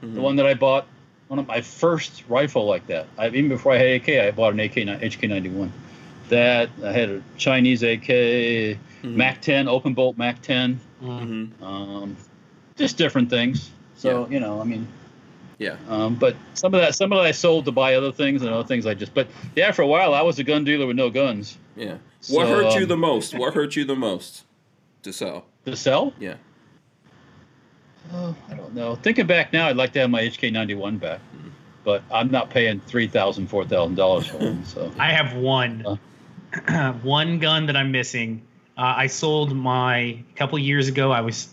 [0.01, 0.13] Mhm.
[0.15, 0.87] the one that I bought,
[1.27, 3.07] one of my first rifle like that.
[3.17, 5.69] I, even before I had AK, I bought an AK HK91,
[6.29, 6.69] that.
[6.83, 9.15] I had a Chinese AK, Mhm.
[9.15, 10.79] Mac 10, open bolt Mac 10.
[11.03, 11.61] Mhm.
[11.61, 12.15] Um,
[12.81, 13.71] just different things.
[13.95, 14.87] So you know, I mean,
[15.59, 15.77] Yeah.
[15.87, 18.51] um, but some of that, some of that I sold to buy other things, and
[18.51, 19.13] other things I just.
[19.13, 21.97] But yeah, for a while I was a gun dealer with no guns Yeah.
[22.29, 23.33] What So, hurt you um, the most?
[23.37, 24.43] What hurt you the most
[25.03, 25.45] to sell?
[25.65, 26.13] to sell.
[26.19, 26.35] Yeah.
[28.13, 28.95] Oh, I don't know.
[28.95, 31.49] Thinking back now, I'd like to have my HK 91 back, Mm-hmm.
[31.83, 34.65] but I'm not paying three thousand, four thousand dollars for them.
[34.65, 35.99] So I have one,
[37.03, 38.41] one gun that I'm missing.
[38.77, 41.11] Uh, I sold my a couple years ago.
[41.11, 41.47] I was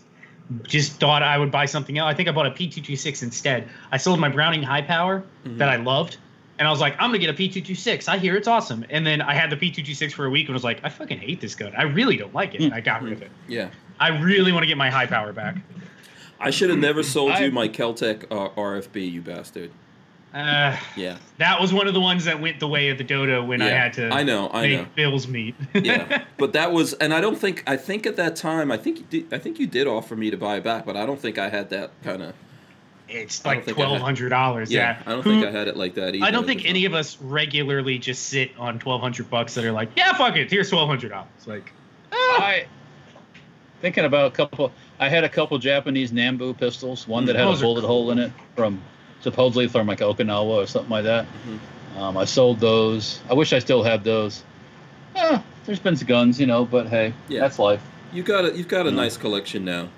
[0.63, 2.07] just thought I would buy something else.
[2.07, 3.69] I think I bought a P226 instead.
[3.91, 5.57] I sold my Browning High Power mm-hmm.
[5.57, 6.17] that I loved,
[6.57, 8.09] and I was like, I'm gonna get a P226.
[8.09, 8.85] I hear it's awesome.
[8.89, 11.39] And then I had the P226 for a week and was like, I fucking hate
[11.39, 11.73] this gun.
[11.75, 12.61] I really don't like it.
[12.61, 13.29] And I got rid of it.
[13.29, 13.49] Mm.
[13.49, 13.69] Yeah.
[13.99, 15.57] I really want to get my High Power back.
[16.39, 19.71] I should have never sold I- you my Keltec uh, RFB, you bastard.
[20.33, 21.17] Uh, Yeah.
[21.39, 23.69] that was one of the ones that went the way of the dodo when I
[23.69, 24.87] had to I know, I make know.
[24.95, 25.55] Bill's meat.
[25.73, 28.99] yeah, but that was, and I don't think I think at that time I think
[28.99, 31.19] you did, I think you did offer me to buy it back, but I don't
[31.19, 32.33] think I had that kind of.
[33.11, 34.69] It's like think twelve hundred dollars.
[34.71, 36.23] Yeah, Yeah, I don't Who- think I had it like that either.
[36.23, 39.71] I don't think any of us regularly just sit on twelve hundred bucks that are
[39.71, 41.27] like, yeah, fuck it, here's twelve hundred dollars.
[41.47, 41.73] Like,
[42.11, 42.65] I
[43.81, 44.71] thinking about a couple.
[44.99, 47.07] I had a couple Japanese Nambu pistols.
[47.07, 48.79] One that had Those a are bullet hole in it from
[49.21, 51.25] supposedly from like Okinawa or something like that.
[51.25, 51.97] Mm-hmm.
[51.99, 53.19] Um, I sold those.
[53.29, 54.43] I wish I still had those.
[55.15, 57.41] Eh, there's been some guns, you know, but hey, Yeah.
[57.41, 57.81] that's life.
[58.13, 59.89] you got a, you've got a nice collection now.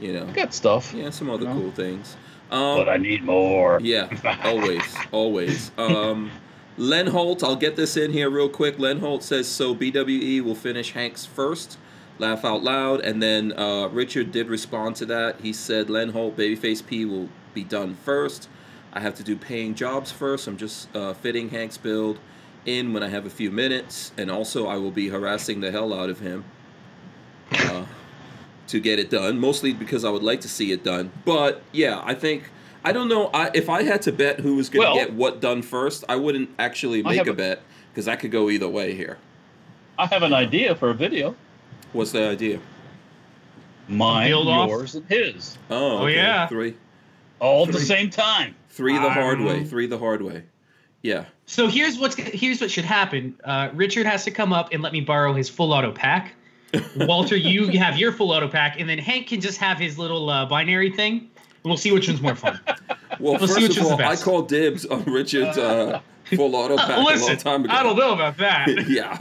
[0.00, 1.54] You know, I got stuff, yeah, some other No.
[1.54, 2.16] cool things.
[2.50, 3.78] Um, but I need more.
[3.82, 4.08] Yeah,
[4.44, 4.82] always,
[5.12, 5.70] always.
[5.78, 6.30] Um,
[6.76, 8.78] Len Holt, I'll get this in here real quick.
[8.78, 9.74] Len Holt says so.
[9.74, 11.78] BWE will finish Hanks first.
[12.18, 15.40] Laugh out loud, and then uh, Richard did respond to that.
[15.40, 18.48] He said Len Holt, Babyface P will be done first.
[18.92, 20.46] I have to do paying jobs first.
[20.46, 22.18] I'm just uh, fitting Hank's build
[22.66, 25.92] in when I have a few minutes, and also I will be harassing the hell
[25.92, 26.44] out of him.
[27.52, 27.84] Uh,
[28.68, 31.10] to get it done, mostly because I would like to see it done.
[31.24, 32.50] But yeah, I think
[32.84, 33.30] I don't know.
[33.32, 36.04] I, if I had to bet who was going to Well- get what done first,
[36.08, 37.62] I wouldn't actually make a a- bet
[37.92, 39.18] because I could go either way here.
[39.98, 41.34] I have an idea for a video.
[41.92, 42.58] What's the idea?
[43.88, 46.48] Mine, yours, and his, Oh, Oh, yeah.
[46.48, 46.74] three,
[47.40, 48.54] all at the same time.
[48.70, 50.44] three the hard way, Um, three the hard way.
[51.02, 53.38] Yeah, so here's what's here's what should happen.
[53.44, 56.34] Uh, Richard has to come up and let me borrow his full auto pack.
[56.96, 60.28] Walter, you have your full auto pack, and then Hank can just have his little
[60.28, 61.30] uh, binary thing, and
[61.64, 62.58] we'll see which one's more fun.
[63.20, 66.00] Well, We'll see which first of all, I call dibs on Richard's uh,
[66.34, 67.72] full auto pack a long time ago.
[67.74, 68.66] I don't know about that.
[68.88, 69.16] yeah,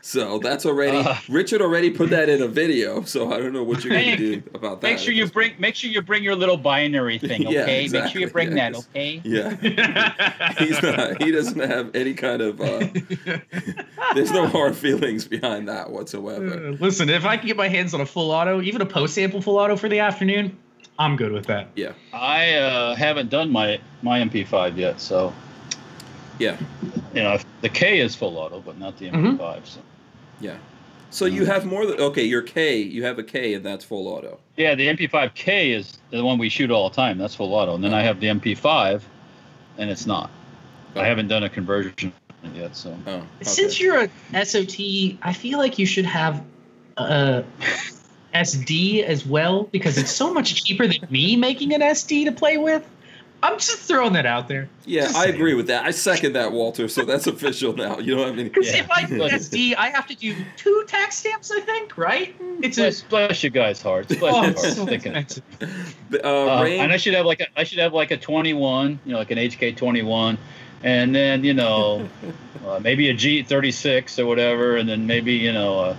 [0.00, 1.14] so that's already Uh.
[1.28, 3.02] Richard already put that in a video.
[3.02, 4.86] So I don't know what you're gonna do about that.
[4.88, 7.88] Make sure you bring make sure you bring your little binary thing, Yeah, okay?
[7.88, 9.20] Make sure you bring yeah, that, 'cause- okay?
[9.24, 11.22] Yeah, he's not.
[11.22, 12.60] He doesn't have any kind of.
[12.60, 12.86] Uh,
[14.14, 16.68] there's no hard feelings behind that whatsoever.
[16.68, 19.14] Uh, Listen, if I can get my hands on a full auto, even a post
[19.14, 20.56] sample full auto for the afternoon,
[20.98, 21.68] I'm good with that.
[21.76, 25.32] Yeah, I uh, haven't done my my MP5 yet, so
[26.38, 26.56] yeah,
[27.14, 29.38] you know the K is full auto, but not the Mhm.
[29.38, 29.66] MP5.
[29.66, 29.80] So
[30.40, 30.56] yeah.
[31.10, 32.24] So you have more than okay.
[32.24, 34.38] Your K, you have a K, and that's full auto.
[34.56, 37.16] yeah, the MP5K is the one we shoot all the time.
[37.18, 39.02] That's full auto, and then I have the MP5,
[39.78, 40.30] and it's not.
[40.94, 42.12] I haven't done a conversion
[42.54, 43.24] yet, so Oh, okay.
[43.42, 44.08] Since you're a
[44.44, 46.42] SOT, I feel like you should have
[46.96, 47.44] a
[48.34, 52.56] SD as well because it's so much cheaper than me making an SD to play
[52.58, 52.86] with.
[53.46, 54.68] I'm just throwing that out there.
[54.84, 55.34] yeah, Just I saying.
[55.36, 55.84] agree with that.
[55.84, 56.88] I second that, Walter.
[56.88, 57.98] So that's official now.
[57.98, 58.48] You know what I mean?
[58.48, 58.80] Because Yeah.
[58.80, 62.34] if I do SD, I have to do two tax stamps, I think, right?
[62.62, 64.14] It's a bless, bless you guys' hearts.
[64.14, 64.76] Bless oh, your it's hearts.
[64.76, 65.96] so thinking expensive.
[66.24, 66.26] Uh,
[66.60, 69.18] Uh, and I should have like a, I should have like a 21, you know,
[69.18, 70.38] like an HK 21,
[70.82, 72.08] and then you know,
[72.66, 75.96] uh, maybe a G36 or whatever, and then maybe you know a,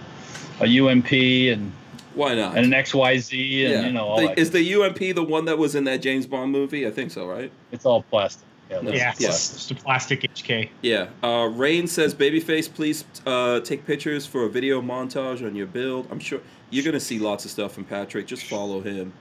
[0.61, 1.11] a UMP
[1.53, 1.71] and,
[2.17, 2.57] why not?
[2.57, 4.39] and an XYZ and you know all The- that.
[4.39, 6.85] is the UMP the one that was in that James Bond movie?
[6.87, 7.51] I think so, right?
[7.71, 8.43] It's all plastic.
[8.69, 9.27] Yeah, Yeah, it's Yeah.
[9.29, 10.69] just a plastic HK.
[10.81, 11.07] Yeah.
[11.23, 16.07] Uh, Rain says, "Babyface, please uh, take pictures for a video montage on your build."
[16.11, 18.27] I'm sure you're gonna see lots of stuff from Patrick.
[18.27, 19.13] Just follow him.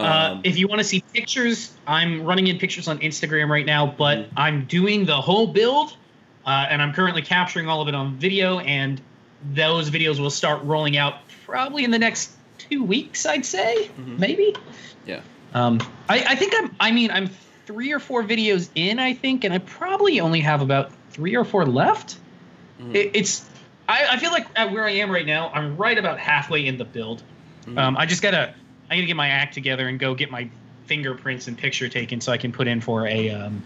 [0.00, 3.66] Uh, Um, if you want to see pictures, I'm running in pictures on Instagram right
[3.66, 4.26] now, but Mhm.
[4.36, 5.96] I'm doing the whole build,
[6.46, 9.02] uh, and I'm currently capturing all of it on video, and
[9.54, 11.16] those videos will start rolling out
[11.48, 14.18] probably in the next two weeks, I'd say, Mhm.
[14.18, 14.54] maybe.
[15.06, 15.20] Yeah.
[15.54, 16.76] Um, I, I think I'm.
[16.78, 17.28] I mean, I'm
[17.66, 21.44] three or four videos in, I think, and I probably only have about three or
[21.44, 22.18] four left.
[22.80, 22.94] Mhm.
[22.94, 23.48] It, it's.
[23.88, 26.76] I, I feel like at where I am right now, I'm right about halfway in
[26.76, 27.22] the build.
[27.66, 27.78] Mhm.
[27.78, 28.54] Um, I just gotta,
[28.90, 30.48] I gotta get my act together and go get my
[30.84, 33.62] fingerprints and picture taken so I can put in for a, um,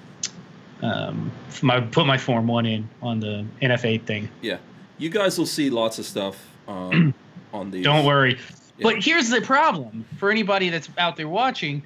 [0.82, 1.32] um,
[1.62, 4.28] my put my form one in on the NFA thing.
[4.40, 4.58] Yeah,
[4.98, 7.12] you guys will see lots of stuff um,
[7.52, 7.82] on the.
[7.82, 8.34] Don't worry.
[8.78, 8.82] Yeah.
[8.82, 11.82] But here's the problem for anybody that's out there watching.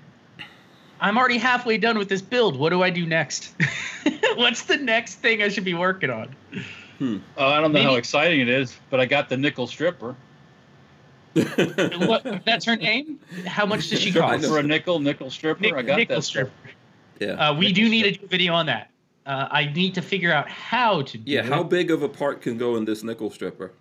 [1.00, 2.56] I'm already halfway done with this build.
[2.56, 3.54] What do I do next?
[4.36, 6.34] What's the next thing I should be working on?
[7.00, 10.16] Uh, I don't know how exciting it is, but I got the nickel stripper.
[11.34, 13.20] What, that's her name?
[13.46, 14.46] How much does she cost?
[14.46, 16.22] For a nickel, nickel stripper, Nick- I got nickel that.
[16.22, 16.50] stripper.
[17.20, 17.32] yeah.
[17.32, 18.20] Uh, we Nickel do need to strip.
[18.20, 18.90] do a video on that.
[19.26, 21.40] Uh, I need to figure out how to do yeah.
[21.40, 21.46] it.
[21.46, 23.72] How big of a part can go in this nickel stripper?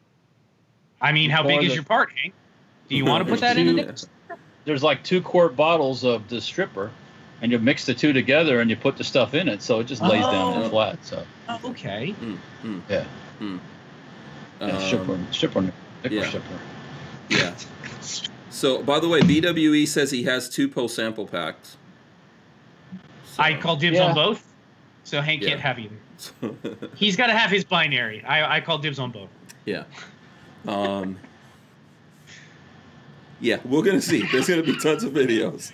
[1.06, 2.34] I mean, how big is your part, Hank?
[2.90, 3.94] Do you want to put that in a
[4.66, 6.90] There's like two quart bottles of the stripper,
[7.42, 9.84] and you mix the two together and you put the stuff in it, so it
[9.84, 10.62] just lays down Oh.
[10.64, 11.06] and flat.
[11.06, 12.16] So Oh, okay.
[12.20, 13.06] Mm, mm, yeah,
[13.40, 13.60] mm.
[14.60, 16.28] yeah Um, stripper, stripper, nickel yeah.
[16.28, 16.60] stripper.
[17.30, 17.56] Yeah.
[18.50, 21.78] So, by the way, BWE says he has two post sample packs.
[23.26, 24.06] So- I call dibs Yeah.
[24.08, 24.44] on both,
[25.04, 25.50] so Hank Yeah.
[25.50, 25.96] can't have either.
[26.96, 28.24] He's got to have his binary.
[28.24, 29.30] I, I call dibs on both.
[29.66, 29.84] yeah.
[30.68, 31.18] Um,
[33.40, 34.26] yeah, we're gonna see.
[34.32, 35.72] There's gonna be tons of videos.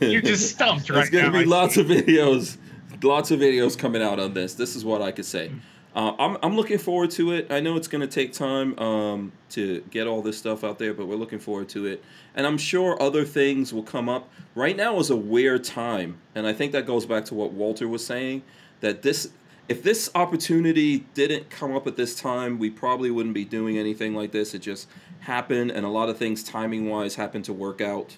[0.00, 1.00] You're just stumped right now.
[1.00, 1.32] There's gonna now.
[1.32, 1.80] be I lots see.
[1.82, 2.56] of videos,
[3.02, 4.54] lots of videos coming out on this.
[4.54, 5.52] This is what I could say.
[5.94, 7.52] Uh, I'm I'm looking forward to it.
[7.52, 11.06] I know it's gonna take time um, to get all this stuff out there, but
[11.06, 12.02] we're looking forward to it.
[12.34, 14.30] And I'm sure other things will come up.
[14.54, 17.88] Right now is a weird time, and I think that goes back to what Walter
[17.88, 18.42] was saying.
[18.80, 19.30] That this,
[19.68, 24.14] if this opportunity didn't come up at this time, we probably wouldn't be doing anything
[24.14, 24.54] like this.
[24.54, 24.88] It just
[25.20, 28.16] happened, and a lot of things timing wise happened to work out.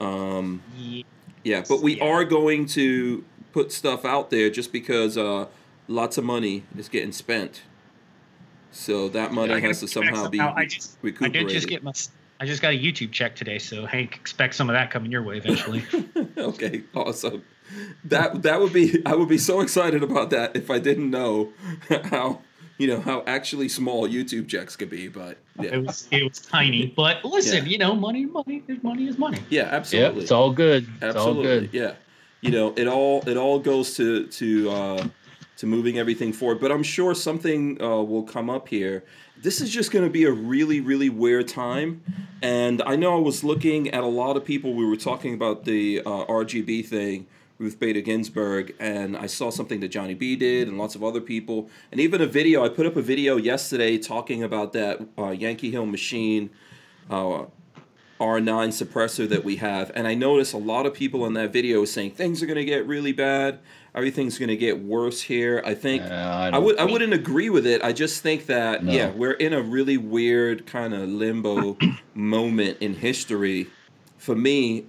[0.00, 1.02] Um, Yeah.
[1.44, 2.04] yeah, but we Yeah.
[2.04, 5.46] are going to put stuff out there just because uh,
[5.86, 7.62] lots of money is getting spent.
[8.72, 11.92] So that money has to somehow be I just, I did just get my.
[12.40, 15.22] I just got a YouTube check today, so Hank expect some of that coming your
[15.22, 15.84] way eventually.
[16.36, 17.44] okay, awesome.
[18.04, 21.52] That that would be I would be so excited about that if I didn't know
[22.04, 22.40] how
[22.78, 25.08] you know how actually small YouTube checks could be.
[25.08, 27.70] But yeah, It was it was tiny, but listen, Yeah.
[27.72, 29.38] you know, money, money, money is money.
[29.50, 30.22] yeah, Yeah, absolutely.
[30.22, 30.86] it's all good.
[31.00, 31.70] It's all Absolutely, good.
[31.72, 31.94] yeah.
[32.40, 35.06] You know, it all it all goes to to uh,
[35.58, 36.60] to moving everything forward.
[36.60, 39.04] But I'm sure something uh, will come up here.
[39.40, 42.02] This is just going to be a really really weird time,
[42.42, 44.74] and I know I was looking at a lot of people.
[44.74, 47.26] We were talking about the uh, RGB thing.
[47.62, 51.20] Ruth Bader Ginsburg, and I saw something that Johnny B did, and lots of other
[51.20, 52.64] people, and even a video.
[52.64, 56.50] I put up a video yesterday talking about that uh, Yankee Hill machine
[57.08, 57.44] uh,
[58.20, 59.90] R9 suppressor that we have.
[59.94, 62.64] And I noticed a lot of people in that video saying things are going to
[62.64, 63.60] get really bad.
[63.94, 65.62] Everything's going to get worse here.
[65.64, 67.82] I think Yeah, I I, would I wouldn't agree with it.
[67.82, 68.92] I just think that No.
[68.92, 71.76] yeah, we're in a really weird kind of limbo
[72.14, 73.68] moment in history.
[74.18, 74.86] For me,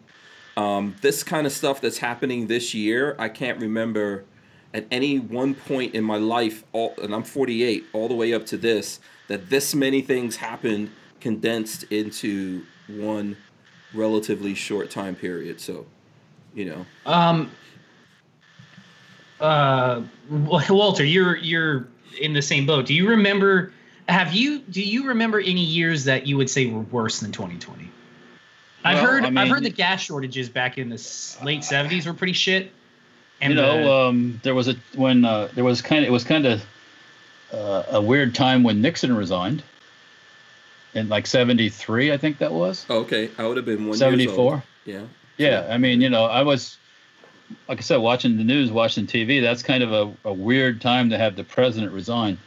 [0.55, 4.25] um, this kind of stuff that's happening this year, I can't remember
[4.73, 8.45] at any one point in my life, all, and I'm 48, all the way up
[8.47, 13.37] to this, that this many things happened condensed into one
[13.93, 15.59] relatively short time period.
[15.61, 15.85] So,
[16.53, 17.51] you know, Um.
[19.39, 21.89] Uh, Walter, you're you're
[22.21, 22.85] in the same boat.
[22.85, 23.73] Do you remember?
[24.07, 24.59] Have you?
[24.59, 27.89] Do you remember any years that you would say were worse than 2020?
[28.83, 29.23] I've Well, heard.
[29.23, 30.95] I I've mean- heard the gas shortages back in the
[31.43, 32.71] late 70s were pretty shit.
[33.41, 36.23] you the- know, um, there was a when uh, there was kind of it was
[36.23, 36.63] kind of
[37.51, 39.63] uh, a weird time when Nixon resigned
[40.93, 44.63] in like '73, I think that was oh, okay, I would have been one '74.
[44.85, 45.01] Yeah.
[45.37, 46.77] Yeah, I mean, you know, I was,
[47.67, 49.41] like I said, watching the news, watching TV.
[49.41, 52.37] That's kind of a, a weird time to have the president resign,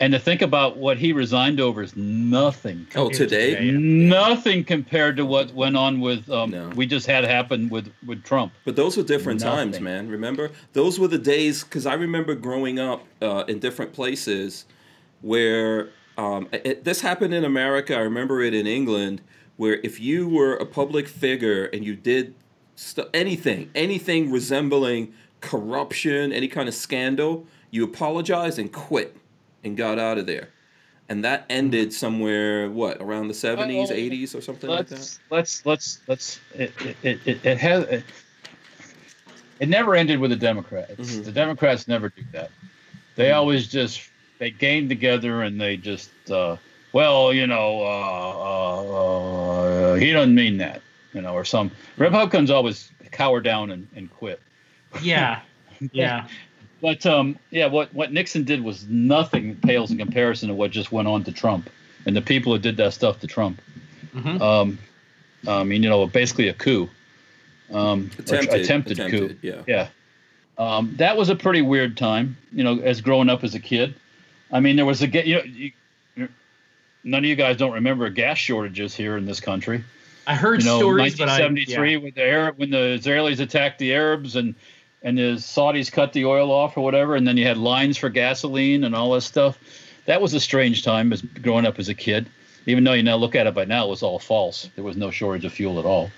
[0.00, 2.86] and to think about what he resigned over is nothing.
[2.96, 3.54] Oh, today?
[3.54, 3.70] today.
[3.70, 6.68] Nothing compared to what went on with um, No.
[6.70, 8.52] we just had happen with with Trump.
[8.64, 10.08] But those were different times, man.
[10.08, 14.64] Remember, those were the days because I remember growing up uh, in different places
[15.20, 17.94] where um, it, this happened in America.
[17.94, 19.20] I remember it in England,
[19.58, 22.34] where if you were a public figure and you did
[22.76, 25.12] st- anything, anything resembling
[25.42, 29.16] corruption, any kind of scandal, you apologized and quit
[29.64, 30.48] and got out of there.
[31.08, 34.96] And that ended somewhere, what, around the 70s, 80s, or something like that?
[34.96, 38.04] let's let's let's let's it it, it, it, it has it,
[39.58, 40.92] it never ended with the Democrats.
[40.96, 41.24] Mhm.
[41.24, 42.50] The Democrats never do that.
[43.16, 43.36] They Mhm.
[43.36, 44.08] always just
[44.38, 46.56] they game together and they just uh,
[46.92, 50.80] well you know uh, uh, uh, he doesn't mean that
[51.12, 54.40] you know or some Republicans always cower down and, and quit.
[55.02, 55.40] yeah,
[55.92, 56.26] yeah.
[56.82, 60.90] But um, yeah, what what Nixon did was nothing pales in comparison to what just
[60.92, 61.68] went on to Trump
[62.06, 63.60] and the people who did that stuff to Trump.
[64.14, 64.40] Mhm.
[64.40, 64.78] Um,
[65.46, 66.88] I mean, you know, basically a coup,
[67.72, 69.46] um, or Attempted, attempted, attempted, coup.
[69.46, 69.62] yeah.
[69.66, 69.88] Yeah.
[70.58, 73.94] Um, that was a pretty weird time, you know, as growing up as a kid.
[74.52, 75.72] I mean, there was a ga- you know, you,
[76.16, 76.28] you-
[77.04, 79.82] none of you guys don't remember gas shortages here in this country.
[80.26, 83.78] I heard You know, stories, but I 1973 when the Arab, when the Israelis attacked
[83.78, 84.54] the Arabs and
[85.02, 88.08] and the Saudis cut the oil off or whatever, and then you had lines for
[88.08, 89.58] gasoline and all this stuff.
[90.06, 92.28] That was a strange time as growing up as a kid.
[92.66, 94.68] Even though you now look at it by now, it was all false.
[94.74, 96.10] There was no shortage of fuel at all.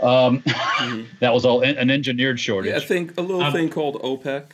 [0.00, 0.42] Um,
[1.20, 2.70] that was all an engineered shortage.
[2.70, 4.44] Yeah, I think a little Um, thing called OPEC.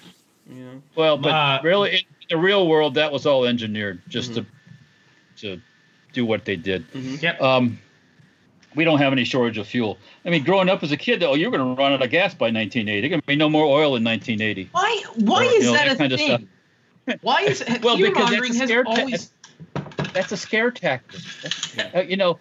[0.51, 4.35] You know, Well, but Uh, really, in the real world, that was all engineered just
[4.35, 4.47] to
[5.39, 5.61] to
[6.13, 6.85] do what they did.
[6.95, 7.41] Yep.
[7.43, 7.79] Um,
[8.75, 9.99] we don't have any shortage of fuel.
[10.25, 12.35] I mean, growing up as a kid, oh, you're going to run out of gas
[12.35, 13.01] by 1980.
[13.01, 14.69] There's going to be no more oil in 1980.
[14.73, 15.03] Why?
[15.17, 16.49] Why Or, is you know, that, that a thing?
[17.23, 19.31] Why is Well, because that's mongering a has scare ta- always
[20.13, 21.21] That's a scare tactic.
[21.77, 22.39] That's- uh, you know,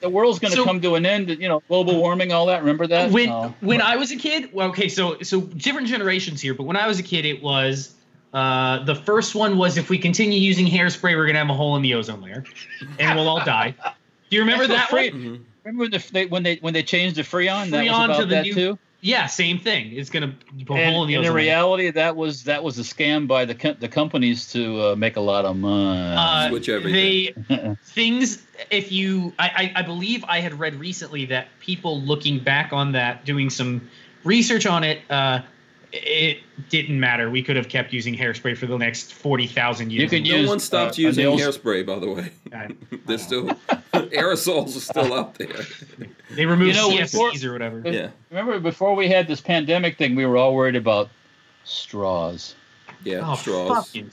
[0.00, 1.28] the world's going to So- come to an end.
[1.28, 2.60] You know, global warming, all that.
[2.60, 3.10] Remember that?
[3.12, 3.54] when No.
[3.60, 4.50] when I was a kid.
[4.52, 7.94] Well, okay, so so different generations here, but when I was a kid, it was
[8.32, 11.76] uh, the first one was if we continue using hairspray, we're gonna have a hole
[11.76, 12.42] in the ozone layer,
[12.98, 13.74] and we'll all die.
[14.30, 15.46] Do you remember That's that what one?
[15.62, 15.70] Free-.
[15.70, 17.70] Remember when, the, they, when they when they changed the Freon?
[17.70, 18.78] that was Freon to about the that new- too.
[19.04, 19.90] Yeah, same thing.
[19.90, 20.32] It's gonna
[20.64, 23.44] go And, hole in the and in reality, that was that was a scam by
[23.44, 26.14] the co- the companies to uh, make a lot of money.
[26.16, 27.34] Uh, Switch everything.
[27.48, 28.46] They things.
[28.70, 32.92] If you, I, I, I believe I had read recently that people looking back on
[32.92, 33.88] that, doing some
[34.22, 35.40] research on it, uh,
[35.92, 36.38] it
[36.70, 37.30] didn't matter.
[37.30, 40.04] We could have kept using hairspray for the next forty thousand years.
[40.04, 42.30] You could No use, one stopped uh, using hairspray, by the way.
[42.52, 42.68] Uh,
[43.06, 43.46] They're still
[43.94, 45.48] aerosols are still out there.
[46.32, 47.82] They removed You know, CFCs before- or whatever.
[47.90, 51.08] Yeah, Remember before we had this pandemic thing, we were all worried about
[51.64, 52.54] straws.
[53.04, 53.86] yeah, Oh, straws.
[53.86, 54.10] fucking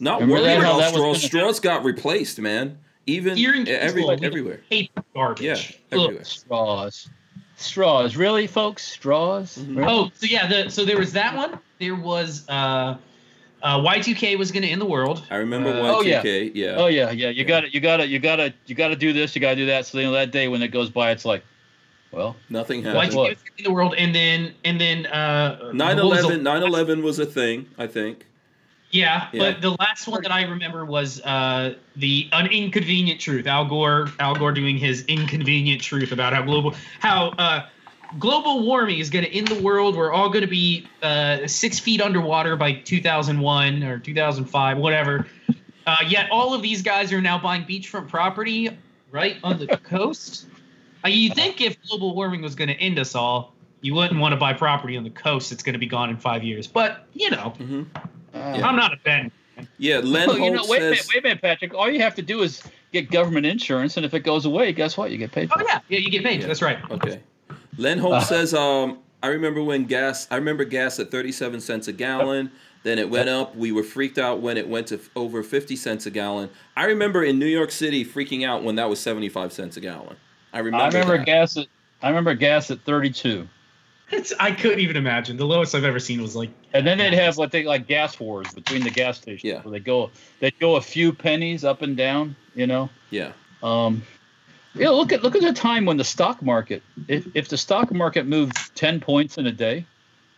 [0.00, 0.94] Not Remember worried about straws.
[0.94, 2.78] gonna Straws got replaced, man.
[3.06, 3.36] Even
[3.68, 4.60] every, everywhere.
[4.70, 5.78] paper garbage.
[5.92, 6.24] Yeah, Ugh.
[6.24, 7.10] Straws.
[7.60, 8.16] Straws.
[8.16, 8.86] Really, folks?
[8.86, 9.58] Straws?
[9.58, 9.76] Mhm.
[9.76, 9.88] Really?
[9.90, 11.58] Oh, so yeah, the, so there was that one.
[11.80, 12.96] There was uh,
[13.62, 15.24] uh, Y2K was going to end the world.
[15.30, 16.22] I remember Uh, Oh, yeah.
[16.22, 16.52] Y2K.
[16.54, 16.74] Yeah.
[16.76, 17.28] Oh yeah, yeah.
[17.30, 17.48] You Yeah.
[17.48, 19.34] got to You got to You got to You got to do this.
[19.34, 19.86] You got to do that.
[19.86, 21.42] So you know that day when it goes by, it's like,
[22.12, 23.00] well, Nothing happened.
[23.00, 23.16] Y2K happened.
[23.16, 23.28] What?
[23.30, 26.24] was going to end the world, and then and then uh, 9 what was the
[26.26, 28.24] 11, 9 11 was a thing, I think.
[28.90, 29.52] Yeah, Yeah.
[29.52, 33.46] but the last one that I remember was uh, the an inconvenient truth.
[33.46, 37.66] Al Gore, Al Gore doing his inconvenient truth about how global how uh,
[38.18, 39.94] global warming is going to end the world.
[39.96, 45.26] We're all going to be uh, six feet underwater by 2001 or 2005, whatever.
[45.86, 48.70] Uh, yet all of these guys are now buying beachfront property
[49.10, 50.46] right on the coast.
[51.04, 54.32] Uh, you think if global warming was going to end us all, you wouldn't want
[54.32, 56.66] to buy property on the coast that's going to be gone in five years.
[56.66, 57.82] But you know, hmm
[58.34, 59.30] uh, I'm not a Ben.
[59.78, 61.08] Yeah, Len well, you know, Holt wait a minute, says.
[61.12, 61.74] wait a minute, Patrick.
[61.74, 64.96] All you have to do is get government insurance, and if it goes away, guess
[64.96, 65.10] what?
[65.10, 66.40] You get paid for Oh yeah, yeah, you get paid.
[66.40, 66.46] Yeah.
[66.46, 66.78] That's right.
[66.90, 67.20] Okay.
[67.76, 68.20] Len Holt Uh.
[68.20, 72.50] says, um, I remember when gas, I remember gas at 37 cents a gallon.
[72.84, 73.56] Then it went up.
[73.56, 76.48] We were freaked out when it went to f- over 50 cents a gallon.
[76.76, 80.16] I remember in New York City freaking out when that was 75 cents a gallon.
[80.52, 80.84] I remember.
[80.84, 81.26] I remember that.
[81.26, 81.66] gas at
[82.00, 83.48] I remember gas at 32.
[84.10, 85.36] It's, I couldn't even imagine.
[85.36, 88.18] The lowest I've ever seen was like And then they'd have what they like gas
[88.18, 89.44] wars between the gas stations.
[89.44, 89.60] Yeah.
[89.60, 90.10] Where they go
[90.40, 92.88] they go a few pennies up and down, you know.
[93.10, 93.32] Yeah.
[93.62, 94.02] Um
[94.74, 97.92] yeah, look at look at the time when the stock market if if the stock
[97.92, 99.84] market moved 10 points in a day,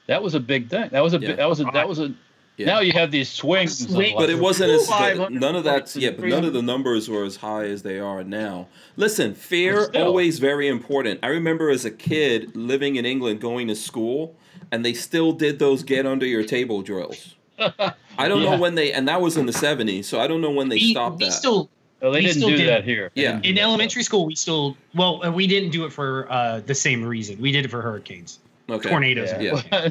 [0.07, 0.89] that was a big thing.
[0.91, 1.29] That was a Yeah.
[1.29, 2.13] big that was a that was a
[2.57, 2.67] Yeah.
[2.67, 3.81] now you have these swings.
[3.83, 5.95] of Swing- But it wasn't as 500 none of that.
[5.97, 8.69] Yeah, but none of the numbers were as high as they are now.
[8.97, 10.07] Listen, fear still.
[10.09, 11.21] always very important.
[11.23, 14.37] I remember as a kid living in England, going to school,
[14.71, 17.35] and they still did those get under your table drills.
[17.59, 18.51] I don't Yeah.
[18.57, 20.77] know when they, and that was in the '70s, so I don't know when they
[20.77, 21.33] we, stopped we that.
[21.33, 21.71] still
[22.03, 23.11] Oh, they We didn't still do did- that here.
[23.15, 23.41] Yeah.
[23.43, 27.39] in elementary school we still well we didn't do it for uh, the same reason.
[27.41, 28.39] We did it for hurricanes,
[28.73, 28.89] okay.
[28.89, 29.31] tornadoes.
[29.41, 29.61] Yeah.
[29.73, 29.89] Yeah.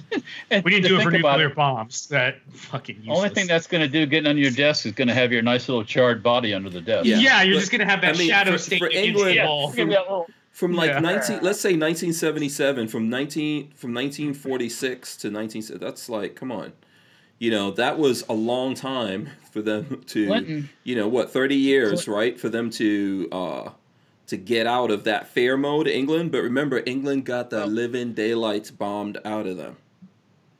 [0.64, 2.07] We didn't To do it for think about nuclear bombs.
[2.07, 3.18] That fucking useless.
[3.18, 5.41] Only thing that's going to do getting under your desk is going to have your
[5.41, 7.06] nice little charred body under the desk.
[7.07, 7.18] Yeah.
[7.19, 9.43] yeah, you're But, just gonna have that I mean, shadow for- state for England- the
[9.43, 9.68] wall.
[9.68, 10.99] it's gonna be that little- From like Yeah.
[10.99, 16.73] 19, let's say 1977, from 19 from 1946 to 19, that's like, come on,
[17.38, 20.69] you know, that was a long time for them to, Clinton.
[20.84, 23.69] you know, what 30 years, right, for them to uh
[24.30, 26.31] to get out of that fair mode, England.
[26.31, 29.76] But remember, England got the living daylights bombed out of them.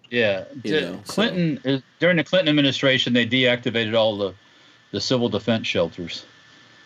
[0.09, 4.33] Yeah, You know, Clinton is- during the Clinton administration, they deactivated all the
[4.91, 6.25] the civil defense shelters.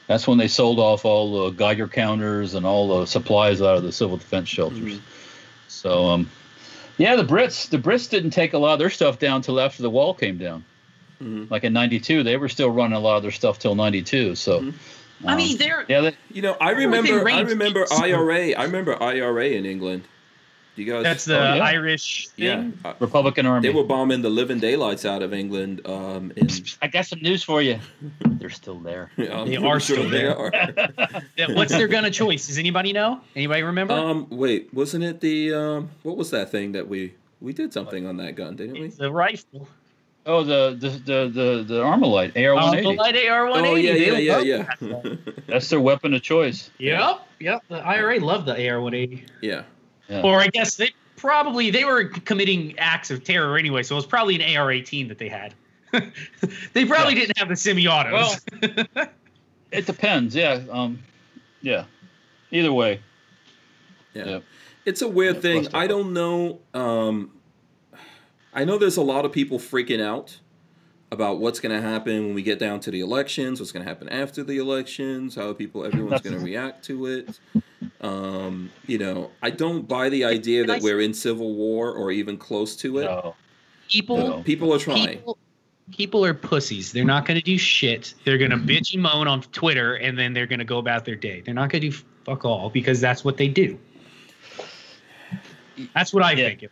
[0.07, 3.83] That's when they sold off all the Geiger counters and all the supplies out of
[3.83, 4.95] the civil defense shelters.
[4.95, 4.99] Mhm.
[5.69, 6.29] So, um,
[6.97, 9.81] yeah, the Brits the Brits didn't take a lot of their stuff down till after
[9.81, 10.65] the wall came down.
[11.23, 11.49] Mhm.
[11.49, 14.35] Like in '92, they were still running a lot of their stuff till '92.
[14.35, 14.73] So, Mhm.
[15.25, 17.85] I um, mean, they're yeah, they, You know, I remember, I remember.
[17.97, 18.51] IRA.
[18.53, 20.03] I remember IRA in England.
[20.75, 21.03] Do you guys?
[21.03, 21.63] That's the Oh, yeah.
[21.63, 22.55] Irish yeah.
[22.61, 22.79] thing.
[22.83, 23.67] Uh, Republican Army.
[23.67, 25.81] they were bombing the living daylights out of England.
[25.85, 26.47] Um, in,
[26.81, 27.79] I got some news for you.
[28.25, 29.11] They're still there.
[29.17, 30.35] I'm They are sure still they there.
[30.37, 30.51] are.
[31.55, 32.47] What's their gun of choice?
[32.47, 33.21] Does anybody know?
[33.35, 33.93] Anybody remember?
[33.93, 38.07] um, wait, wasn't it the um, what was that thing that we we did something
[38.07, 38.87] on that gun, didn't we?
[38.87, 39.67] it's the rifle.
[40.25, 42.97] Oh, the the the the, the Armalite AR Oh, the 180.
[42.97, 43.67] light AR-180.
[43.67, 45.15] Oh yeah, They yeah, yeah, yeah,
[45.47, 46.69] That's their weapon of choice.
[46.77, 47.61] Yep, yep.
[47.67, 49.27] The IRA loved the AR-180.
[49.41, 49.63] yeah.
[50.09, 50.21] Yeah.
[50.21, 54.05] Or I guess they probably they were committing acts of terror anyway, so it was
[54.05, 55.53] probably an AR-18 that they had.
[56.73, 57.27] they probably Yes.
[57.27, 58.41] didn't have the semi-autos.
[58.95, 59.07] Well,
[59.71, 60.35] It depends.
[60.35, 60.61] Yeah.
[60.71, 60.99] Um.
[61.61, 61.85] Yeah.
[62.51, 62.99] Either way.
[64.13, 64.25] Yeah.
[64.25, 64.39] Yeah.
[64.85, 65.67] It's a weird Yeah, thing.
[65.73, 66.59] I don't know.
[66.73, 67.31] Um,
[68.53, 70.39] I know there's a lot of people freaking out
[71.11, 73.89] about what's going to happen when we get down to the elections, what's going to
[73.89, 77.39] happen after the elections, how people, everyone's going to react to it.
[78.01, 82.37] Um, you know, I don't buy the idea that we're in civil war or even
[82.37, 83.05] close to it.
[83.05, 83.35] No.
[83.89, 84.43] people, No.
[84.43, 85.07] People are trying.
[85.09, 85.37] people,
[85.91, 86.91] people are pussies.
[86.91, 88.13] They're not going to do shit.
[88.25, 91.05] They're going to bitch and moan on Twitter, and then they're going to go about
[91.05, 91.41] their day.
[91.41, 93.77] They're not going to do fuck all because that's what they do.
[95.93, 96.49] That's what I Yeah.
[96.49, 96.65] think.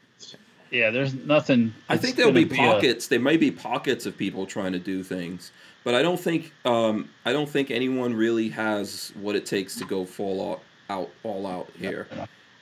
[0.72, 0.90] Yeah.
[0.90, 1.74] There's nothing.
[1.90, 3.08] I think there'll be gonna a- pockets.
[3.08, 5.52] there may be pockets of people trying to do things,
[5.84, 9.86] but I don't think um, I don't think anyone really has what it takes to
[9.86, 12.08] go full out, out all out here.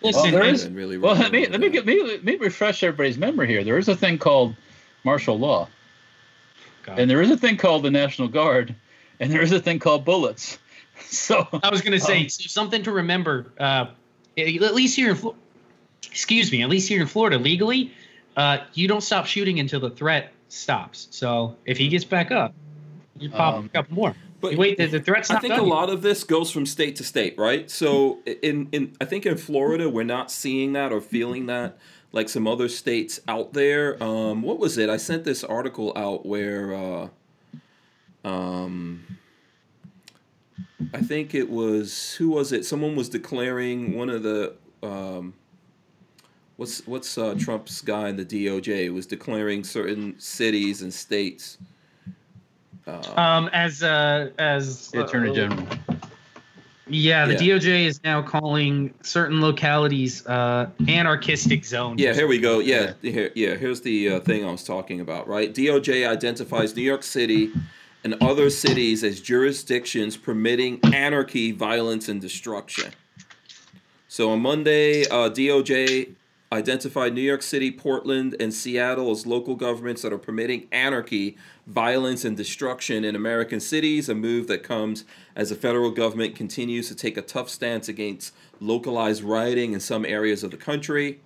[0.02, 1.74] Listen, there And is- really well, let me let me that.
[1.74, 3.64] get me let me refresh everybody's memory here.
[3.64, 4.56] There is a thing called
[5.04, 5.68] martial law,
[6.84, 7.00] God.
[7.00, 8.74] and there is a thing called the National Guard,
[9.20, 10.58] and there is a thing called bullets.
[11.02, 13.46] So I was going to say Um, something to remember.
[13.58, 13.86] Uh,
[14.38, 15.36] at least here in Flo-
[16.04, 17.94] excuse me, at least here in Florida, legally,
[18.38, 21.08] uh, you don't stop shooting until the threat stops.
[21.12, 22.54] So if he gets back up,
[23.18, 24.16] you pop Um, a couple more.
[24.42, 25.66] But You wait, the, the threat's I think a yet.
[25.66, 27.70] lot of this goes from state to state, right?
[27.70, 31.78] So in in I think in Florida we're not seeing that or feeling that
[32.14, 34.02] like some other states out there.
[34.02, 34.90] Um, what was it?
[34.90, 37.08] I sent this article out where uh,
[38.24, 39.04] um,
[40.94, 42.66] I think it was who was it?
[42.66, 45.34] Someone was declaring one of the um,
[46.60, 51.58] what's what's uh, Trump's guy in the DOJ was declaring certain cities and states.
[52.86, 55.68] Uh, Um, as uh, as the Attorney uh, General.
[56.92, 57.56] Yeah, the Yeah.
[57.56, 62.02] DOJ is now calling certain localities uh, anarchistic zones.
[62.02, 62.60] Yeah, here we go.
[62.60, 63.56] Yeah, here, yeah.
[63.56, 65.28] Here's the uh, thing I was talking about.
[65.28, 67.52] Right, DOJ identifies New York City
[68.04, 72.92] and other cities as jurisdictions permitting anarchy, violence, and destruction.
[74.08, 76.16] So on Monday, uh, DOJ
[76.52, 82.26] identified New York City, Portland, and Seattle as local governments that are permitting anarchy, violence,
[82.26, 85.06] and destruction in American cities, a move that comes
[85.36, 90.06] as the federal government continues to take a tough stance against localized rioting in some
[90.06, 91.20] areas of the country.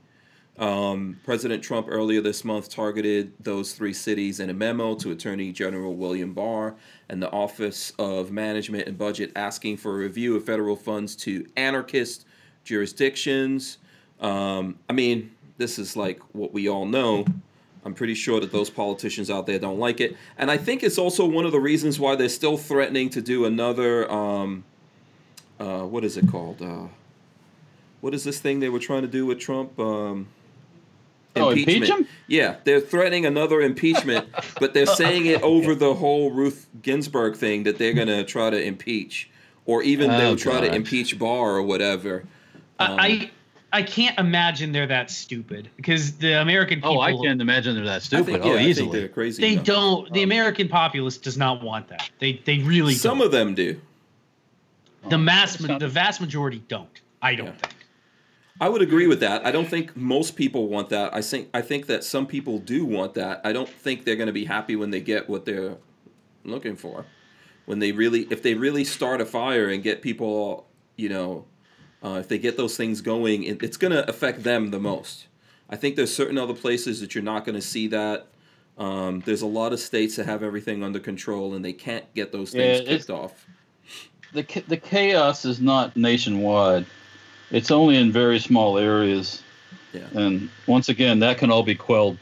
[0.58, 5.52] Um, President Trump earlier this month targeted those three cities in a memo to Attorney
[5.52, 6.76] General William Barr
[7.10, 11.48] and the Office of Management and Budget, asking for a review of federal funds to
[11.56, 12.26] anarchist
[12.64, 13.80] jurisdictions.
[14.24, 17.26] Um, I mean, this is like what we all know.
[17.86, 20.98] I'm pretty sure that those politicians out there don't like it, and I think it's
[20.98, 24.10] also one of the reasons why they're still threatening to do another.
[24.10, 24.64] Um,
[25.60, 26.62] uh, what is it called?
[26.62, 26.88] Uh,
[28.00, 29.78] what is this thing they were trying to do with Trump?
[29.80, 30.28] Um,
[31.36, 32.08] Oh, impeach him?
[32.28, 34.28] Yeah, they're threatening another impeachment,
[34.60, 38.62] but they're saying it over the whole Ruth Ginsburg thing that they're gonna try to
[38.62, 39.30] impeach,
[39.66, 42.26] or even Oh, they'll try to impeach Barr or whatever.
[42.80, 43.32] Um, I
[43.74, 47.84] I can't imagine they're that stupid because the American people Oh, I can't imagine they're
[47.86, 48.26] that stupid.
[48.28, 49.00] think, oh, yeah, I think easily.
[49.00, 49.42] they're crazy.
[49.42, 49.66] they enough.
[49.66, 52.10] don't the um, American populace does not want that.
[52.20, 53.26] They they really Some don't.
[53.28, 53.82] of them do.
[55.06, 57.02] Oh, the mass It's not- the vast majority don't.
[57.22, 57.52] I don't Yeah.
[57.54, 57.74] think.
[58.62, 59.46] I would agree with that.
[59.46, 61.14] I don't think most people want that.
[61.14, 63.42] I think I think that some people do want that.
[63.44, 65.78] I don't think they're going to be happy when they get what they're
[66.46, 67.06] looking for.
[67.66, 70.68] When they really, if they really start a fire and get people,
[70.98, 71.46] you know,
[72.04, 75.28] uh, if they get those things going, it, it's going to affect them the most.
[75.70, 78.28] I think there's certain other places that you're not going to see that.
[78.78, 82.32] Um, there's a lot of states that have everything under control and they can't get
[82.32, 83.46] those things Yeah, kicked off.
[84.34, 86.86] the the chaos is not nationwide.
[87.52, 89.44] It's only in very small areas.
[89.94, 90.08] Yeah.
[90.16, 92.18] And once again, that can all be quelled.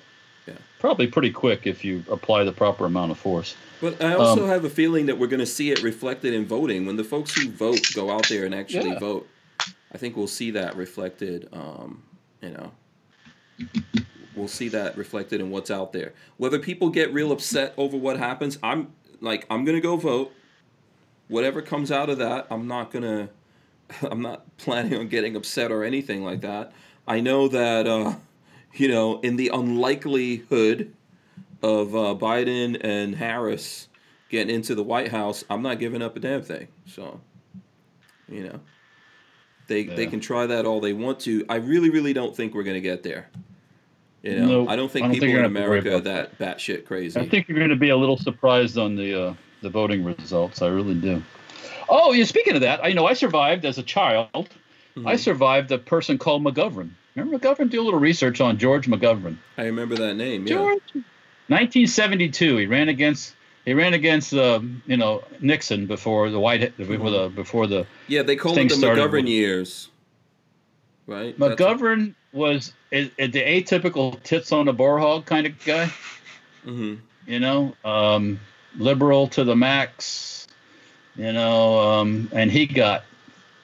[0.46, 0.56] Yeah.
[0.80, 3.56] Probably pretty quick if you apply the proper amount of force.
[3.80, 6.46] But I also Um, have a feeling that we're going to see it reflected in
[6.46, 6.86] voting.
[6.86, 9.00] When the folks who vote go out there and actually Yeah.
[9.00, 9.28] vote,
[9.94, 11.50] I think we'll see that reflected.
[11.52, 12.04] Um,
[12.42, 12.72] you know,
[14.36, 16.14] we'll see that reflected in what's out there.
[16.38, 20.34] Whether people get real upset over what happens, I'm like, I'm to go vote.
[21.28, 23.30] Whatever comes out of that, I'm not to.
[24.10, 26.72] I'm not planning on getting upset or anything like that.
[27.08, 28.16] I know that uh,
[28.74, 30.94] you know in the unlikelihood
[31.62, 33.90] of uh, Biden and Harris
[34.30, 36.70] getting into the White House, I'm not giving up a damn thing.
[36.88, 37.20] So,
[38.30, 38.60] you know,
[39.72, 41.46] they they can try that all they want to.
[41.50, 43.30] I really, really don't think we're gonna get there.
[44.24, 44.70] You know, Nope.
[44.70, 46.00] I don't think I don't people think in you're gonna have to worry America are
[46.00, 47.20] about that batshit crazy.
[47.20, 50.62] I think you're going to be a little surprised on the uh, the voting results.
[50.62, 51.24] I really do.
[51.90, 52.26] Oh, yeah.
[52.26, 54.50] Speaking of that, I know I survived as a child.
[54.96, 55.08] Mhm.
[55.08, 56.92] I survived a person called McGovern.
[57.16, 57.70] Remember McGovern?
[57.70, 59.38] Do a little research on George McGovern.
[59.58, 60.46] I remember that name.
[60.46, 60.56] Yeah.
[60.56, 60.82] George.
[61.48, 62.58] 1972.
[62.58, 63.36] He ran against
[63.66, 68.24] he ran against um, you know Nixon before the White before the before the Yeah,
[68.24, 69.90] they called it the McGovern with- years.
[71.08, 71.38] Right?
[71.38, 75.92] McGovern was is, is the atypical tits on a boar hog kind of guy.
[76.66, 77.00] Mhm.
[77.28, 78.40] you know, um,
[78.78, 80.48] liberal to the max,
[81.16, 83.04] you know, um, and he got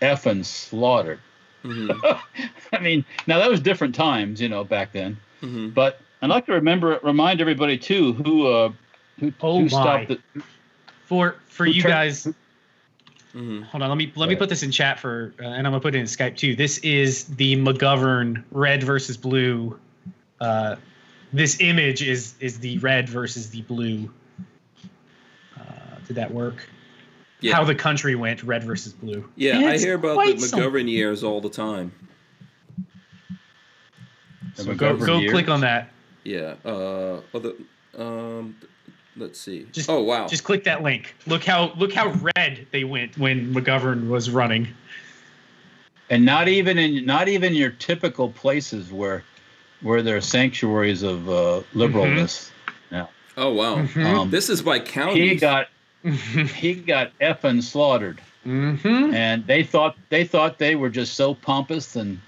[0.02, 1.20] effing slaughtered.
[1.64, 2.20] Mhm.
[2.74, 5.18] I mean, now that was different times, you know, back then.
[5.44, 5.74] Mhm.
[5.76, 8.72] But I'd like to remember, remind everybody too, who uh,
[9.20, 9.68] who, Oh who my.
[9.70, 10.20] stopped it.
[11.06, 12.28] For for Who you turned- guys,
[13.34, 13.64] Mhm.
[13.66, 13.90] hold on.
[13.90, 16.00] Let me let me put this in chat for, uh, and I'm gonna put it
[16.00, 16.56] in Skype too.
[16.56, 19.80] This is the McGovern red versus blue.
[20.42, 20.76] Uh,
[21.34, 24.12] this image is is the red versus the blue.
[25.58, 25.62] Uh,
[26.08, 26.68] did that work?
[27.40, 27.56] Yeah.
[27.56, 29.30] How the country went red versus blue.
[29.36, 31.92] Yeah, And I hear about the quite some- McGovern years all the time.
[34.56, 35.32] So go go years.
[35.32, 35.92] click on that.
[36.24, 36.56] Yeah.
[36.66, 37.54] Uh, other,
[37.98, 38.56] um,
[39.18, 39.66] let's see.
[39.72, 40.28] Just- oh wow.
[40.28, 41.16] Just click that link.
[41.26, 44.68] Look how look how red they went when McGovern was running.
[46.10, 49.24] and not even in not even your typical places where
[49.82, 52.50] where there are sanctuaries of uh, liberalness.
[53.40, 53.76] oh wow.
[53.76, 54.06] Mhm.
[54.06, 55.30] Um, This is by county.
[55.30, 55.68] he got
[56.56, 58.20] he got effing slaughtered.
[58.46, 59.14] mm-hmm.
[59.14, 62.20] and they thought they thought they were just so pompous and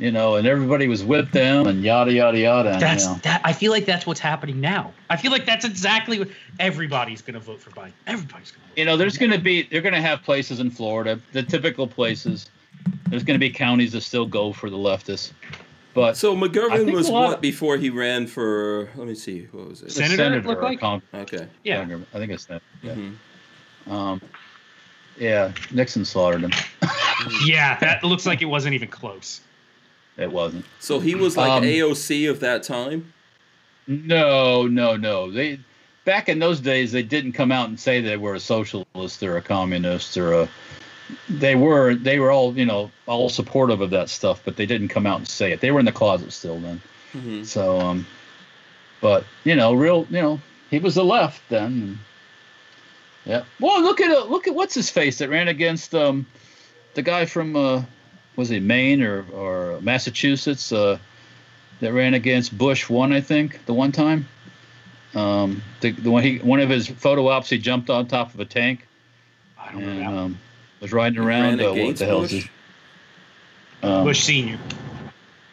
[0.00, 3.16] you know and everybody was with them and yada yada yada That's you know.
[3.22, 3.42] that.
[3.44, 4.92] I feel like that's what's happening now.
[5.10, 6.28] I feel like that's exactly what
[6.58, 7.92] everybody's going to vote for Biden.
[8.06, 8.80] Everybody's going to.
[8.80, 11.86] you know there's going to be they're going to have places in Florida the typical
[11.86, 12.48] places
[13.08, 15.32] there's going to be counties that still go for the leftists
[15.92, 18.88] but So McGovern was lot what of- before he ran for?
[18.94, 19.48] Let me see.
[19.50, 19.90] What was it?
[19.92, 20.80] Senator, it looked or like?
[20.80, 21.46] Cong- Okay.
[21.64, 21.80] Yeah.
[21.80, 22.94] Congress- I think it's that yeah.
[22.94, 23.92] Mhm.
[23.92, 24.20] Um,
[25.18, 26.52] yeah Nixon slaughtered him
[27.44, 29.42] Yeah, that looks like it wasn't even close.
[30.20, 33.12] It wasn't So he was like Um, AOC of that time.
[33.86, 35.30] No, no, no.
[35.30, 35.58] They
[36.04, 39.36] back in those days they didn't come out and say they were a socialist or
[39.36, 40.48] a communist or a
[41.28, 44.88] they were they were all, you know, all supportive of that stuff, but they didn't
[44.88, 45.60] come out and say it.
[45.60, 46.80] They were in the closet still then.
[47.14, 47.44] Mhm.
[47.44, 48.06] So um
[49.00, 50.40] but, you know, real, you know,
[50.70, 51.98] he was the left then.
[53.24, 53.44] Yeah.
[53.58, 56.26] Well, look at uh, look at what's his face that ran against um
[56.94, 57.82] the guy from uh
[58.36, 60.98] was he Maine or or Massachusetts uh
[61.80, 64.28] that ran against Bush one, I think, the one time.
[65.14, 68.40] Um, the, the one he one of his photo ops, he jumped on top of
[68.40, 68.86] a tank
[69.58, 70.18] I don't and know.
[70.18, 70.38] um,
[70.80, 71.60] was riding He around.
[71.60, 72.42] Uh, what the hell is Bush?
[72.42, 72.50] his?
[73.82, 74.58] Um, Bush Senior.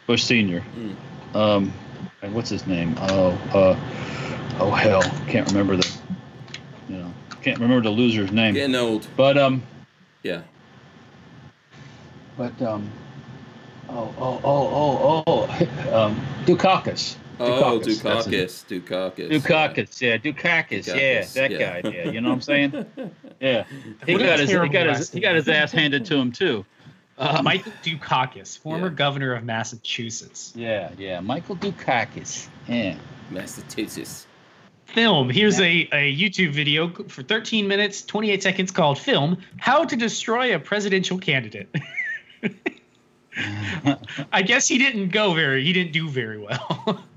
[0.06, 0.62] Bush Senior.
[0.76, 0.94] Mm.
[1.34, 1.72] Um,
[2.22, 2.94] and what's his name?
[2.98, 3.76] Oh, uh,
[4.60, 5.90] oh hell, can't remember the,
[6.88, 8.54] you know, can't remember the loser's name.
[8.54, 9.06] Getting old.
[9.16, 9.62] But um,
[10.22, 10.42] Yeah.
[12.38, 12.90] But um,
[13.90, 17.16] oh oh oh oh oh, um, Dukakis.
[17.40, 18.26] Oh, Dukakis, that's
[18.64, 19.28] Dukakis.
[19.28, 19.30] Dukakis.
[19.30, 21.80] Dukakis, yeah, Dukakis, yeah, that yeah.
[21.82, 22.10] guy, yeah.
[22.10, 22.86] You know what I'm saying?
[23.40, 23.62] Yeah,
[24.04, 26.32] he What got his he got his last he got his ass handed to him
[26.32, 26.64] too.
[27.20, 28.94] Um, Michael Dukakis, former Yeah.
[28.94, 30.52] governor of Massachusetts.
[30.54, 32.46] Yeah, yeah, Michael Dukakis.
[32.68, 32.94] Yeah.
[33.30, 34.24] Massachusetts.
[34.86, 35.28] Film.
[35.28, 40.54] Here's a, a YouTube video for 13 minutes, 28 seconds called Film How to Destroy
[40.54, 41.68] a Presidential Candidate.
[44.32, 47.04] I guess he didn't go very, he didn't do very well.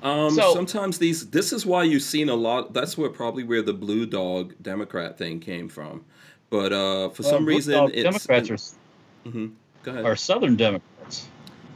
[0.00, 1.28] Um, So- sometimes these.
[1.30, 2.72] This is why you've seen a lot.
[2.72, 6.04] That's where probably where the blue dog Democrat thing came from.
[6.50, 9.54] But uh, for some reason, it's Democrats are, Mhm.
[9.82, 10.04] Go ahead.
[10.04, 11.28] are Southern Democrats.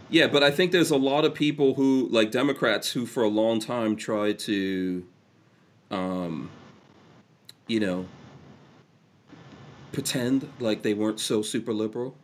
[0.08, 3.28] Yeah, but I think there's a lot of people who, like Democrats, who for a
[3.28, 5.04] long time tried to,
[5.90, 6.48] um,
[7.66, 8.06] you know,
[9.92, 12.16] pretend like they weren't so super liberal.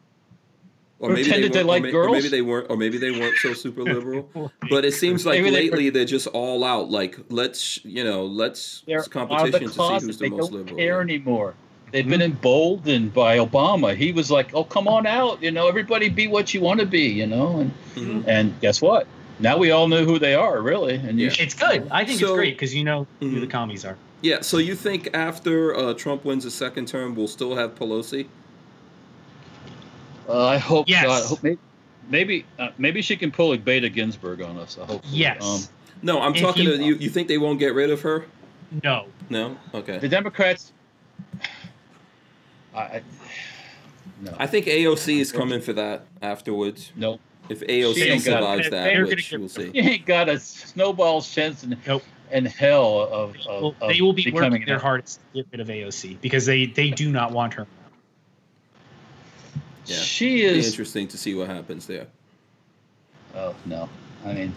[1.01, 3.36] Or maybe they weren't- or liked may- or maybe they weren't, or maybe they weren't
[3.36, 4.28] so super liberal.
[4.69, 6.90] But it seems like Maybe they lately they're just all out.
[6.90, 10.07] Like let's, you know, let's They're it's out of competition the to see closet.
[10.07, 10.77] who's the They most don't liberal.
[10.77, 11.55] care anymore.
[11.93, 13.95] They've been emboldened by Obama.
[13.97, 16.86] He was like, "Oh, come on out, you know, everybody be what you want to
[16.86, 18.24] be, you know." And Mhm.
[18.27, 19.07] and guess what?
[19.39, 20.97] Now we all know who they are, really.
[20.97, 21.28] And Yeah.
[21.28, 21.86] should, it's good.
[21.93, 23.40] I think So- it's great because you know who Mhm.
[23.40, 23.97] the commies are.
[24.23, 24.40] Yeah.
[24.40, 28.27] So you think after uh, Trump wins a second term, we'll still have Pelosi?
[30.28, 30.89] uh, I hope.
[30.89, 31.05] Yes.
[31.07, 31.59] God, I hope maybe,
[32.09, 34.78] maybe uh, maybe she can pull a Bader Ginsburg on us.
[34.81, 35.03] I hope.
[35.09, 35.43] Yes.
[35.45, 36.95] Um, No, I'm If talking you- to you.
[36.97, 38.24] You think they won't get rid of her?
[38.85, 39.07] no.
[39.31, 39.57] No.
[39.74, 39.99] Okay.
[39.99, 40.73] the Democrats.
[42.74, 43.03] I, I
[44.20, 44.35] no.
[44.39, 46.93] I think AOC is coming for that afterwards.
[46.97, 47.19] no.
[47.49, 49.70] If AOC She ain't got- survives they- that, they're gonna which we'll see.
[49.73, 52.03] You ain't got a snowball's chance in, Nope.
[52.32, 55.46] In hell of, of, Well, of they will be working their an- hardest to get
[55.52, 57.66] rid of AOC because they they do not want her.
[59.86, 59.96] Yeah.
[59.96, 60.66] She It'll be is.
[60.68, 62.06] interesting to see what happens there.
[63.34, 63.88] Oh no!
[64.24, 64.55] I mean,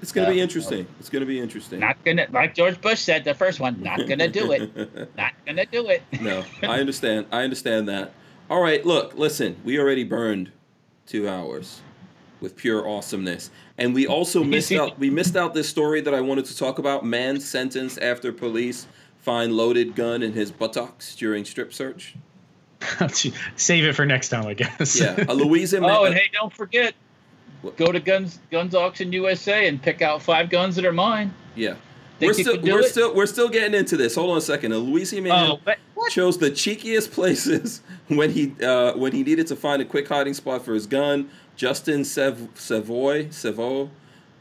[0.00, 0.44] It's going to be Yeah.
[0.44, 0.86] interesting.
[1.00, 1.80] It's going to be interesting.
[1.80, 3.82] not gonna like George Bush said the first one.
[3.82, 5.14] Not gonna do it.
[5.16, 6.02] Not gonna do it.
[6.20, 7.26] no, I understand.
[7.32, 8.12] I understand that.
[8.48, 9.56] All right, look, listen.
[9.64, 10.50] We already burned
[11.06, 11.80] two hours
[12.40, 14.98] with pure awesomeness, and we also missed out.
[14.98, 17.04] We missed out this story that I wanted to talk about.
[17.04, 18.86] Man sentenced after police
[19.20, 22.14] find loaded gun in his buttocks during strip search.
[23.56, 25.00] Save it for next time, I guess.
[25.00, 25.88] Yeah, a Louisiana.
[25.90, 26.94] Oh, and hey, don't forget,
[27.62, 27.76] What?
[27.76, 31.34] go to Guns Guns Auction USA and pick out five guns that are mine.
[31.54, 31.74] yeah.
[32.18, 32.90] Think we're still we're it?
[32.90, 34.16] still we're still getting into this.
[34.16, 34.72] Hold on a second.
[34.72, 35.78] A Louisiana oh, but
[36.08, 40.34] chose the cheekiest places when he uh, when he needed to find a quick hiding
[40.34, 41.28] spot for his gun.
[41.56, 43.90] Justin Sev- Savoy Savo,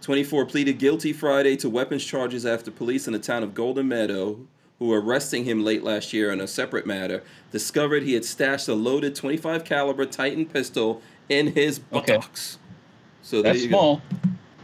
[0.01, 4.37] 24, pleaded guilty Friday to weapons charges after police in the town of Golden Meadow,
[4.77, 8.67] who were arresting him late last year on a separate matter, discovered he had stashed
[8.67, 12.13] a loaded 25 caliber Titan pistol in his Okay.
[12.17, 12.59] buttocks.
[13.23, 13.97] So That's small.
[13.97, 14.01] go.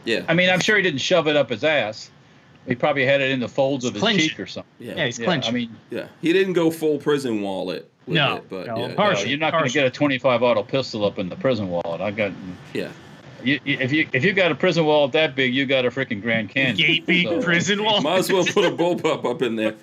[0.05, 2.11] Yeah, I mean, I'm sure he didn't shove it up his ass.
[2.67, 4.71] He probably had it in the folds of his Clench cheek or something.
[4.79, 5.49] yeah, yeah, he's Yeah, clenched.
[5.49, 6.07] I mean, yeah.
[6.21, 7.89] He didn't go full prison wallet.
[8.05, 10.63] With No, it, but no, yeah, no, you're not going to get a 25 auto
[10.63, 12.01] pistol up in the prison wallet.
[12.01, 12.31] I got.
[12.73, 12.89] yeah.
[13.43, 15.89] You, you- if you if you got a prison wallet that big, you got a
[15.89, 16.75] freaking Grand Canyon.
[16.77, 18.01] gaping So- prison wall.
[18.01, 19.75] Might as well put a bullpup up in there.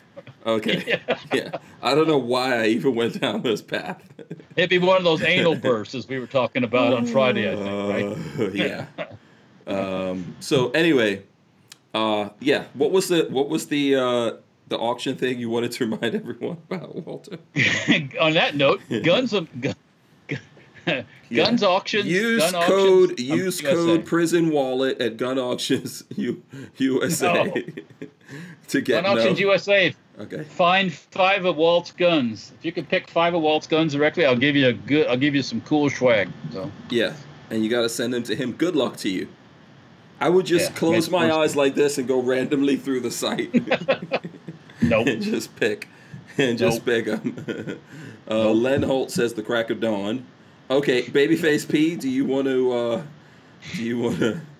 [0.46, 0.98] Okay.
[1.34, 1.58] Yeah.
[1.82, 4.02] I don't know why I even went down this path.
[4.56, 7.56] It'd be one of those anal bursts as we were talking about on Friday, I
[7.56, 8.46] think, right?
[8.46, 8.86] Uh, yeah.
[9.66, 11.22] Um, so anyway,
[11.94, 12.64] uh, yeah.
[12.74, 14.32] What was the what was the uh,
[14.68, 17.38] the auction thing you wanted to remind everyone about, Walter?
[18.20, 19.74] on that note, guns of gun,
[21.32, 22.06] guns auctions.
[22.06, 23.74] Use gun code auctions, um, use USA.
[23.74, 26.42] code prison wallet at gun auctions U,
[26.78, 27.52] USA No.
[28.68, 29.46] to get Gun auctions no.
[29.48, 29.94] USA.
[30.18, 30.44] Okay.
[30.44, 32.52] Find five of Walt's guns.
[32.58, 35.06] If you can pick five of Walt's guns directly, I'll give you a good.
[35.06, 36.28] I'll give you some cool swag.
[36.52, 37.14] So Yeah,
[37.48, 38.52] and you got to send them to him.
[38.52, 39.28] Good luck to you.
[40.20, 43.10] I would just Yeah, close my more eyes like this and go randomly through the
[43.10, 43.52] site
[44.82, 45.06] nope.
[45.06, 45.88] and just pick
[46.38, 47.04] and just Nope.
[47.04, 47.78] pick them.
[48.28, 48.56] uh, Nope.
[48.56, 50.26] Len Holt says the crack of dawn.
[50.70, 52.72] Okay, babyface P, do you want to?
[52.72, 53.02] Uh,
[53.74, 54.40] do you want to?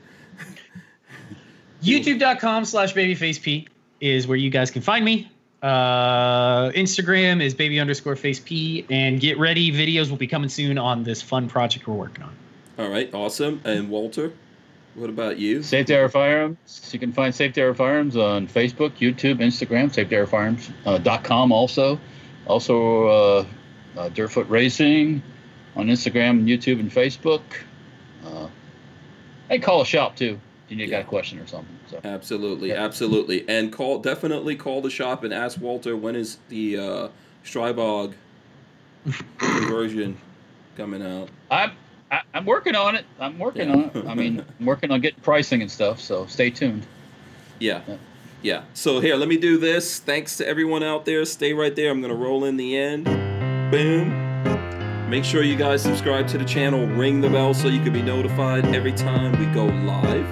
[1.82, 3.66] youtube.com slash babyfaceP
[4.00, 5.30] is where you guys can find me
[5.62, 10.76] uh instagram is baby underscore face p and get ready videos will be coming soon
[10.78, 12.34] on this fun project we're working on
[12.78, 13.60] All right, awesome.
[13.64, 14.32] And Walter,
[14.94, 15.62] what about you?
[15.62, 16.90] Safety Harbor Firearms.
[16.92, 19.92] You can find Safety Harbor Firearms on Facebook, YouTube, Instagram.
[19.92, 21.98] Safety Harbor Firearms uh, dot com also.
[22.46, 23.46] Also, uh,
[23.96, 25.22] uh, Dirtfoot Racing
[25.76, 27.42] on Instagram, YouTube, and Facebook.
[28.26, 28.48] Uh,
[29.48, 30.38] and call a shop too.
[30.68, 31.76] If you got a question or something.
[31.88, 32.84] So Absolutely, Yeah.
[32.84, 33.48] absolutely.
[33.48, 37.08] And call definitely call the shop and ask Walter when is the uh,
[37.44, 38.14] Stribog
[39.38, 40.16] conversion
[40.76, 41.28] coming out.
[41.50, 41.72] I'm
[42.10, 43.04] I, I'm working on it.
[43.18, 43.74] I'm working Yeah.
[43.74, 44.06] on it.
[44.06, 46.00] I mean, I'm working on getting pricing and stuff.
[46.00, 46.86] So stay tuned.
[47.58, 47.82] Yeah.
[47.86, 47.96] Yeah.
[48.42, 48.62] Yeah.
[48.74, 49.98] So here, let me do this.
[49.98, 51.24] Thanks to everyone out there.
[51.24, 51.90] Stay right there.
[51.90, 53.04] I'm gonna roll in the end.
[53.70, 54.28] Boom.
[55.10, 56.86] Make sure you guys subscribe to the channel.
[56.86, 60.26] Ring the bell so you can be notified every time we go live.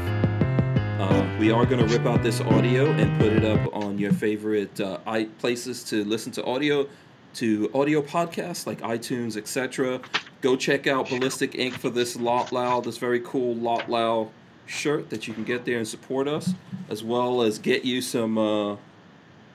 [1.01, 4.81] Uh, we are gonna rip out this audio and put it up on your favorite
[4.81, 6.89] uh, i places to listen to audio,
[7.35, 10.01] to audio podcasts like iTunes, etc.
[10.41, 14.31] Go check out Ballistic Ink for this Lot Lao, this very cool Lot Lao
[14.67, 16.55] shirt that you can get there and support us,
[16.89, 18.77] as well as get you some, uh,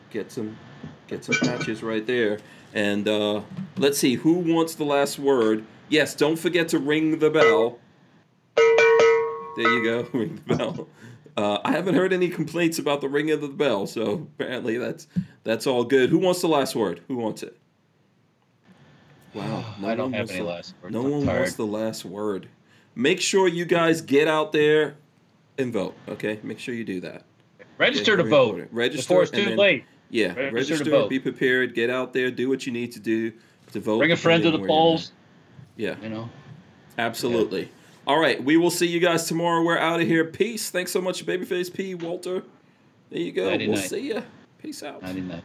[0.09, 0.57] get some,
[1.07, 2.39] get some patches right there.
[2.73, 3.41] And uh,
[3.77, 5.63] let's see who wants the last word.
[5.89, 7.79] Yes, don't forget to ring the bell.
[8.55, 10.87] There you go, ring the bell.
[11.37, 15.07] Uh, I haven't heard any complaints about the ringing of the bell, so apparently that's
[15.43, 16.09] that's all good.
[16.09, 17.01] Who wants the last word?
[17.07, 17.57] Who wants it?
[19.33, 20.93] Wow, no I don't one have wants any the- last words.
[20.93, 21.39] No I'm one tired.
[21.39, 22.47] wants the last word.
[22.95, 24.95] Make sure you guys get out there
[25.57, 25.95] and vote.
[26.07, 27.23] Okay, make sure you do that.
[27.77, 28.73] Register Yeah, to vote important.
[28.73, 29.85] Register before it's too then- late.
[30.09, 31.09] Yeah, Register to vote.
[31.09, 31.73] Be prepared.
[31.73, 32.29] Get out there.
[32.29, 33.33] Do what you need to do
[33.71, 33.97] to vote.
[33.97, 35.11] Bring a friend to the depending where you're polls.
[35.75, 36.29] Yeah, You know.
[36.99, 37.69] absolutely.
[38.05, 39.63] All right, we will see you guys tomorrow.
[39.63, 40.23] We're out of here.
[40.25, 40.69] Peace.
[40.69, 41.95] Thanks so much, Babyface P.
[41.95, 42.43] Walter.
[43.09, 43.49] There you go.
[43.49, 44.21] Nighty we'll see you.
[44.61, 45.01] Peace out.
[45.01, 45.41] Ninety nine.